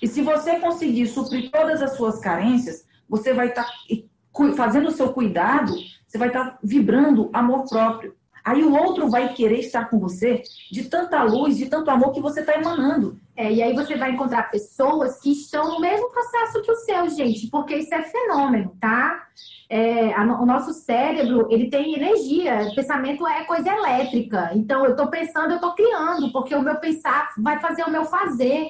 E 0.00 0.06
se 0.06 0.22
você 0.22 0.58
conseguir 0.60 1.06
suprir 1.06 1.50
todas 1.50 1.82
as 1.82 1.96
suas 1.96 2.18
carências, 2.20 2.86
você 3.08 3.32
vai 3.32 3.48
estar 3.48 3.64
tá, 3.64 4.52
fazendo 4.56 4.88
o 4.88 4.92
seu 4.92 5.12
cuidado, 5.12 5.74
você 6.06 6.18
vai 6.18 6.28
estar 6.28 6.50
tá 6.50 6.58
vibrando 6.62 7.30
amor 7.32 7.68
próprio. 7.68 8.14
Aí 8.44 8.62
o 8.62 8.74
outro 8.74 9.08
vai 9.08 9.32
querer 9.32 9.60
estar 9.60 9.88
com 9.88 9.98
você 9.98 10.42
de 10.70 10.84
tanta 10.84 11.22
luz, 11.22 11.56
de 11.56 11.66
tanto 11.66 11.90
amor 11.90 12.12
que 12.12 12.20
você 12.20 12.40
está 12.40 12.54
emanando. 12.54 13.18
É, 13.34 13.50
e 13.50 13.62
aí 13.62 13.72
você 13.72 13.96
vai 13.96 14.12
encontrar 14.12 14.50
pessoas 14.50 15.18
que 15.18 15.32
estão 15.32 15.66
no 15.72 15.80
mesmo 15.80 16.10
processo 16.10 16.60
que 16.60 16.70
o 16.70 16.76
seu, 16.76 17.08
gente, 17.08 17.48
porque 17.48 17.74
isso 17.74 17.94
é 17.94 18.02
fenômeno, 18.02 18.76
tá? 18.78 19.26
É, 19.70 20.12
a, 20.12 20.22
o 20.22 20.44
nosso 20.44 20.74
cérebro, 20.74 21.48
ele 21.50 21.70
tem 21.70 21.94
energia, 21.94 22.70
pensamento 22.76 23.26
é 23.26 23.44
coisa 23.44 23.70
elétrica. 23.70 24.50
Então, 24.54 24.84
eu 24.84 24.90
estou 24.90 25.08
pensando, 25.08 25.52
eu 25.52 25.56
estou 25.56 25.74
criando, 25.74 26.30
porque 26.30 26.54
o 26.54 26.62
meu 26.62 26.76
pensar 26.76 27.30
vai 27.38 27.58
fazer 27.58 27.82
o 27.84 27.90
meu 27.90 28.04
fazer, 28.04 28.68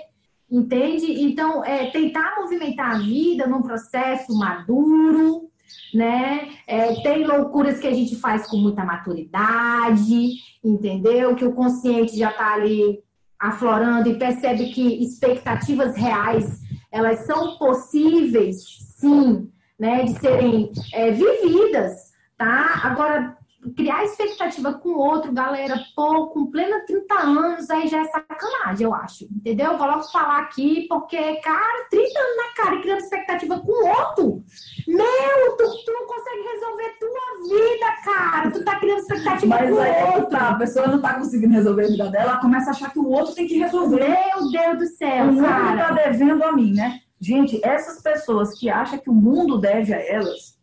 entende? 0.50 1.22
Então, 1.22 1.64
é, 1.64 1.90
tentar 1.90 2.36
movimentar 2.40 2.96
a 2.96 2.98
vida 2.98 3.46
num 3.46 3.62
processo 3.62 4.36
maduro, 4.36 5.50
né? 5.92 6.48
É, 6.66 6.94
tem 7.02 7.26
loucuras 7.26 7.78
que 7.78 7.86
a 7.86 7.92
gente 7.94 8.16
faz 8.16 8.46
com 8.46 8.56
muita 8.56 8.84
maturidade, 8.84 10.34
entendeu? 10.62 11.34
Que 11.34 11.44
o 11.44 11.54
consciente 11.54 12.16
já 12.16 12.30
está 12.30 12.54
ali 12.54 13.02
aflorando 13.38 14.08
e 14.08 14.18
percebe 14.18 14.70
que 14.70 15.02
expectativas 15.02 15.96
reais 15.96 16.60
elas 16.90 17.26
são 17.26 17.58
possíveis, 17.58 18.56
sim, 18.96 19.50
né, 19.78 20.04
de 20.04 20.18
serem 20.20 20.70
é, 20.92 21.10
vividas, 21.10 22.12
tá? 22.38 22.80
Agora 22.84 23.36
criar 23.72 24.04
expectativa 24.04 24.74
com 24.74 24.90
outro, 24.90 25.32
galera, 25.32 25.80
pô, 25.94 26.28
com 26.28 26.50
plena 26.50 26.84
30 26.86 27.14
anos, 27.14 27.70
aí 27.70 27.88
já 27.88 28.00
é 28.00 28.04
sacanagem, 28.04 28.84
eu 28.84 28.94
acho. 28.94 29.24
Entendeu? 29.24 29.78
Vou 29.78 29.86
logo 29.86 30.02
falar 30.04 30.40
aqui, 30.40 30.86
porque, 30.88 31.36
cara, 31.36 31.86
30 31.90 32.18
anos 32.18 32.36
na 32.36 32.62
cara 32.64 32.74
e 32.76 32.82
criando 32.82 32.98
expectativa 33.00 33.60
com 33.60 33.88
outro. 33.88 34.44
Meu, 34.86 35.56
tu, 35.56 35.84
tu 35.84 35.92
não 35.92 36.06
consegue 36.06 36.42
resolver 36.52 36.98
tua 37.00 37.48
vida, 37.48 37.86
cara. 38.04 38.50
Tu 38.50 38.64
tá 38.64 38.78
criando 38.78 38.98
expectativa 38.98 39.46
Mas 39.46 39.70
com 39.70 39.78
aí, 39.78 40.04
outro. 40.04 40.26
tá, 40.30 40.48
a 40.50 40.58
pessoa 40.58 40.86
não 40.86 41.00
tá 41.00 41.14
conseguindo 41.14 41.54
resolver 41.54 41.84
a 41.84 41.88
vida 41.88 42.10
dela, 42.10 42.32
ela 42.32 42.40
começa 42.40 42.70
a 42.70 42.72
achar 42.72 42.92
que 42.92 42.98
o 42.98 43.08
outro 43.08 43.34
tem 43.34 43.46
que 43.46 43.58
resolver. 43.58 44.08
Meu 44.08 44.50
Deus 44.50 44.78
do 44.78 44.86
céu, 44.96 45.24
o 45.24 45.32
mundo 45.32 45.46
cara. 45.46 45.94
tá 45.94 45.94
devendo 45.94 46.44
a 46.44 46.52
mim, 46.52 46.72
né? 46.72 47.00
Gente, 47.20 47.58
essas 47.64 48.02
pessoas 48.02 48.58
que 48.58 48.68
acham 48.68 48.98
que 48.98 49.08
o 49.08 49.14
mundo 49.14 49.56
deve 49.58 49.94
a 49.94 49.98
elas, 49.98 50.58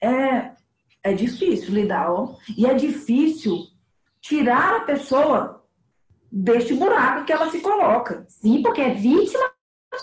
é, 0.00 0.52
é 1.10 1.12
difícil 1.12 1.72
lidar, 1.72 2.10
ó. 2.10 2.34
E 2.56 2.66
é 2.66 2.74
difícil 2.74 3.58
tirar 4.20 4.76
a 4.76 4.80
pessoa 4.80 5.64
deste 6.30 6.74
buraco 6.74 7.24
que 7.24 7.32
ela 7.32 7.50
se 7.50 7.60
coloca. 7.60 8.24
Sim, 8.28 8.62
porque 8.62 8.80
é 8.80 8.94
vítima, 8.94 9.50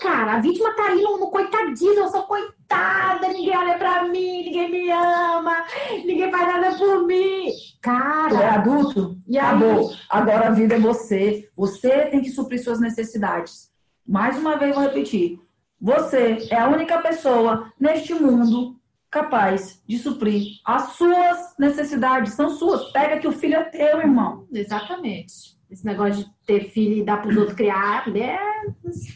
cara. 0.00 0.34
A 0.34 0.40
vítima 0.40 0.74
tá 0.74 0.86
ali 0.86 1.02
no, 1.02 1.18
no 1.18 1.30
coitadismo, 1.30 2.00
eu 2.00 2.08
sou 2.08 2.22
coitada, 2.22 3.28
ninguém 3.28 3.56
olha 3.56 3.76
pra 3.76 4.04
mim, 4.04 4.44
ninguém 4.44 4.70
me 4.70 4.90
ama, 4.90 5.64
ninguém 6.04 6.30
faz 6.30 6.46
nada 6.46 6.76
por 6.76 7.06
mim. 7.06 7.50
Tu 7.50 7.90
é 7.90 7.92
Cara, 7.92 8.54
adulto? 8.54 9.18
E 9.28 9.38
aí? 9.38 9.44
Acabou. 9.44 9.92
Agora 10.08 10.48
a 10.48 10.50
vida 10.50 10.76
é 10.76 10.78
você. 10.78 11.48
Você 11.54 12.06
tem 12.06 12.22
que 12.22 12.30
suprir 12.30 12.62
suas 12.62 12.80
necessidades. 12.80 13.70
Mais 14.06 14.38
uma 14.38 14.56
vez 14.56 14.74
vou 14.74 14.84
repetir. 14.84 15.38
Você 15.80 16.48
é 16.50 16.58
a 16.58 16.68
única 16.68 16.98
pessoa 17.02 17.70
neste 17.78 18.14
mundo 18.14 18.80
capaz 19.14 19.80
de 19.86 19.96
suprir 19.96 20.58
as 20.64 20.94
suas 20.94 21.54
necessidades. 21.56 22.34
São 22.34 22.50
suas. 22.50 22.90
Pega 22.90 23.18
que 23.18 23.28
o 23.28 23.32
filho 23.32 23.54
é 23.54 23.64
teu, 23.64 24.00
irmão. 24.00 24.46
exatamente. 24.52 25.54
Esse 25.70 25.86
negócio 25.86 26.24
de 26.24 26.30
ter 26.44 26.70
filho 26.70 26.98
e 26.98 27.04
dar 27.04 27.22
pros 27.22 27.36
outros 27.36 27.56
criar, 27.56 28.06
é, 28.14 28.38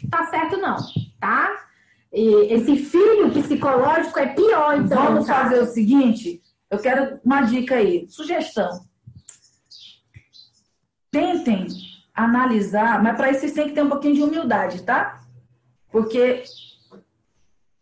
tá 0.09 0.25
certo 0.25 0.57
não, 0.57 0.75
tá? 1.19 1.67
E 2.11 2.53
esse 2.53 2.75
filho 2.77 3.31
psicológico 3.31 4.19
é 4.19 4.27
pior, 4.27 4.77
então. 4.77 5.03
Vamos 5.03 5.27
tá? 5.27 5.43
fazer 5.43 5.59
o 5.59 5.67
seguinte. 5.67 6.41
Eu 6.69 6.79
quero 6.79 7.19
uma 7.23 7.41
dica 7.41 7.75
aí. 7.75 8.07
Sugestão. 8.09 8.69
Tentem 11.11 11.67
analisar, 12.13 13.01
mas 13.01 13.15
para 13.15 13.31
isso 13.31 13.41
vocês 13.41 13.53
têm 13.53 13.67
que 13.67 13.73
ter 13.73 13.83
um 13.83 13.89
pouquinho 13.89 14.15
de 14.15 14.23
humildade, 14.23 14.83
tá? 14.83 15.21
Porque 15.91 16.43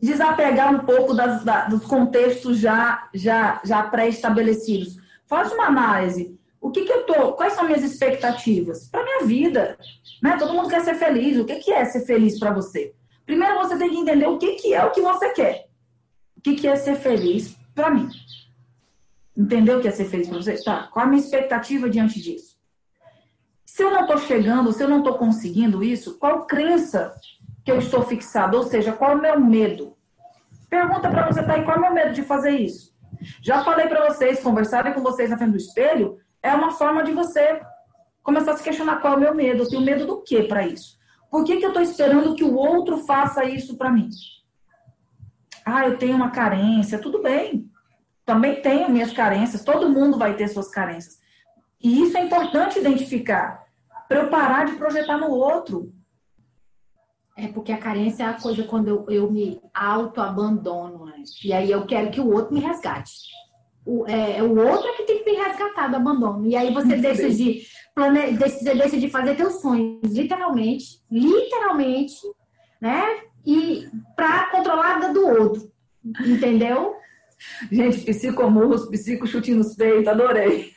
desapegar 0.00 0.74
um 0.74 0.80
pouco 0.80 1.12
das, 1.14 1.44
da- 1.44 1.66
dos 1.66 1.84
contextos 1.84 2.58
já, 2.58 3.08
já, 3.12 3.60
já 3.64 3.82
pré-estabelecidos. 3.82 4.96
Faz 5.26 5.52
uma 5.52 5.66
análise. 5.66 6.38
O 6.60 6.70
que, 6.70 6.84
que 6.84 6.92
eu 6.92 7.04
tô? 7.04 7.32
Quais 7.32 7.52
são 7.52 7.64
minhas 7.64 7.82
expectativas 7.82 8.88
para 8.88 9.02
minha 9.04 9.24
vida? 9.24 9.78
Né? 10.22 10.36
Todo 10.38 10.54
mundo 10.54 10.68
quer 10.68 10.80
ser 10.82 10.94
feliz. 10.94 11.36
O 11.38 11.44
que, 11.44 11.56
que 11.56 11.72
é 11.72 11.84
ser 11.84 12.00
feliz 12.00 12.38
para 12.38 12.52
você? 12.52 12.94
Primeiro 13.26 13.58
você 13.58 13.76
tem 13.76 13.90
que 13.90 13.96
entender 13.96 14.26
o 14.26 14.38
que, 14.38 14.54
que 14.54 14.74
é 14.74 14.84
o 14.84 14.90
que 14.90 15.00
você 15.00 15.30
quer. 15.30 15.68
O 16.36 16.40
que, 16.40 16.54
que 16.54 16.66
é 16.68 16.76
ser 16.76 16.96
feliz 16.96 17.56
para 17.74 17.90
mim? 17.90 18.08
Entendeu 19.36 19.78
o 19.78 19.80
que 19.82 19.88
é 19.88 19.90
ser 19.90 20.06
feliz 20.06 20.28
para 20.28 20.38
você? 20.38 20.62
Tá. 20.64 20.88
Qual 20.92 21.04
a 21.04 21.08
minha 21.08 21.20
expectativa 21.20 21.88
diante 21.88 22.20
disso? 22.20 22.56
Se 23.64 23.82
eu 23.84 23.90
não 23.90 24.00
estou 24.02 24.18
chegando, 24.18 24.72
se 24.72 24.82
eu 24.82 24.88
não 24.88 24.98
estou 24.98 25.14
conseguindo 25.18 25.84
isso, 25.84 26.18
qual 26.18 26.46
crença 26.46 27.14
que 27.68 27.72
eu 27.72 27.78
estou 27.80 28.02
fixado? 28.02 28.56
Ou 28.56 28.62
seja, 28.62 28.94
qual 28.94 29.10
é 29.10 29.14
o 29.14 29.20
meu 29.20 29.38
medo? 29.38 29.94
Pergunta 30.70 31.10
para 31.10 31.26
você, 31.26 31.42
tá 31.42 31.52
aí, 31.52 31.62
qual 31.62 31.76
é 31.76 31.78
o 31.78 31.82
meu 31.82 31.92
medo 31.92 32.14
de 32.14 32.22
fazer 32.22 32.52
isso? 32.52 32.96
Já 33.42 33.62
falei 33.62 33.86
para 33.88 34.08
vocês, 34.08 34.42
conversarem 34.42 34.94
com 34.94 35.02
vocês 35.02 35.28
na 35.28 35.36
frente 35.36 35.50
do 35.50 35.58
espelho, 35.58 36.16
é 36.42 36.54
uma 36.54 36.70
forma 36.70 37.04
de 37.04 37.12
você 37.12 37.60
começar 38.22 38.52
a 38.52 38.56
se 38.56 38.62
questionar 38.62 39.02
qual 39.02 39.12
é 39.12 39.16
o 39.16 39.20
meu 39.20 39.34
medo. 39.34 39.64
Eu 39.64 39.68
tenho 39.68 39.82
medo 39.82 40.06
do 40.06 40.22
que 40.22 40.44
para 40.44 40.66
isso? 40.66 40.96
Por 41.30 41.44
que, 41.44 41.58
que 41.58 41.64
eu 41.64 41.68
estou 41.68 41.82
esperando 41.82 42.34
que 42.34 42.42
o 42.42 42.54
outro 42.54 43.04
faça 43.04 43.44
isso 43.44 43.76
para 43.76 43.92
mim? 43.92 44.08
Ah, 45.66 45.86
eu 45.86 45.98
tenho 45.98 46.16
uma 46.16 46.30
carência, 46.30 46.98
tudo 46.98 47.22
bem. 47.22 47.70
Também 48.24 48.62
tenho 48.62 48.88
minhas 48.88 49.12
carências, 49.12 49.62
todo 49.62 49.90
mundo 49.90 50.16
vai 50.16 50.36
ter 50.36 50.48
suas 50.48 50.70
carências. 50.70 51.18
E 51.82 52.00
isso 52.02 52.16
é 52.16 52.22
importante 52.22 52.78
identificar, 52.78 53.62
para 54.08 54.20
eu 54.20 54.30
parar 54.30 54.64
de 54.64 54.76
projetar 54.76 55.18
no 55.18 55.28
outro. 55.28 55.92
É 57.40 57.46
porque 57.46 57.70
a 57.70 57.78
carência 57.78 58.24
é 58.24 58.26
a 58.26 58.32
coisa 58.32 58.64
quando 58.64 58.88
eu, 58.88 59.06
eu 59.08 59.30
me 59.30 59.60
auto-abandono, 59.72 61.06
né? 61.06 61.22
E 61.44 61.52
aí 61.52 61.70
eu 61.70 61.86
quero 61.86 62.10
que 62.10 62.20
o 62.20 62.32
outro 62.32 62.52
me 62.52 62.58
resgate. 62.58 63.12
O, 63.86 64.04
é, 64.08 64.42
o 64.42 64.58
outro 64.58 64.88
é 64.88 64.92
que 64.94 65.04
tem 65.04 65.22
que 65.22 65.30
me 65.30 65.36
resgatar 65.36 65.86
do 65.86 65.96
abandono. 65.96 66.44
E 66.44 66.56
aí 66.56 66.74
você 66.74 66.88
Muito 66.88 67.00
deixa 67.00 67.22
bem. 67.22 67.30
de, 67.30 67.62
plane... 67.94 68.36
você 68.36 68.74
deixa 68.74 68.98
de 68.98 69.08
fazer 69.08 69.36
teus 69.36 69.60
sonhos, 69.60 70.12
literalmente, 70.12 71.00
literalmente, 71.08 72.16
né? 72.80 73.04
E 73.46 73.88
pra 74.16 74.50
controlar 74.50 74.90
a 74.90 74.94
vida 74.96 75.12
do 75.12 75.26
outro. 75.28 75.72
Entendeu? 76.26 76.96
Gente, 77.70 78.00
psicomurros, 78.00 78.88
psicochute 78.88 79.54
nos 79.54 79.76
peitos, 79.76 80.08
adorei. 80.08 80.72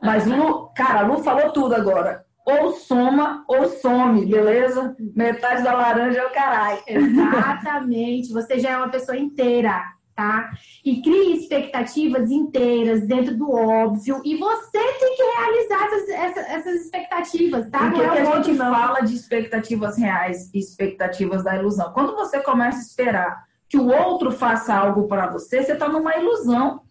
Mas 0.00 0.26
Lu, 0.26 0.68
cara, 0.76 1.00
a 1.00 1.06
Lu 1.06 1.18
falou 1.24 1.50
tudo 1.50 1.74
agora. 1.74 2.23
Ou 2.46 2.72
soma 2.72 3.44
ou 3.48 3.68
some, 3.68 4.26
beleza? 4.26 4.94
Metade 5.16 5.62
da 5.62 5.72
laranja 5.72 6.18
é 6.20 6.26
o 6.26 6.30
caralho. 6.32 6.82
Exatamente. 6.86 8.32
Você 8.32 8.58
já 8.58 8.72
é 8.72 8.76
uma 8.76 8.90
pessoa 8.90 9.16
inteira, 9.16 9.82
tá? 10.14 10.50
E 10.84 11.00
crie 11.00 11.36
expectativas 11.38 12.30
inteiras 12.30 13.06
dentro 13.06 13.36
do 13.36 13.50
óbvio. 13.50 14.20
E 14.24 14.36
você 14.36 14.78
tem 15.00 15.16
que 15.16 15.22
realizar 15.22 15.84
essas, 15.86 16.08
essas, 16.10 16.50
essas 16.50 16.80
expectativas, 16.82 17.70
tá? 17.70 17.78
Porque 17.78 18.02
Não 18.02 18.14
é 18.14 18.20
a 18.20 18.24
gente 18.36 18.52
não. 18.52 18.74
fala 18.74 19.00
de 19.00 19.14
expectativas 19.14 19.96
reais 19.96 20.50
e 20.52 20.58
expectativas 20.58 21.42
da 21.42 21.56
ilusão. 21.56 21.92
Quando 21.92 22.14
você 22.14 22.40
começa 22.40 22.78
a 22.78 22.82
esperar 22.82 23.44
que 23.68 23.78
o 23.78 23.88
outro 23.88 24.30
faça 24.30 24.74
algo 24.74 25.08
para 25.08 25.28
você, 25.28 25.62
você 25.62 25.72
está 25.72 25.88
numa 25.88 26.14
ilusão. 26.16 26.82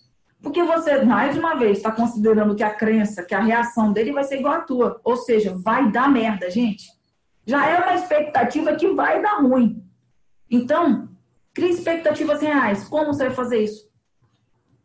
Porque 0.43 0.61
você, 0.61 1.05
mais 1.05 1.37
uma 1.37 1.55
vez, 1.55 1.77
está 1.77 1.89
considerando 1.89 2.53
que 2.53 2.63
a 2.63 2.69
crença, 2.69 3.23
que 3.23 3.33
a 3.33 3.39
reação 3.39 3.93
dele 3.93 4.11
vai 4.11 4.25
ser 4.25 4.39
igual 4.39 4.55
à 4.55 4.61
tua. 4.61 4.99
Ou 5.01 5.15
seja, 5.15 5.55
vai 5.57 5.89
dar 5.89 6.11
merda, 6.11 6.51
gente. 6.51 6.83
Já 7.45 7.65
é 7.65 7.77
uma 7.77 7.95
expectativa 7.95 8.75
que 8.75 8.89
vai 8.89 9.21
dar 9.21 9.41
ruim. 9.41 9.81
Então, 10.51 11.07
crie 11.53 11.69
expectativas 11.69 12.41
reais. 12.41 12.83
Como 12.89 13.13
você 13.13 13.27
vai 13.27 13.33
fazer 13.33 13.63
isso? 13.63 13.89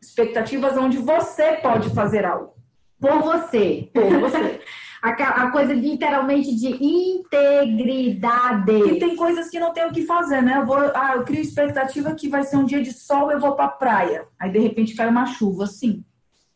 Expectativas 0.00 0.76
onde 0.76 0.98
você 0.98 1.54
pode 1.56 1.90
fazer 1.90 2.24
algo. 2.24 2.54
Por 3.00 3.20
você. 3.20 3.90
Por 3.92 4.20
você. 4.20 4.60
A 5.02 5.50
coisa 5.50 5.72
literalmente 5.72 6.54
de 6.54 6.68
integridade. 6.84 8.72
E 8.72 8.98
tem 8.98 9.14
coisas 9.14 9.48
que 9.48 9.60
não 9.60 9.72
tem 9.72 9.86
o 9.86 9.92
que 9.92 10.04
fazer, 10.04 10.42
né? 10.42 10.58
Eu 10.58 10.66
vou, 10.66 10.76
ah, 10.76 11.12
eu 11.14 11.24
crio 11.24 11.40
expectativa 11.40 12.14
que 12.14 12.28
vai 12.28 12.42
ser 12.42 12.56
um 12.56 12.64
dia 12.64 12.82
de 12.82 12.92
sol, 12.92 13.30
eu 13.30 13.38
vou 13.38 13.54
pra 13.54 13.68
praia. 13.68 14.26
Aí 14.38 14.50
de 14.50 14.58
repente 14.58 14.94
cai 14.96 15.08
uma 15.08 15.26
chuva, 15.26 15.66
sim. 15.66 16.04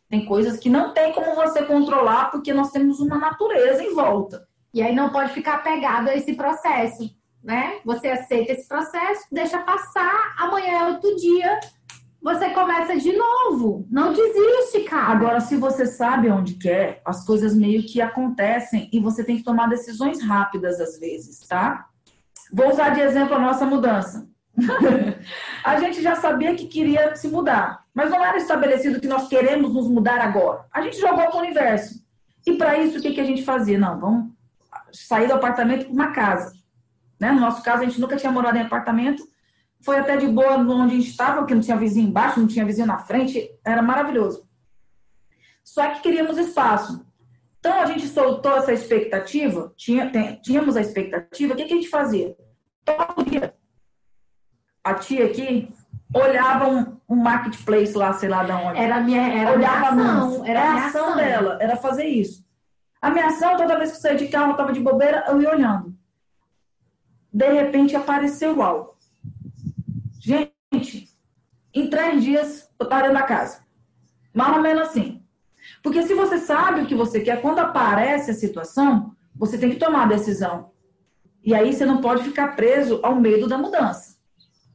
Tem 0.09 0.25
coisas 0.25 0.59
que 0.59 0.69
não 0.69 0.93
tem 0.93 1.13
como 1.13 1.35
você 1.35 1.63
controlar 1.63 2.29
porque 2.31 2.53
nós 2.53 2.71
temos 2.71 2.99
uma 2.99 3.17
natureza 3.17 3.83
em 3.83 3.93
volta. 3.93 4.45
E 4.73 4.81
aí 4.81 4.93
não 4.93 5.09
pode 5.09 5.31
ficar 5.33 5.55
apegado 5.55 6.09
a 6.09 6.15
esse 6.15 6.33
processo, 6.33 7.09
né? 7.43 7.79
Você 7.85 8.09
aceita 8.09 8.51
esse 8.51 8.67
processo, 8.67 9.25
deixa 9.31 9.59
passar, 9.59 10.35
amanhã 10.37 10.79
é 10.79 10.83
outro 10.89 11.15
dia, 11.15 11.59
você 12.23 12.49
começa 12.51 12.95
de 12.95 13.11
novo. 13.11 13.85
Não 13.91 14.13
desiste, 14.13 14.81
cara. 14.89 15.11
Agora, 15.11 15.39
se 15.41 15.57
você 15.57 15.85
sabe 15.85 16.31
onde 16.31 16.53
quer, 16.53 17.01
as 17.03 17.25
coisas 17.25 17.53
meio 17.53 17.83
que 17.83 18.01
acontecem 18.01 18.89
e 18.93 18.99
você 18.99 19.25
tem 19.25 19.35
que 19.35 19.43
tomar 19.43 19.67
decisões 19.67 20.23
rápidas 20.23 20.79
às 20.79 20.97
vezes, 20.97 21.39
tá? 21.45 21.87
Vou 22.51 22.71
usar 22.71 22.91
de 22.91 23.01
exemplo 23.01 23.35
a 23.35 23.39
nossa 23.39 23.65
mudança. 23.65 24.25
a 25.65 25.79
gente 25.79 26.01
já 26.01 26.15
sabia 26.15 26.55
que 26.55 26.67
queria 26.67 27.13
se 27.15 27.27
mudar, 27.27 27.83
mas 27.93 28.09
não 28.09 28.23
era 28.23 28.37
estabelecido 28.37 29.01
que 29.01 29.07
nós 29.07 29.27
queremos 29.27 29.73
nos 29.73 29.89
mudar 29.89 30.21
agora. 30.21 30.65
A 30.71 30.81
gente 30.81 30.99
jogou 30.99 31.27
para 31.27 31.35
o 31.35 31.39
universo. 31.39 32.01
E 32.45 32.53
para 32.53 32.77
isso, 32.77 32.99
o 32.99 33.01
que, 33.01 33.13
que 33.13 33.21
a 33.21 33.25
gente 33.25 33.43
fazia? 33.43 33.77
Não, 33.77 33.99
vamos 33.99 34.31
sair 34.93 35.27
do 35.27 35.33
apartamento 35.33 35.85
para 35.85 35.93
uma 35.93 36.11
casa. 36.11 36.53
Né? 37.19 37.31
No 37.31 37.41
nosso 37.41 37.61
caso, 37.63 37.83
a 37.83 37.85
gente 37.85 37.99
nunca 37.99 38.15
tinha 38.15 38.31
morado 38.31 38.57
em 38.57 38.61
apartamento. 38.61 39.23
Foi 39.83 39.99
até 39.99 40.17
de 40.17 40.27
boa 40.27 40.57
onde 40.57 40.93
a 40.93 40.95
gente 40.95 41.09
estava, 41.09 41.39
porque 41.39 41.53
não 41.53 41.61
tinha 41.61 41.77
vizinho 41.77 42.07
embaixo, 42.07 42.39
não 42.39 42.47
tinha 42.47 42.65
vizinho 42.65 42.87
na 42.87 42.99
frente. 42.99 43.49
Era 43.65 43.81
maravilhoso. 43.81 44.47
Só 45.63 45.89
que 45.89 46.01
queríamos 46.01 46.37
espaço. 46.37 47.05
Então, 47.59 47.79
a 47.79 47.85
gente 47.85 48.07
soltou 48.07 48.57
essa 48.57 48.73
expectativa, 48.73 49.73
tinha, 49.77 50.11
tínhamos 50.41 50.75
a 50.75 50.81
expectativa, 50.81 51.53
o 51.53 51.55
que, 51.55 51.63
que 51.63 51.73
a 51.73 51.77
gente 51.77 51.89
fazia? 51.89 52.35
Todo 52.83 53.29
dia 53.29 53.53
a 54.83 54.93
tia 54.95 55.25
aqui 55.25 55.73
olhava 56.13 56.67
um, 56.67 56.97
um 57.09 57.15
marketplace 57.15 57.93
lá, 57.93 58.13
sei 58.13 58.29
lá 58.29 58.43
de 58.43 58.51
onde. 58.51 58.79
Era 58.79 58.99
minha, 58.99 59.21
era 59.21 59.53
olhava 59.53 59.95
minha 59.95 60.17
ação. 60.17 60.45
Era 60.45 60.61
a 60.61 60.73
ação, 60.85 61.05
ação 61.05 61.15
dela, 61.15 61.57
era 61.61 61.75
fazer 61.77 62.05
isso. 62.05 62.43
A 63.01 63.09
minha 63.09 63.27
ação, 63.27 63.57
toda 63.57 63.77
vez 63.77 63.91
que 63.91 63.97
eu 63.97 64.01
saía 64.01 64.17
de 64.17 64.27
carro, 64.27 64.47
eu 64.47 64.51
estava 64.51 64.73
de 64.73 64.79
bobeira, 64.79 65.25
eu 65.27 65.41
ia 65.41 65.51
olhando. 65.51 65.95
De 67.31 67.49
repente 67.49 67.95
apareceu 67.95 68.61
algo. 68.61 68.92
Gente, 70.23 71.09
em 71.73 71.89
três 71.89 72.23
dias 72.23 72.69
eu 72.79 72.87
dentro 72.87 73.13
da 73.13 73.23
casa. 73.23 73.61
Mais 74.33 74.55
ou 74.55 74.61
menos 74.61 74.87
assim. 74.87 75.21
Porque 75.81 76.01
se 76.03 76.13
você 76.13 76.37
sabe 76.37 76.81
o 76.81 76.85
que 76.85 76.95
você 76.95 77.19
quer, 77.19 77.41
quando 77.41 77.59
aparece 77.59 78.31
a 78.31 78.33
situação, 78.33 79.13
você 79.35 79.57
tem 79.57 79.69
que 79.69 79.75
tomar 79.75 80.03
a 80.03 80.07
decisão. 80.07 80.71
E 81.43 81.53
aí 81.53 81.73
você 81.73 81.85
não 81.85 81.99
pode 81.99 82.23
ficar 82.23 82.55
preso 82.55 83.01
ao 83.03 83.19
medo 83.19 83.47
da 83.47 83.57
mudança. 83.57 84.13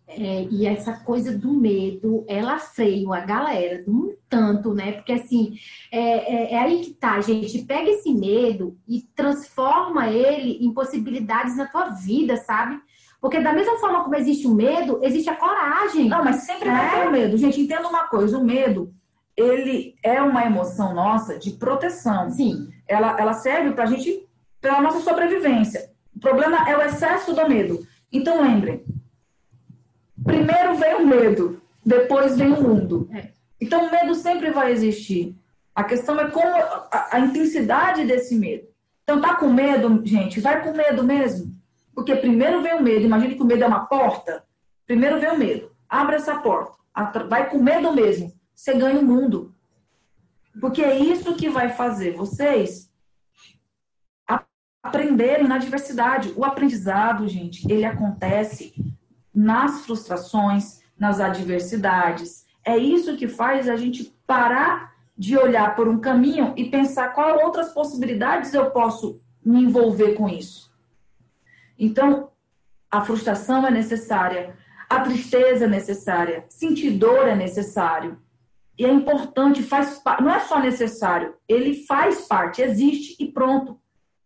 É, 0.07 0.44
e 0.51 0.66
essa 0.66 0.92
coisa 0.92 1.36
do 1.36 1.53
medo, 1.53 2.24
ela 2.28 2.59
freia 2.59 3.14
a 3.14 3.20
galera 3.20 3.82
de 3.82 3.90
um 3.90 4.14
tanto, 4.28 4.74
né? 4.74 4.92
Porque 4.92 5.12
assim, 5.12 5.55
é, 5.90 6.01
é, 6.01 6.53
é, 6.55 6.59
aí 6.59 6.80
que 6.80 6.90
tá, 6.92 7.20
gente. 7.22 7.64
Pega 7.64 7.90
esse 7.90 8.12
medo 8.12 8.76
e 8.86 9.03
transforma 9.14 10.09
ele 10.09 10.64
em 10.64 10.72
possibilidades 10.74 11.57
na 11.57 11.66
tua 11.66 11.90
vida, 11.90 12.36
sabe? 12.36 12.78
Porque 13.20 13.40
da 13.40 13.52
mesma 13.52 13.78
forma 13.78 14.04
como 14.04 14.14
existe 14.14 14.46
o 14.46 14.54
medo, 14.54 15.00
existe 15.02 15.28
a 15.28 15.36
coragem. 15.36 16.08
Não, 16.08 16.24
mas 16.24 16.36
sempre 16.36 16.70
vai 16.70 16.90
ter 16.90 17.08
o 17.08 17.10
medo. 17.10 17.36
Gente, 17.36 17.60
entenda 17.60 17.88
uma 17.88 18.06
coisa: 18.06 18.38
o 18.38 18.44
medo, 18.44 18.92
ele 19.36 19.96
é 20.02 20.22
uma 20.22 20.44
emoção 20.44 20.94
nossa 20.94 21.38
de 21.38 21.52
proteção. 21.52 22.30
Sim. 22.30 22.68
Ela, 22.86 23.16
ela 23.18 23.32
serve 23.34 23.72
pra 23.72 23.86
gente, 23.86 24.26
pela 24.60 24.80
nossa 24.80 25.00
sobrevivência. 25.00 25.90
O 26.14 26.20
problema 26.20 26.68
é 26.68 26.76
o 26.76 26.82
excesso 26.82 27.34
do 27.34 27.48
medo. 27.48 27.86
Então, 28.10 28.40
lembrem, 28.40 28.84
Primeiro 30.24 30.74
vem 30.74 30.94
o 30.96 31.06
medo, 31.06 31.62
depois 31.84 32.36
vem 32.36 32.52
o 32.52 32.60
mundo. 32.60 33.08
É. 33.12 33.28
Então, 33.60 33.86
o 33.86 33.90
medo 33.90 34.14
sempre 34.14 34.50
vai 34.50 34.72
existir. 34.72 35.34
A 35.74 35.84
questão 35.84 36.18
é 36.20 36.30
como 36.30 36.46
a, 36.46 37.08
a, 37.12 37.20
intensidade 37.20 38.04
desse 38.04 38.34
medo. 38.34 38.66
Então, 39.02 39.20
tá 39.20 39.36
com 39.36 39.48
medo, 39.48 40.02
gente? 40.04 40.40
Vai 40.40 40.62
com 40.62 40.76
medo 40.76 41.04
mesmo. 41.04 41.54
Porque 41.99 42.14
primeiro 42.14 42.62
vem 42.62 42.74
o 42.74 42.80
medo. 42.80 43.07
Imagine 43.07 43.34
que 43.34 43.42
o 43.42 43.44
medo 43.44 43.64
é 43.64 43.66
uma 43.66 43.86
porta. 43.86 44.44
Primeiro 44.86 45.18
vem 45.18 45.32
o 45.32 45.36
medo. 45.36 45.72
Abre 45.88 46.14
essa 46.14 46.38
porta. 46.38 46.78
Vai 47.28 47.51
com 47.51 47.59
medo 47.59 47.92
mesmo. 47.92 48.32
Você 48.55 48.72
ganha 48.72 49.01
o 49.01 49.05
mundo. 49.05 49.53
Porque 50.61 50.80
é 50.80 50.96
isso 50.96 51.34
que 51.34 51.49
vai 51.49 51.70
fazer 51.70 52.12
vocês 52.12 52.88
aprenderem 54.80 55.49
na 55.49 55.59
diversidade. 55.59 56.32
O 56.36 56.44
aprendizado, 56.44 57.26
gente, 57.26 57.68
ele 57.68 57.84
acontece 57.84 58.72
nas 59.34 59.80
frustrações, 59.80 60.80
nas 60.96 61.18
adversidades. 61.18 62.46
É 62.64 62.78
isso 62.78 63.16
que 63.16 63.26
faz 63.26 63.68
a 63.68 63.74
gente 63.74 64.16
parar 64.24 64.94
de 65.16 65.36
olhar 65.36 65.74
por 65.74 65.88
um 65.88 65.99
caminho 65.99 66.55
e 66.57 66.70
pensar 66.70 67.12
qual 67.12 67.44
outras 67.44 67.72
possibilidades 67.72 68.55
eu 68.55 68.70
posso 68.70 69.20
me 69.44 69.64
envolver 69.64 70.14
com 70.14 70.28
isso. 70.28 70.67
Então, 71.79 72.31
a 72.91 73.05
frustração 73.05 73.66
é 73.66 73.70
necessária, 73.70 74.57
a 74.89 75.01
tristeza 75.01 75.66
é 75.66 75.68
necessária, 75.68 76.45
sentir 76.49 76.91
dor 76.93 77.29
é 77.29 77.37
necessário. 77.37 78.18
E 78.79 78.85
é 78.85 78.91
importante, 78.91 79.62
faz 79.62 80.01
não 80.20 80.33
é 80.33 80.41
só 80.41 80.61
necessário, 80.61 81.35
ele 81.49 81.85
faz 81.85 82.26
parte, 82.26 82.62
existe 82.62 83.22
e 83.22 83.31
pronto. 83.31 83.79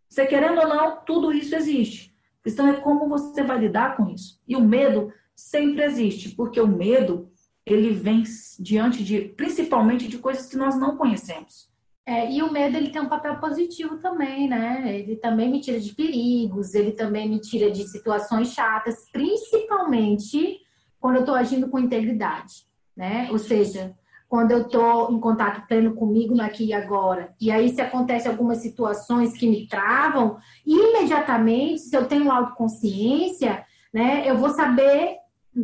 Você 0.08 0.26
querendo 0.26 0.60
ou 0.60 0.68
não, 0.68 1.04
tudo 1.04 1.32
isso 1.32 1.54
existe. 1.54 2.14
A 2.40 2.44
questão 2.44 2.68
é 2.68 2.74
como 2.80 3.08
você 3.08 3.42
vai 3.42 3.58
lidar 3.58 3.96
com 3.96 4.08
isso. 4.08 4.40
E 4.46 4.54
o 4.54 4.60
medo 4.60 5.12
sempre 5.34 5.82
existe, 5.82 6.30
porque 6.30 6.60
o 6.60 6.66
medo 6.66 7.30
ele 7.64 7.92
vem 7.92 8.24
diante 8.58 9.02
de, 9.02 9.20
principalmente 9.20 10.08
de 10.08 10.18
coisas 10.18 10.46
que 10.46 10.56
nós 10.56 10.78
não 10.78 10.96
conhecemos. 10.96 11.71
É, 12.04 12.30
e 12.32 12.42
o 12.42 12.52
medo 12.52 12.76
ele 12.76 12.90
tem 12.90 13.00
um 13.00 13.08
papel 13.08 13.38
positivo 13.38 13.98
também, 13.98 14.48
né? 14.48 14.82
Ele 14.98 15.16
também 15.16 15.50
me 15.50 15.60
tira 15.60 15.78
de 15.78 15.94
perigos, 15.94 16.74
ele 16.74 16.92
também 16.92 17.28
me 17.28 17.40
tira 17.40 17.70
de 17.70 17.86
situações 17.86 18.52
chatas, 18.52 19.08
principalmente 19.12 20.58
quando 20.98 21.16
eu 21.16 21.20
estou 21.20 21.34
agindo 21.34 21.68
com 21.68 21.78
integridade, 21.78 22.66
né? 22.96 23.28
Ou 23.30 23.38
seja, 23.38 23.94
quando 24.32 24.50
eu 24.50 24.62
estou 24.62 25.12
em 25.12 25.20
contato 25.20 25.66
pleno 25.68 25.94
comigo 25.94 26.34
no 26.34 26.42
aqui 26.42 26.64
e 26.64 26.72
agora. 26.72 27.34
E 27.38 27.50
aí, 27.50 27.68
se 27.68 27.82
acontece 27.82 28.26
algumas 28.26 28.58
situações 28.58 29.36
que 29.36 29.46
me 29.46 29.68
travam, 29.68 30.38
imediatamente, 30.64 31.82
se 31.82 31.94
eu 31.94 32.08
tenho 32.08 32.32
autoconsciência, 32.32 33.62
né, 33.92 34.22
eu 34.24 34.38
vou 34.38 34.48
saber 34.48 35.18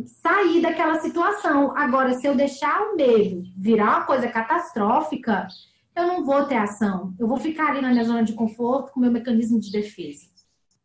sair 0.05 0.61
daquela 0.61 0.99
situação. 0.99 1.75
Agora, 1.75 2.13
se 2.13 2.27
eu 2.27 2.35
deixar 2.35 2.79
o 2.83 2.95
medo 2.95 3.41
virar 3.57 3.97
uma 3.97 4.05
coisa 4.05 4.27
catastrófica, 4.27 5.47
eu 5.99 6.07
não 6.07 6.25
vou 6.25 6.45
ter 6.45 6.57
ação. 6.57 7.13
Eu 7.19 7.27
vou 7.27 7.37
ficar 7.37 7.69
ali 7.69 7.81
na 7.81 7.91
minha 7.91 8.03
zona 8.03 8.23
de 8.23 8.33
conforto 8.33 8.91
com 8.91 8.99
o 8.99 9.03
meu 9.03 9.11
mecanismo 9.11 9.59
de 9.59 9.71
defesa. 9.71 10.27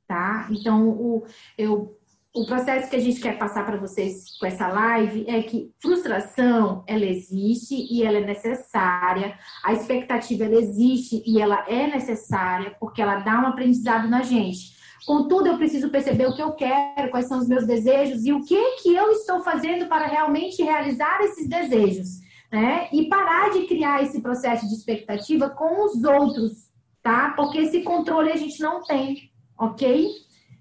Tá? 0.07 0.47
Então, 0.51 0.89
o, 0.89 1.25
eu 1.57 1.99
o 2.35 2.45
processo 2.45 2.91
que 2.91 2.97
a 2.97 3.01
gente 3.01 3.21
quer 3.21 3.39
passar 3.39 3.65
para 3.65 3.77
vocês 3.77 4.37
com 4.41 4.47
essa 4.47 4.67
live 4.67 5.25
é 5.29 5.41
que 5.41 5.73
frustração, 5.81 6.83
ela 6.85 7.05
existe 7.05 7.87
e 7.89 8.03
ela 8.03 8.19
é 8.19 8.27
necessária. 8.27 9.39
A 9.63 9.73
expectativa, 9.73 10.45
ela 10.45 10.57
existe 10.57 11.23
e 11.25 11.41
ela 11.41 11.65
é 11.69 11.87
necessária 11.87 12.77
porque 12.81 13.01
ela 13.01 13.21
dá 13.21 13.41
um 13.41 13.47
aprendizado 13.47 14.09
na 14.09 14.23
gente. 14.23 14.75
Contudo, 15.07 15.47
eu 15.47 15.59
preciso 15.59 15.91
perceber 15.91 16.27
o 16.27 16.35
que 16.35 16.43
eu 16.43 16.53
quero, 16.53 17.11
quais 17.11 17.29
são 17.29 17.39
os 17.39 17.47
meus 17.47 17.65
desejos 17.67 18.25
e 18.25 18.33
o 18.33 18.43
que, 18.43 18.77
que 18.83 18.93
eu 18.93 19.13
estou 19.13 19.41
fazendo 19.45 19.87
para 19.87 20.07
realmente 20.07 20.61
realizar 20.61 21.21
esses 21.21 21.49
desejos. 21.49 22.24
Né? 22.53 22.89
E 22.93 23.09
parar 23.09 23.51
de 23.51 23.67
criar 23.67 24.03
esse 24.03 24.21
processo 24.21 24.69
de 24.69 24.75
expectativa 24.75 25.51
com 25.51 25.85
os 25.85 26.05
outros, 26.05 26.71
tá? 27.03 27.33
Porque 27.37 27.59
esse 27.59 27.83
controle 27.83 28.31
a 28.31 28.37
gente 28.37 28.61
não 28.61 28.83
tem, 28.83 29.33
ok? 29.59 30.09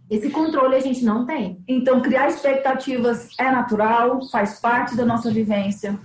Esse 0.09 0.29
controle 0.29 0.75
a 0.75 0.79
gente 0.79 1.03
não 1.05 1.25
tem. 1.25 1.63
Então, 1.67 2.01
criar 2.01 2.27
expectativas 2.27 3.29
é 3.39 3.49
natural, 3.51 4.21
faz 4.29 4.59
parte 4.59 4.95
da 4.95 5.05
nossa 5.05 5.31
vivência. 5.31 5.99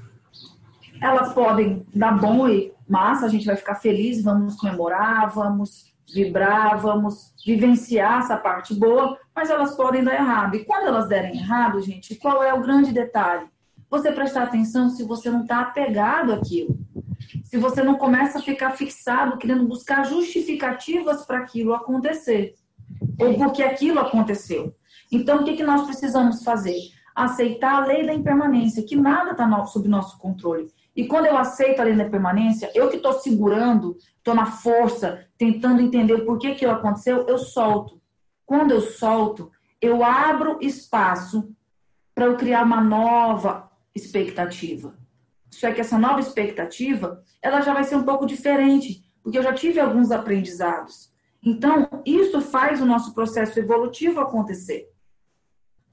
Elas 1.00 1.32
podem 1.32 1.86
dar 1.94 2.18
bom 2.18 2.48
e 2.48 2.72
massa, 2.88 3.26
a 3.26 3.28
gente 3.28 3.46
vai 3.46 3.56
ficar 3.56 3.76
feliz, 3.76 4.22
vamos 4.22 4.56
comemorar, 4.56 5.30
vamos 5.30 5.92
vibrar, 6.12 6.80
vamos 6.80 7.34
vivenciar 7.44 8.20
essa 8.20 8.36
parte 8.36 8.74
boa, 8.74 9.18
mas 9.34 9.50
elas 9.50 9.76
podem 9.76 10.02
dar 10.02 10.14
errado. 10.14 10.56
E 10.56 10.64
quando 10.64 10.86
elas 10.86 11.08
derem 11.08 11.36
errado, 11.36 11.80
gente, 11.82 12.14
qual 12.16 12.42
é 12.42 12.52
o 12.52 12.62
grande 12.62 12.92
detalhe? 12.92 13.46
Você 13.90 14.12
prestar 14.12 14.44
atenção 14.44 14.90
se 14.90 15.02
você 15.02 15.30
não 15.30 15.42
está 15.42 15.60
apegado 15.60 16.32
àquilo. 16.32 16.78
Se 17.44 17.56
você 17.56 17.82
não 17.82 17.96
começa 17.96 18.38
a 18.38 18.42
ficar 18.42 18.72
fixado, 18.72 19.38
querendo 19.38 19.66
buscar 19.66 20.04
justificativas 20.04 21.24
para 21.24 21.38
aquilo 21.38 21.74
acontecer 21.74 22.54
ou 23.18 23.34
porque 23.34 23.62
aquilo 23.62 24.00
aconteceu. 24.00 24.74
Então, 25.10 25.40
o 25.40 25.44
que, 25.44 25.56
que 25.56 25.62
nós 25.62 25.84
precisamos 25.84 26.42
fazer? 26.42 26.78
Aceitar 27.14 27.82
a 27.82 27.86
lei 27.86 28.06
da 28.06 28.14
impermanência, 28.14 28.84
que 28.84 28.94
nada 28.94 29.32
está 29.32 29.66
sob 29.66 29.88
nosso 29.88 30.18
controle. 30.18 30.68
E 30.94 31.06
quando 31.06 31.26
eu 31.26 31.36
aceito 31.36 31.80
a 31.80 31.84
lei 31.84 31.96
da 31.96 32.04
impermanência, 32.04 32.70
eu 32.74 32.88
que 32.88 32.96
estou 32.96 33.14
segurando, 33.14 33.96
estou 34.16 34.34
na 34.34 34.46
força, 34.46 35.26
tentando 35.36 35.80
entender 35.80 36.14
o 36.14 36.24
porquê 36.24 36.48
aquilo 36.48 36.72
aconteceu, 36.72 37.26
eu 37.26 37.38
solto. 37.38 38.00
Quando 38.44 38.72
eu 38.72 38.80
solto, 38.80 39.50
eu 39.80 40.04
abro 40.04 40.58
espaço 40.60 41.50
para 42.14 42.26
eu 42.26 42.36
criar 42.36 42.64
uma 42.64 42.80
nova 42.80 43.67
expectativa. 43.98 44.96
Só 45.50 45.68
é 45.68 45.72
que 45.72 45.80
essa 45.80 45.98
nova 45.98 46.20
expectativa, 46.20 47.22
ela 47.42 47.60
já 47.60 47.72
vai 47.72 47.84
ser 47.84 47.96
um 47.96 48.04
pouco 48.04 48.26
diferente, 48.26 49.02
porque 49.22 49.38
eu 49.38 49.42
já 49.42 49.52
tive 49.52 49.80
alguns 49.80 50.10
aprendizados. 50.10 51.12
Então, 51.42 51.88
isso 52.04 52.40
faz 52.40 52.80
o 52.80 52.86
nosso 52.86 53.14
processo 53.14 53.58
evolutivo 53.58 54.20
acontecer. 54.20 54.88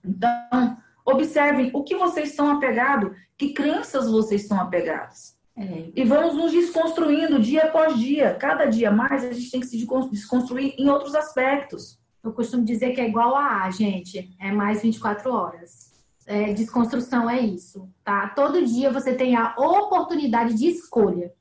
Então, 0.03 0.78
observem 1.06 1.72
o 1.74 1.84
que 1.84 1.95
vocês 1.95 2.30
estão 2.30 2.49
apegados, 2.49 3.16
que 3.38 3.53
crenças 3.53 4.10
vocês 4.10 4.43
estão 4.43 4.60
apegados. 4.60 5.36
É. 5.58 5.91
E 5.95 6.03
vamos 6.03 6.36
nos 6.36 6.51
desconstruindo 6.51 7.39
dia 7.39 7.66
após 7.66 7.97
dia. 7.97 8.34
Cada 8.36 8.66
dia 8.66 8.91
mais 8.91 9.24
a 9.24 9.32
gente 9.32 9.49
tem 9.49 9.62
que 9.62 9.68
se 9.68 9.78
desconstruir 10.12 10.76
em 10.78 10.89
outros 10.89 11.16
aspectos. 11.16 11.97
Eu 12.24 12.34
costumo 12.34 12.66
dizer 12.66 12.91
que 12.91 12.99
é 12.99 13.08
igual 13.08 13.36
a 13.36 13.64
A, 13.64 13.72
gente. 13.72 14.36
É 14.39 14.51
mais 14.51 14.82
24 14.82 15.32
horas. 15.32 15.84
É, 16.26 16.53
desconstrução 16.53 17.30
é 17.30 17.39
isso, 17.39 17.89
tá? 18.03 18.30
Todo 18.30 18.65
dia 18.65 18.89
você 18.89 19.13
tem 19.13 19.36
a 19.36 19.53
oportunidade 19.57 20.55
de 20.55 20.67
escolha, 20.67 21.32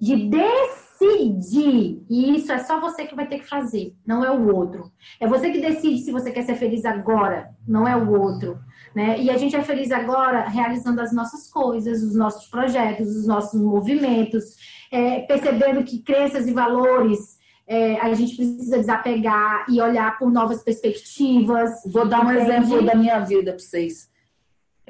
de 0.00 0.30
decidir. 0.30 2.04
E 2.08 2.36
isso 2.36 2.50
é 2.50 2.58
só 2.58 2.80
você 2.80 3.04
que 3.06 3.14
vai 3.14 3.26
ter 3.26 3.40
que 3.40 3.48
fazer, 3.48 3.94
não 4.06 4.24
é 4.24 4.30
o 4.30 4.54
outro. 4.54 4.90
É 5.20 5.26
você 5.26 5.50
que 5.50 5.60
decide 5.60 5.98
se 5.98 6.10
você 6.10 6.30
quer 6.30 6.42
ser 6.42 6.54
feliz 6.54 6.84
agora, 6.84 7.50
não 7.66 7.86
é 7.86 7.94
o 7.96 8.10
outro. 8.18 8.58
Né? 8.94 9.20
E 9.20 9.30
a 9.30 9.36
gente 9.36 9.54
é 9.54 9.62
feliz 9.62 9.92
agora 9.92 10.48
realizando 10.48 11.00
as 11.00 11.12
nossas 11.12 11.50
coisas, 11.50 12.02
os 12.02 12.14
nossos 12.16 12.48
projetos, 12.48 13.08
os 13.08 13.26
nossos 13.26 13.60
movimentos, 13.60 14.44
é, 14.90 15.20
percebendo 15.20 15.84
que 15.84 16.02
crenças 16.02 16.48
e 16.48 16.52
valores 16.52 17.38
é, 17.68 18.00
a 18.00 18.12
gente 18.14 18.34
precisa 18.34 18.78
desapegar 18.78 19.64
e 19.68 19.80
olhar 19.80 20.18
por 20.18 20.28
novas 20.28 20.64
perspectivas. 20.64 21.70
Vou 21.86 22.08
dar 22.08 22.26
um 22.26 22.32
entende? 22.32 22.50
exemplo 22.50 22.84
da 22.84 22.96
minha 22.96 23.20
vida 23.20 23.52
para 23.52 23.60
vocês. 23.60 24.09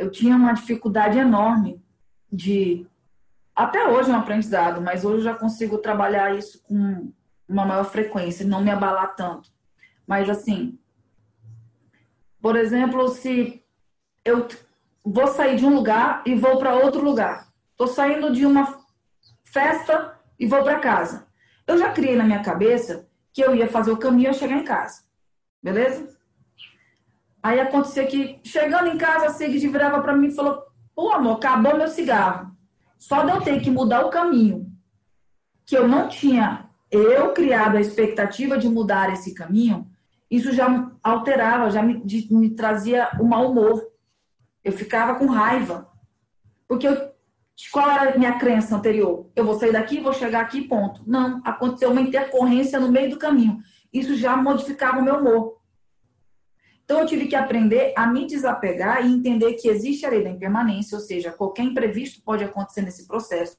Eu 0.01 0.11
tinha 0.11 0.35
uma 0.35 0.55
dificuldade 0.55 1.19
enorme 1.19 1.83
de. 2.33 2.87
Até 3.55 3.87
hoje 3.87 4.11
é 4.11 4.15
um 4.15 4.19
aprendizado, 4.19 4.81
mas 4.81 5.05
hoje 5.05 5.19
eu 5.19 5.25
já 5.25 5.35
consigo 5.35 5.77
trabalhar 5.77 6.35
isso 6.35 6.63
com 6.63 7.13
uma 7.47 7.67
maior 7.67 7.85
frequência, 7.85 8.47
não 8.47 8.63
me 8.63 8.71
abalar 8.71 9.15
tanto. 9.15 9.51
Mas 10.07 10.31
assim, 10.31 10.79
por 12.41 12.57
exemplo, 12.57 13.09
se 13.09 13.63
eu 14.25 14.49
vou 15.05 15.27
sair 15.27 15.57
de 15.57 15.67
um 15.67 15.75
lugar 15.75 16.23
e 16.25 16.35
vou 16.35 16.59
para 16.59 16.75
outro 16.75 17.03
lugar. 17.03 17.49
Estou 17.73 17.87
saindo 17.87 18.33
de 18.33 18.47
uma 18.47 18.81
festa 19.45 20.19
e 20.39 20.47
vou 20.47 20.63
para 20.63 20.79
casa. 20.79 21.27
Eu 21.67 21.77
já 21.77 21.93
criei 21.93 22.17
na 22.17 22.25
minha 22.25 22.43
cabeça 22.43 23.07
que 23.33 23.43
eu 23.43 23.55
ia 23.55 23.69
fazer 23.69 23.91
o 23.91 23.99
caminho 23.99 24.31
e 24.31 24.35
chegar 24.35 24.57
em 24.57 24.65
casa. 24.65 25.03
Beleza? 25.63 26.19
Aí 27.43 27.59
acontecia 27.59 28.07
que, 28.07 28.41
chegando 28.45 28.89
em 28.89 28.99
casa, 28.99 29.27
a 29.27 29.31
Sigrid 29.31 29.67
virava 29.69 30.01
para 30.01 30.17
mim 30.17 30.29
e 30.29 30.35
falou: 30.35 30.63
Pô, 30.95 31.11
amor, 31.13 31.37
acabou 31.37 31.77
meu 31.77 31.89
cigarro. 31.89 32.51
Só 32.99 33.25
de 33.25 33.31
eu 33.31 33.41
ter 33.41 33.61
que 33.61 33.71
mudar 33.71 34.05
o 34.05 34.11
caminho, 34.11 34.71
que 35.65 35.77
eu 35.77 35.89
não 35.89 36.09
tinha 36.09 36.69
eu 36.91 37.33
criado 37.33 37.77
a 37.77 37.81
expectativa 37.81 38.59
de 38.59 38.69
mudar 38.69 39.13
esse 39.13 39.33
caminho, 39.33 39.89
isso 40.31 40.53
já 40.53 40.91
alterava, 41.03 41.71
já 41.71 41.83
me, 41.83 42.05
de, 42.05 42.33
me 42.33 42.51
trazia 42.51 43.09
o 43.19 43.23
um 43.23 43.29
mau 43.29 43.51
humor. 43.51 43.87
Eu 44.63 44.73
ficava 44.73 45.15
com 45.15 45.27
raiva. 45.27 45.89
Porque 46.69 46.87
eu 46.87 47.11
qual 47.73 47.91
era 47.91 48.15
a 48.15 48.19
minha 48.19 48.39
crença 48.39 48.75
anterior? 48.75 49.29
Eu 49.37 49.45
vou 49.45 49.59
sair 49.59 49.73
daqui, 49.73 50.01
vou 50.01 50.13
chegar 50.13 50.41
aqui, 50.41 50.63
ponto. 50.63 51.03
Não, 51.07 51.43
aconteceu 51.45 51.91
uma 51.91 52.01
intercorrência 52.01 52.81
no 52.81 52.91
meio 52.91 53.11
do 53.11 53.19
caminho. 53.19 53.59
Isso 53.93 54.15
já 54.15 54.37
modificava 54.37 54.99
o 54.99 55.05
meu 55.05 55.17
humor. 55.17 55.60
Então 56.91 57.03
eu 57.03 57.07
tive 57.07 57.29
que 57.29 57.37
aprender 57.37 57.93
a 57.97 58.05
me 58.05 58.27
desapegar 58.27 59.07
e 59.07 59.13
entender 59.13 59.55
que 59.55 59.69
existe 59.69 60.05
a 60.05 60.11
lei 60.11 60.25
da 60.25 60.31
impermanência, 60.31 60.99
ou 60.99 61.01
seja, 61.01 61.31
qualquer 61.31 61.63
imprevisto 61.63 62.21
pode 62.21 62.43
acontecer 62.43 62.83
nesse 62.83 63.07
processo. 63.07 63.57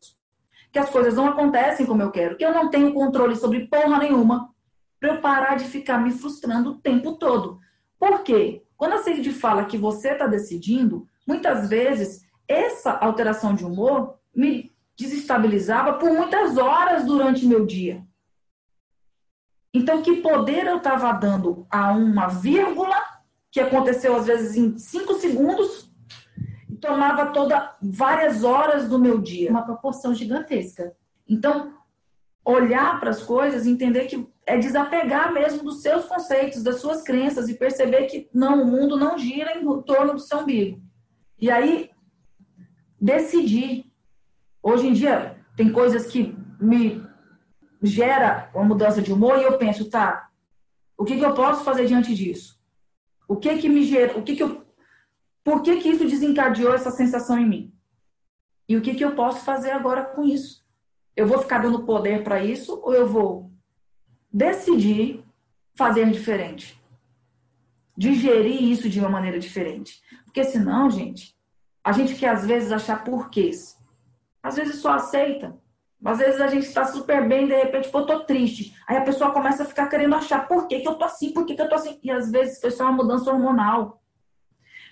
Que 0.69 0.77
as 0.77 0.89
coisas 0.89 1.13
não 1.13 1.29
acontecem 1.29 1.85
como 1.85 2.01
eu 2.01 2.11
quero, 2.11 2.35
que 2.35 2.43
eu 2.43 2.53
não 2.53 2.69
tenho 2.69 2.93
controle 2.93 3.37
sobre 3.37 3.67
porra 3.67 3.99
nenhuma, 3.99 4.53
para 4.99 5.13
eu 5.13 5.21
parar 5.21 5.55
de 5.55 5.63
ficar 5.63 5.97
me 5.99 6.11
frustrando 6.11 6.71
o 6.71 6.77
tempo 6.79 7.13
todo. 7.13 7.57
Por 7.97 8.21
quê? 8.21 8.65
Quando 8.75 8.95
a 8.95 8.97
Cid 8.97 9.31
fala 9.31 9.63
que 9.63 9.77
você 9.77 10.09
está 10.09 10.27
decidindo, 10.27 11.07
muitas 11.25 11.69
vezes 11.69 12.25
essa 12.45 12.91
alteração 12.91 13.55
de 13.55 13.63
humor 13.63 14.15
me 14.35 14.73
desestabilizava 14.97 15.93
por 15.93 16.11
muitas 16.11 16.57
horas 16.57 17.05
durante 17.05 17.45
meu 17.45 17.65
dia. 17.65 18.05
Então, 19.73 20.01
que 20.01 20.17
poder 20.17 20.67
eu 20.67 20.79
estava 20.79 21.13
dando 21.13 21.65
a 21.71 21.93
uma 21.93 22.27
vírgula, 22.27 23.10
que 23.51 23.59
aconteceu 23.59 24.15
às 24.15 24.25
vezes 24.25 24.55
em 24.55 24.77
cinco 24.77 25.15
segundos, 25.15 25.91
e 26.69 26.75
tomava 26.77 27.27
toda 27.27 27.75
várias 27.81 28.43
horas 28.43 28.87
do 28.87 28.97
meu 28.97 29.19
dia. 29.19 29.49
Uma 29.49 29.65
proporção 29.65 30.15
gigantesca. 30.15 30.95
Então, 31.27 31.73
olhar 32.45 32.99
para 32.99 33.09
as 33.09 33.21
coisas, 33.21 33.67
entender 33.67 34.05
que 34.05 34.27
é 34.45 34.57
desapegar 34.57 35.33
mesmo 35.33 35.63
dos 35.63 35.81
seus 35.81 36.05
conceitos, 36.05 36.63
das 36.63 36.77
suas 36.77 37.03
crenças 37.03 37.49
e 37.49 37.53
perceber 37.53 38.05
que 38.05 38.29
não, 38.33 38.63
o 38.63 38.65
mundo 38.65 38.97
não 38.97 39.17
gira 39.17 39.57
em 39.57 39.81
torno 39.81 40.13
do 40.13 40.19
seu 40.19 40.39
umbigo. 40.39 40.81
E 41.37 41.51
aí 41.51 41.91
decidir. 42.99 43.91
Hoje 44.63 44.87
em 44.87 44.93
dia, 44.93 45.37
tem 45.55 45.71
coisas 45.71 46.05
que 46.05 46.37
me 46.59 47.03
gera 47.81 48.51
uma 48.53 48.63
mudança 48.63 49.01
de 49.01 49.11
humor 49.11 49.39
e 49.39 49.43
eu 49.43 49.57
penso, 49.57 49.89
tá, 49.89 50.29
o 50.95 51.03
que, 51.03 51.17
que 51.17 51.25
eu 51.25 51.33
posso 51.33 51.63
fazer 51.63 51.87
diante 51.87 52.13
disso? 52.13 52.60
O 53.31 53.37
que 53.37 53.57
que 53.59 53.69
me 53.69 53.85
gera, 53.85 54.19
o 54.19 54.23
que 54.23 54.35
que 54.35 54.43
eu, 54.43 54.61
por 55.41 55.61
que 55.63 55.77
que 55.77 55.87
isso 55.87 56.03
desencadeou 56.05 56.73
essa 56.73 56.91
sensação 56.91 57.39
em 57.39 57.47
mim? 57.47 57.73
E 58.67 58.75
o 58.75 58.81
que 58.81 58.93
que 58.93 59.05
eu 59.05 59.15
posso 59.15 59.45
fazer 59.45 59.71
agora 59.71 60.03
com 60.03 60.25
isso? 60.25 60.61
Eu 61.15 61.25
vou 61.25 61.39
ficar 61.39 61.59
dando 61.59 61.85
poder 61.85 62.25
para 62.25 62.43
isso 62.43 62.81
ou 62.83 62.93
eu 62.93 63.07
vou 63.07 63.49
decidir 64.33 65.23
fazer 65.75 66.11
diferente? 66.11 66.77
Digerir 67.95 68.61
isso 68.63 68.89
de 68.89 68.99
uma 68.99 69.07
maneira 69.07 69.39
diferente. 69.39 70.03
Porque 70.25 70.43
senão, 70.43 70.91
gente, 70.91 71.33
a 71.81 71.93
gente 71.93 72.15
quer, 72.15 72.31
às 72.31 72.45
vezes, 72.45 72.69
achar 72.69 73.01
porquês. 73.01 73.81
Às 74.43 74.57
vezes 74.57 74.81
só 74.81 74.91
aceita. 74.95 75.57
Às 76.03 76.17
vezes 76.17 76.41
a 76.41 76.47
gente 76.47 76.65
está 76.65 76.85
super 76.85 77.27
bem, 77.27 77.47
de 77.47 77.55
repente, 77.55 77.89
pô, 77.89 77.99
eu 77.99 78.05
tô 78.05 78.19
triste. 78.21 78.75
Aí 78.87 78.97
a 78.97 79.03
pessoa 79.03 79.31
começa 79.31 79.63
a 79.63 79.65
ficar 79.65 79.87
querendo 79.87 80.15
achar 80.15 80.47
por 80.47 80.67
que, 80.67 80.79
que 80.79 80.87
eu 80.87 80.95
tô 80.95 81.05
assim, 81.05 81.31
por 81.31 81.45
que, 81.45 81.55
que 81.55 81.61
eu 81.61 81.69
tô 81.69 81.75
assim. 81.75 81.99
E 82.03 82.09
às 82.09 82.31
vezes 82.31 82.59
foi 82.59 82.71
só 82.71 82.83
uma 82.83 83.03
mudança 83.03 83.31
hormonal. 83.31 84.01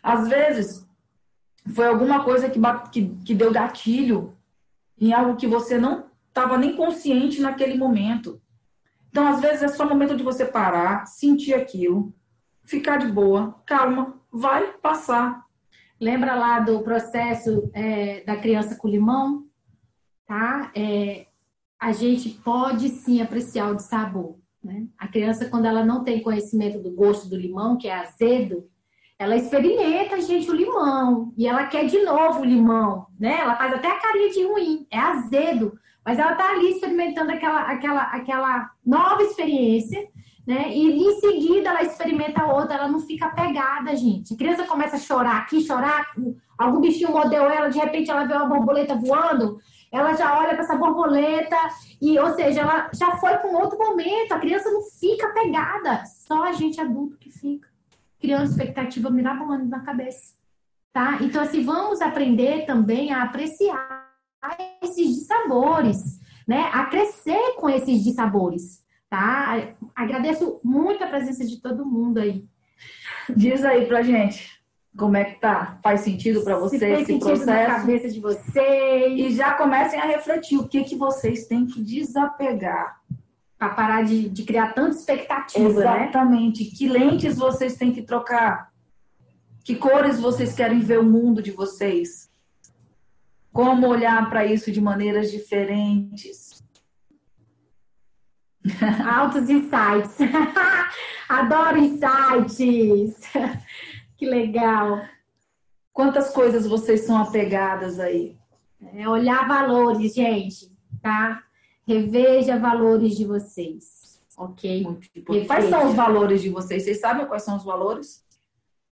Às 0.04 0.28
vezes 0.28 0.88
foi 1.74 1.88
alguma 1.88 2.24
coisa 2.24 2.50
que, 2.50 2.60
que, 2.92 3.16
que 3.26 3.36
deu 3.36 3.52
gatilho 3.52 4.38
em 5.00 5.14
algo 5.14 5.36
que 5.36 5.48
você 5.48 5.78
não 5.78 6.10
estava 6.28 6.58
nem 6.58 6.76
consciente 6.76 7.42
naquele 7.42 7.76
momento. 7.76 8.42
Então, 9.10 9.28
às 9.28 9.42
vezes, 9.42 9.64
é 9.64 9.68
só 9.68 9.86
o 9.86 9.90
momento 9.90 10.16
de 10.16 10.24
você 10.24 10.46
parar, 10.46 11.06
sentir 11.06 11.54
aquilo, 11.54 12.14
ficar 12.64 12.98
de 12.98 13.08
boa, 13.08 13.60
calma, 13.66 14.20
vai 14.32 14.74
passar. 14.74 15.44
Lembra 16.00 16.36
lá 16.36 16.60
do 16.60 16.82
processo 16.82 17.70
é, 17.74 18.24
da 18.24 18.38
criança 18.38 18.76
com 18.76 18.88
limão? 18.88 19.49
Tá? 20.30 20.72
É, 20.76 21.26
a 21.80 21.92
gente 21.92 22.30
pode 22.30 22.90
sim 22.90 23.20
apreciar 23.20 23.72
o 23.72 23.76
de 23.76 23.82
sabor. 23.82 24.38
Né? 24.64 24.86
A 24.96 25.08
criança, 25.08 25.50
quando 25.50 25.66
ela 25.66 25.84
não 25.84 26.04
tem 26.04 26.22
conhecimento 26.22 26.78
do 26.78 26.92
gosto 26.92 27.28
do 27.28 27.36
limão, 27.36 27.80
que 27.80 27.88
é 27.88 27.96
azedo, 27.96 28.70
ela 29.18 29.36
experimenta, 29.36 30.22
gente, 30.22 30.48
o 30.48 30.54
limão. 30.54 31.34
E 31.36 31.48
ela 31.48 31.66
quer 31.66 31.88
de 31.88 31.98
novo 32.04 32.42
o 32.42 32.46
limão, 32.46 33.08
né? 33.20 33.40
Ela 33.40 33.56
faz 33.56 33.74
até 33.74 33.88
a 33.88 34.00
carinha 34.00 34.30
de 34.30 34.44
ruim, 34.44 34.86
é 34.92 35.00
azedo. 35.00 35.74
Mas 36.06 36.20
ela 36.20 36.36
tá 36.36 36.52
ali 36.52 36.74
experimentando 36.74 37.32
aquela, 37.32 37.62
aquela, 37.64 38.02
aquela 38.04 38.72
nova 38.86 39.24
experiência 39.24 40.08
né? 40.50 40.76
E 40.76 41.04
em 41.04 41.20
seguida 41.20 41.70
ela 41.70 41.84
experimenta 41.84 42.44
outra, 42.48 42.74
ela 42.74 42.88
não 42.88 43.00
fica 43.00 43.30
pegada, 43.30 43.96
gente. 43.96 44.34
A 44.34 44.38
criança 44.38 44.64
começa 44.66 44.96
a 44.96 45.00
chorar 45.00 45.38
aqui, 45.38 45.62
chorar, 45.62 46.12
algum 46.58 46.82
bichinho 46.82 47.12
mordeu 47.12 47.44
ela, 47.44 47.70
de 47.70 47.78
repente 47.78 48.10
ela 48.10 48.26
vê 48.26 48.34
uma 48.34 48.48
borboleta 48.48 48.96
voando, 48.96 49.60
ela 49.92 50.14
já 50.14 50.38
olha 50.40 50.50
para 50.50 50.64
essa 50.64 50.76
borboleta 50.76 51.56
e, 52.02 52.18
ou 52.20 52.34
seja, 52.34 52.62
ela 52.62 52.90
já 52.94 53.18
foi 53.18 53.38
para 53.38 53.50
um 53.50 53.56
outro 53.56 53.78
momento. 53.78 54.32
A 54.32 54.40
criança 54.40 54.70
não 54.72 54.82
fica 54.82 55.34
pegada, 55.34 56.04
só 56.06 56.44
a 56.44 56.52
gente 56.52 56.80
adulto 56.80 57.18
que 57.18 57.30
fica. 57.30 57.68
Criando 58.20 58.50
expectativa 58.50 59.10
mirabolante 59.10 59.68
na 59.68 59.80
cabeça, 59.80 60.36
tá? 60.92 61.20
Então 61.22 61.42
assim, 61.42 61.64
vamos 61.64 62.02
aprender 62.02 62.66
também 62.66 63.14
a 63.14 63.24
apreciar 63.24 64.10
esses 64.82 65.16
dissabores, 65.16 66.20
né? 66.48 66.70
A 66.74 66.86
crescer 66.86 67.56
com 67.58 67.70
esses 67.70 68.04
dissabores 68.04 68.80
tá? 69.10 69.74
Agradeço 69.96 70.62
muito 70.64 71.04
a 71.04 71.08
presença 71.08 71.46
de 71.46 71.60
todo 71.60 71.86
mundo 71.86 72.20
aí. 72.20 72.46
Diz 73.36 73.66
aí 73.66 73.86
pra 73.86 74.04
gente 74.04 74.59
como 74.98 75.16
é 75.16 75.24
que 75.24 75.40
tá? 75.40 75.80
Faz 75.84 76.02
sentido 76.02 76.44
para 76.44 76.58
vocês 76.58 76.82
Se 76.82 77.14
esse 77.14 77.20
processo? 77.20 77.46
na 77.46 77.66
cabeça 77.66 78.10
de 78.10 78.20
vocês. 78.20 79.20
E 79.20 79.36
já 79.36 79.54
comecem 79.54 80.00
a 80.00 80.06
refletir 80.06 80.58
o 80.58 80.68
que 80.68 80.84
que 80.84 80.96
vocês 80.96 81.48
têm 81.48 81.66
que 81.66 81.82
desapegar 81.82 83.00
para 83.58 83.70
parar 83.70 84.04
de, 84.04 84.30
de, 84.30 84.44
criar 84.44 84.74
tanta 84.74 84.96
expectativa, 84.96 85.68
né? 85.68 85.70
Exatamente. 85.70 86.64
Né? 86.64 86.70
Que 86.76 86.88
lentes 86.88 87.38
vocês 87.38 87.76
têm 87.76 87.92
que 87.92 88.02
trocar? 88.02 88.72
Que 89.64 89.76
cores 89.76 90.20
vocês 90.20 90.54
querem 90.54 90.80
ver 90.80 91.00
o 91.00 91.04
mundo 91.04 91.42
de 91.42 91.52
vocês? 91.52 92.30
Como 93.52 93.88
olhar 93.88 94.30
para 94.30 94.46
isso 94.46 94.72
de 94.72 94.80
maneiras 94.80 95.32
diferentes? 95.32 96.64
Altos 99.06 99.50
insights. 99.50 100.18
Adoro 101.28 101.78
insights. 101.78 103.20
Que 104.20 104.26
legal. 104.26 105.02
Quantas 105.92 106.32
coisas 106.32 106.68
vocês 106.68 107.02
são 107.02 107.18
apegadas 107.18 108.00
aí? 108.00 108.38
É 108.94 109.10
olhar 109.10 109.48
valores, 109.48 110.14
gente, 110.14 110.72
tá? 111.02 111.44
Reveja 111.88 112.60
valores 112.60 113.16
de 113.18 113.26
vocês. 113.26 114.22
Ok? 114.38 114.86
Quais 115.48 115.66
são 115.66 115.90
os 115.90 115.96
valores 115.96 116.42
de 116.42 116.50
vocês? 116.50 116.84
Vocês 116.84 117.00
sabem 117.00 117.26
quais 117.26 117.44
são 117.44 117.58
os 117.58 117.64
valores? 117.64 118.24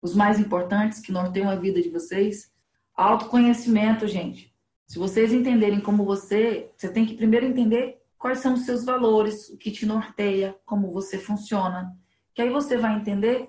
os 0.04 0.14
mais 0.14 0.38
importantes 0.38 1.00
que 1.00 1.14
norteiam 1.14 1.50
a 1.50 1.56
vida 1.56 1.82
de 1.82 1.90
vocês? 1.90 2.52
Autoconhecimento, 2.94 4.06
gente. 4.06 4.54
Se 4.86 5.00
vocês 5.00 5.32
entenderem 5.32 5.80
como 5.80 6.04
você, 6.04 6.70
você 6.76 6.90
tem 6.90 7.06
que 7.06 7.16
primeiro 7.16 7.46
entender 7.46 8.02
quais 8.20 8.40
são 8.40 8.54
os 8.54 8.66
seus 8.66 8.84
valores, 8.84 9.48
o 9.50 9.58
que 9.58 9.72
te 9.72 9.86
norteia, 9.86 10.56
como 10.66 10.92
você 10.92 11.18
funciona. 11.18 11.98
Que 12.36 12.42
aí 12.42 12.50
você 12.50 12.78
vai 12.78 12.98
entender 12.98 13.48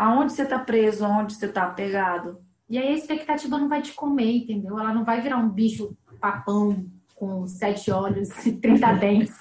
aonde 0.00 0.32
você 0.32 0.44
está 0.44 0.58
preso, 0.58 1.04
aonde 1.04 1.34
você 1.34 1.44
está 1.44 1.64
apegado. 1.64 2.40
E 2.70 2.78
aí 2.78 2.88
a 2.88 2.96
expectativa 2.96 3.58
não 3.58 3.68
vai 3.68 3.82
te 3.82 3.92
comer, 3.92 4.38
entendeu? 4.38 4.78
Ela 4.78 4.94
não 4.94 5.04
vai 5.04 5.20
virar 5.20 5.36
um 5.36 5.50
bicho 5.50 5.94
papão 6.18 6.86
com 7.14 7.46
sete 7.46 7.90
olhos 7.90 8.30
e 8.46 8.52
30 8.52 8.92
dentes 8.96 9.36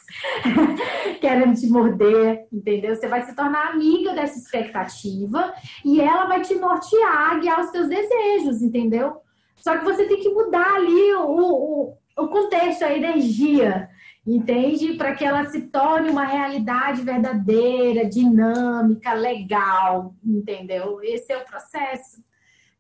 querendo 1.22 1.58
te 1.58 1.68
morder, 1.68 2.46
entendeu? 2.52 2.94
Você 2.94 3.08
vai 3.08 3.22
se 3.26 3.34
tornar 3.34 3.70
amiga 3.70 4.14
dessa 4.14 4.38
expectativa 4.38 5.54
e 5.86 6.02
ela 6.02 6.26
vai 6.26 6.42
te 6.42 6.56
nortear, 6.56 7.40
guiar 7.40 7.62
os 7.62 7.72
seus 7.72 7.88
desejos, 7.88 8.62
entendeu? 8.62 9.16
Só 9.56 9.78
que 9.78 9.86
você 9.86 10.08
tem 10.08 10.20
que 10.20 10.30
mudar 10.30 10.76
ali 10.76 11.14
o, 11.14 11.30
o, 11.30 11.98
o 12.18 12.28
contexto, 12.28 12.84
a 12.84 12.94
energia, 12.94 13.88
entende? 14.36 14.94
Para 14.94 15.16
que 15.16 15.26
ela 15.26 15.46
se 15.46 15.62
torne 15.62 16.10
uma 16.10 16.24
realidade 16.24 17.02
verdadeira, 17.02 18.08
dinâmica, 18.08 19.14
legal, 19.14 20.14
entendeu? 20.24 21.00
Esse 21.02 21.34
é 21.34 21.38
o 21.38 21.46
processo. 21.46 22.24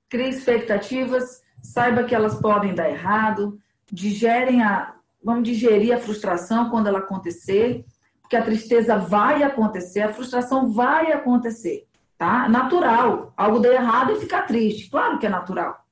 Crie 0.08 0.30
expectativas, 0.30 1.41
saiba 1.62 2.04
que 2.04 2.14
elas 2.14 2.39
podem 2.39 2.74
dar 2.74 2.89
errado, 2.89 3.60
digerem 3.91 4.62
a, 4.62 4.95
vamos 5.24 5.43
digerir 5.43 5.93
a 5.93 6.00
frustração 6.00 6.70
quando 6.70 6.88
ela 6.88 7.00
acontecer, 7.00 7.84
porque 8.22 8.36
a 8.36 8.43
tristeza 8.43 8.97
vai 8.97 9.41
acontecer, 9.41 10.02
a 10.02 10.14
frustração 10.14 10.72
vai 10.72 11.12
acontecer, 11.12 11.88
tá? 12.16 12.47
Natural. 12.47 13.34
Algo 13.36 13.60
deu 13.60 13.74
errado 13.74 14.12
e 14.12 14.20
ficar 14.20 14.43
triste, 14.43 14.89
claro 14.89 15.18
que 15.18 15.26
é 15.26 15.30
natural. 15.30 15.84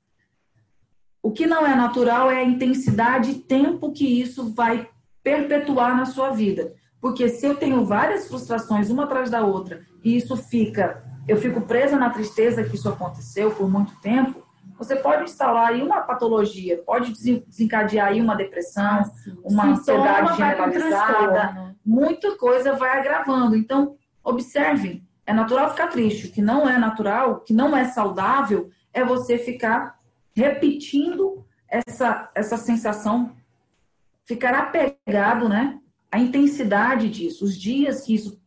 O 1.22 1.32
que 1.32 1.48
não 1.48 1.66
é 1.66 1.76
natural 1.76 2.30
é 2.30 2.38
a 2.38 2.44
intensidade 2.44 3.32
e 3.32 3.40
tempo 3.40 3.92
que 3.92 4.22
isso 4.22 4.54
vai 4.54 4.88
perpetuar 5.28 5.94
na 5.94 6.06
sua 6.06 6.30
vida. 6.30 6.74
Porque 7.02 7.28
se 7.28 7.46
eu 7.46 7.56
tenho 7.56 7.84
várias 7.84 8.30
frustrações 8.30 8.90
uma 8.90 9.04
atrás 9.04 9.30
da 9.30 9.46
outra 9.46 9.82
e 10.02 10.16
isso 10.16 10.38
fica, 10.38 11.04
eu 11.28 11.36
fico 11.36 11.60
presa 11.62 11.98
na 11.98 12.10
tristeza 12.10 12.64
que 12.64 12.76
isso 12.76 12.88
aconteceu 12.88 13.52
por 13.52 13.70
muito 13.70 13.94
tempo, 14.00 14.42
você 14.78 14.96
pode 14.96 15.24
instalar 15.24 15.70
aí 15.70 15.82
uma 15.82 16.02
patologia, 16.02 16.82
pode 16.86 17.12
desencadear 17.12 18.08
aí 18.08 18.22
uma 18.22 18.36
depressão, 18.36 19.04
uma 19.44 19.76
Sintoma 19.76 20.04
ansiedade 20.06 20.38
generalizada, 20.38 21.76
muita 21.86 22.38
coisa 22.38 22.74
vai 22.74 22.98
agravando. 22.98 23.56
Então, 23.56 23.96
observem, 24.24 25.06
é 25.26 25.34
natural 25.34 25.72
ficar 25.72 25.88
triste. 25.88 26.28
O 26.28 26.32
que 26.32 26.42
não 26.42 26.70
é 26.70 26.78
natural, 26.78 27.32
o 27.32 27.40
que 27.42 27.54
não 27.54 27.76
é 27.76 27.86
saudável, 27.86 28.70
é 28.94 29.04
você 29.04 29.38
ficar 29.38 29.98
repetindo 30.34 31.46
essa, 31.68 32.30
essa 32.34 32.56
sensação, 32.56 33.36
ficar 34.28 34.54
apegado, 34.54 35.48
né? 35.48 35.80
A 36.12 36.20
intensidade 36.20 37.10
disso, 37.10 37.46
os 37.46 37.58
dias 37.58 38.02
que 38.02 38.14
isso 38.14 38.40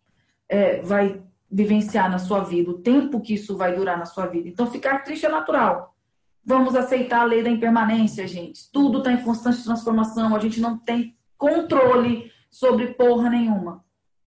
é, 0.48 0.80
vai 0.82 1.22
vivenciar 1.50 2.10
na 2.10 2.18
sua 2.18 2.44
vida, 2.44 2.70
o 2.70 2.78
tempo 2.78 3.20
que 3.20 3.34
isso 3.34 3.56
vai 3.56 3.74
durar 3.74 3.98
na 3.98 4.04
sua 4.04 4.26
vida. 4.26 4.48
Então, 4.48 4.70
ficar 4.70 5.02
triste 5.02 5.26
é 5.26 5.28
natural. 5.28 5.96
Vamos 6.44 6.76
aceitar 6.76 7.22
a 7.22 7.24
lei 7.24 7.42
da 7.42 7.50
impermanência, 7.50 8.26
gente. 8.26 8.70
Tudo 8.72 8.98
está 8.98 9.12
em 9.12 9.22
constante 9.22 9.64
transformação. 9.64 10.34
A 10.34 10.38
gente 10.38 10.60
não 10.60 10.78
tem 10.78 11.16
controle 11.36 12.30
sobre 12.50 12.88
porra 12.94 13.30
nenhuma. 13.30 13.84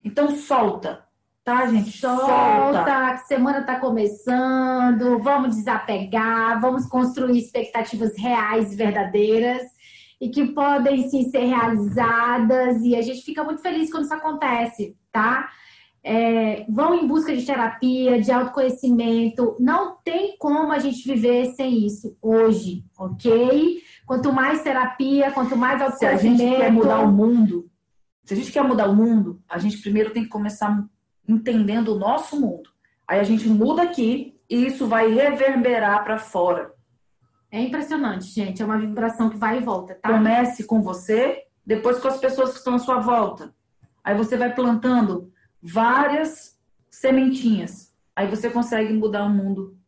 Então 0.03 0.37
solta, 0.37 1.05
tá, 1.43 1.67
gente? 1.67 1.99
Solta. 1.99 2.27
solta. 2.27 3.17
Semana 3.27 3.61
está 3.61 3.81
começando. 3.81 5.19
Vamos 5.23 5.57
desapegar. 5.57 6.61
Vamos 6.61 6.87
construir 6.87 7.39
expectativas 7.39 8.17
reais 8.19 8.73
e 8.73 8.77
verdadeiras 8.77 9.74
e 10.21 10.29
que 10.29 10.47
podem 10.47 11.09
sim 11.09 11.29
ser 11.31 11.45
realizadas. 11.45 12.83
E 12.83 12.97
a 12.97 13.03
gente 13.03 13.23
fica 13.23 13.45
muito 13.45 13.63
feliz 13.63 13.91
quando 13.91 14.05
isso 14.05 14.15
acontece, 14.15 14.97
tá? 15.13 15.49
é, 16.05 16.67
vão 16.69 16.95
em 16.95 17.09
busca 17.09 17.35
de 17.35 17.47
terapia, 17.47 18.21
de 18.21 18.31
autoconhecimento. 18.31 19.57
Não 19.59 19.97
tem 20.05 20.37
como 20.39 20.71
a 20.71 20.79
gente 20.79 21.09
viver 21.09 21.47
sem 21.55 21.87
isso 21.87 22.15
hoje, 22.21 22.85
ok? 22.99 23.83
Quanto 24.05 24.31
mais 24.31 24.63
terapia, 24.63 25.33
quanto 25.33 25.57
mais 25.57 25.81
autoconhecimento. 25.81 26.37
Se 26.37 26.45
a 26.45 26.49
gente 26.49 26.61
quer 26.61 26.71
mudar 26.71 27.01
o 27.01 27.11
mundo, 27.11 27.71
se 28.23 28.35
a 28.35 28.37
gente 28.37 28.53
quer 28.53 28.63
mudar 28.63 28.89
o 28.91 28.95
mundo, 28.95 29.41
a 29.49 29.59
gente 29.59 29.81
primeiro 29.81 30.13
tem 30.13 30.25
que 30.25 30.29
começar 30.29 30.85
entendendo 31.27 31.95
o 31.95 31.99
nosso 31.99 32.39
mundo. 32.39 32.69
Aí 33.09 33.19
a 33.19 33.25
gente 33.25 33.49
muda 33.49 33.83
aqui 33.83 34.39
e 34.49 34.67
isso 34.67 34.87
vai 34.87 35.11
reverberar 35.11 36.05
para 36.05 36.19
fora. 36.19 36.74
É 37.55 37.61
impressionante, 37.61 38.27
gente. 38.27 38.61
É 38.61 38.65
uma 38.65 38.77
vibração 38.77 39.31
que 39.31 39.37
vai 39.37 39.59
e 39.59 39.61
volta, 39.61 39.95
tá? 39.95 40.11
Comece 40.11 40.65
com 40.65 40.83
você, 40.83 41.45
depois 41.65 42.01
com 42.01 42.09
as 42.09 42.19
pessoas 42.19 42.51
que 42.51 42.59
estão 42.59 42.75
à 42.75 42.81
sua 42.81 42.99
volta. 42.99 43.55
Aí 44.03 44.13
você 44.17 44.37
vai 44.37 44.53
plantando 44.53 45.33
várias 45.63 46.59
sementinhas. 46.91 47.95
Aí 48.17 48.27
você 48.27 48.51
consegue 48.51 48.93
mudar 48.93 49.23
o 49.23 49.31
mundo 49.31 49.79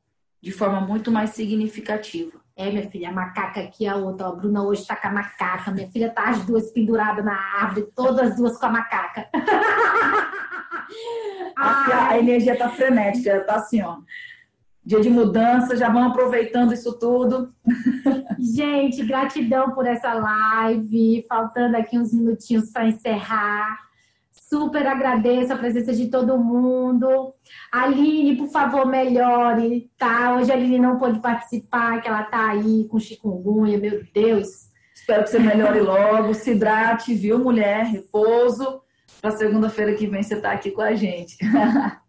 de 0.41 0.53
forma 0.53 0.81
muito 0.81 1.11
mais 1.11 1.31
significativa. 1.31 2.41
É, 2.55 2.71
minha 2.71 2.89
filha, 2.89 3.09
a 3.09 3.13
macaca 3.13 3.59
aqui, 3.59 3.85
a 3.85 3.97
outra. 3.97 4.29
Ó, 4.29 4.33
a 4.33 4.37
Bruna 4.37 4.63
hoje 4.63 4.87
tá 4.87 4.95
com 4.95 5.09
a 5.09 5.13
macaca. 5.13 5.73
Minha 5.73 5.91
filha 5.91 6.09
tá 6.11 6.29
as 6.29 6.47
duas 6.47 6.71
penduradas 6.71 7.25
na 7.25 7.35
árvore, 7.35 7.89
todas 7.97 8.31
as 8.31 8.37
duas 8.37 8.57
com 8.57 8.67
a 8.67 8.71
macaca. 8.71 9.29
A 11.59 12.17
energia 12.19 12.57
tá 12.57 12.69
frenética, 12.69 13.41
tá 13.41 13.57
assim, 13.57 13.83
ó. 13.83 13.99
Dia 14.87 15.01
de 15.01 15.11
mudança, 15.11 15.77
já 15.77 15.89
vão 15.91 16.05
aproveitando 16.05 16.73
isso 16.73 16.97
tudo. 16.97 17.53
Gente, 18.39 19.05
gratidão 19.05 19.73
por 19.73 19.85
essa 19.85 20.15
live. 20.15 21.27
Faltando 21.29 21.77
aqui 21.77 21.99
uns 21.99 22.15
minutinhos 22.15 22.71
para 22.71 22.87
encerrar. 22.87 23.81
Super 24.33 24.87
agradeço 24.87 25.53
a 25.53 25.57
presença 25.57 25.93
de 25.93 26.07
todo 26.07 26.39
mundo. 26.39 27.35
Aline, 27.73 28.37
por 28.37 28.47
favor, 28.47 28.87
melhore, 28.87 29.91
tá? 29.99 30.37
Hoje 30.37 30.53
a 30.53 30.55
Aline 30.55 30.79
não 30.79 30.99
pôde 30.99 31.19
participar, 31.19 32.01
que 32.01 32.07
ela 32.07 32.23
tá 32.23 32.51
aí 32.51 32.87
com 32.89 33.01
chikungunya, 33.01 33.79
meu 33.79 34.05
Deus. 34.15 34.69
Espero 34.95 35.25
que 35.25 35.31
você 35.31 35.41
melhore 35.41 35.81
logo, 35.81 36.33
se 36.33 36.53
hidrate, 36.53 37.13
viu, 37.13 37.41
mulher? 37.41 37.87
Repouso. 37.87 38.83
Para 39.21 39.33
segunda-feira 39.33 39.95
que 39.95 40.07
vem 40.07 40.23
você 40.23 40.41
tá 40.41 40.53
aqui 40.53 40.71
com 40.71 40.83
a 40.83 40.95
gente. 40.95 41.37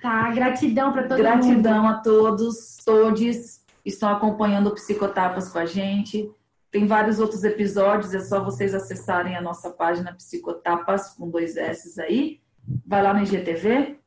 Tá, 0.00 0.30
gratidão 0.30 0.92
para 0.92 1.08
todo 1.08 1.18
gratidão 1.18 1.54
mundo. 1.54 1.62
Gratidão 1.62 1.88
a 1.88 1.94
todos, 1.94 2.76
todos 2.84 3.60
estão 3.84 4.08
acompanhando 4.08 4.68
o 4.68 4.74
Psicotapas 4.74 5.48
com 5.48 5.58
a 5.58 5.66
gente. 5.66 6.30
Tem 6.70 6.86
vários 6.86 7.18
outros 7.18 7.44
episódios, 7.44 8.14
é 8.14 8.20
só 8.20 8.44
vocês 8.44 8.74
acessarem 8.74 9.36
a 9.36 9.40
nossa 9.40 9.70
página 9.70 10.12
Psicotapas 10.12 11.14
com 11.14 11.30
dois 11.30 11.56
S 11.56 12.00
aí. 12.00 12.40
Vai 12.86 13.02
lá 13.02 13.14
no 13.14 13.22
IGTV. 13.22 13.98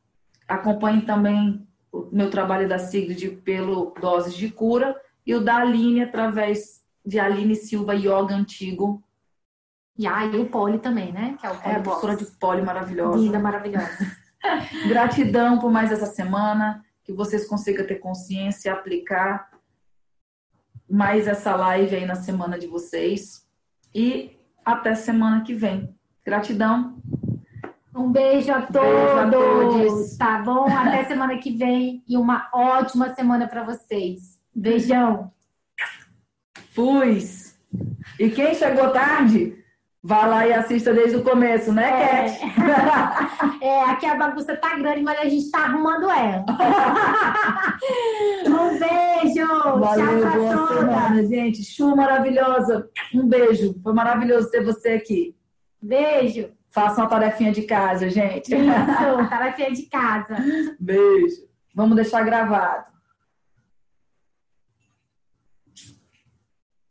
Acompanhe 0.48 1.02
também 1.02 1.68
o 1.92 2.08
meu 2.12 2.30
trabalho 2.30 2.70
da 2.70 2.78
Sigrid 2.78 3.38
pelo 3.44 3.94
Doses 4.00 4.36
de 4.36 4.50
Cura 4.50 4.96
e 5.26 5.34
o 5.34 5.44
da 5.44 5.58
Aline 5.58 6.04
através 6.04 6.82
de 7.06 7.20
Aline 7.20 7.56
Silva 7.56 7.96
Yoga 7.96 8.36
Antigo. 8.36 9.04
E 9.98 10.08
aí 10.08 10.40
o 10.40 10.46
Poli 10.46 10.80
também, 10.80 11.12
né? 11.12 11.36
Que 11.40 11.48
é, 11.48 11.52
o 11.52 11.56
Poli 11.56 11.76
é 11.76 11.78
a 11.78 11.82
professora 11.82 12.16
de 12.16 12.26
Poli 12.26 12.62
maravilhosa. 12.62 13.18
Linda, 13.18 13.40
maravilhosa. 13.40 14.21
Gratidão 14.88 15.60
por 15.60 15.72
mais 15.72 15.92
essa 15.92 16.06
semana, 16.06 16.84
que 17.04 17.14
vocês 17.14 17.48
consigam 17.48 17.86
ter 17.86 17.96
consciência 17.96 18.70
e 18.70 18.72
aplicar 18.72 19.50
mais 20.90 21.28
essa 21.28 21.56
live 21.56 21.96
aí 21.96 22.06
na 22.06 22.16
semana 22.16 22.58
de 22.60 22.68
vocês. 22.68 23.48
E 23.94 24.38
até 24.64 24.94
semana 24.96 25.44
que 25.44 25.54
vem. 25.54 25.96
Gratidão. 26.26 27.02
Um 27.96 28.12
beijo 28.12 28.52
a 28.52 28.62
todos. 28.62 28.90
Beijo 28.90 29.18
a 29.18 29.30
todos. 29.30 30.18
Tá 30.18 30.40
bom? 30.40 30.66
Até 30.66 31.04
semana 31.06 31.38
que 31.38 31.56
vem 31.56 32.04
e 32.08 32.18
uma 32.18 32.50
ótima 32.54 33.14
semana 33.14 33.48
para 33.48 33.64
vocês. 33.64 34.40
Beijão. 34.54 35.32
Fui. 36.74 37.20
E 38.20 38.30
quem 38.30 38.54
chegou 38.54 38.92
tarde, 38.92 39.61
Vá 40.04 40.26
lá 40.26 40.48
e 40.48 40.54
assista 40.54 40.92
desde 40.92 41.18
o 41.18 41.24
começo, 41.24 41.72
né, 41.72 41.88
é. 41.88 42.30
Cat? 42.30 42.40
É, 43.62 43.84
aqui 43.84 44.08
a 44.08 44.16
bagunça 44.16 44.56
tá 44.56 44.76
grande, 44.76 45.04
mas 45.04 45.20
a 45.20 45.26
gente 45.26 45.52
tá 45.52 45.66
arrumando 45.66 46.10
ela. 46.10 46.44
um 48.48 48.80
beijo! 48.80 49.48
Valeu, 49.80 50.22
Tchau 50.22 50.32
boa 50.32 50.58
todas. 50.58 50.80
semana, 50.80 51.28
gente. 51.28 51.64
Chu 51.64 51.96
maravilhosa. 51.96 52.90
Um 53.14 53.28
beijo. 53.28 53.76
Foi 53.84 53.94
maravilhoso 53.94 54.50
ter 54.50 54.64
você 54.64 54.94
aqui. 54.94 55.36
Beijo. 55.80 56.50
Faça 56.72 57.02
uma 57.02 57.08
tarefinha 57.10 57.52
de 57.52 57.62
casa, 57.64 58.10
gente. 58.10 58.56
Isso, 58.56 58.56
tarefinha 59.30 59.72
de 59.72 59.84
casa. 59.84 60.36
Beijo. 60.80 61.44
Vamos 61.76 61.96
deixar 61.96 62.24
gravado. 62.24 62.86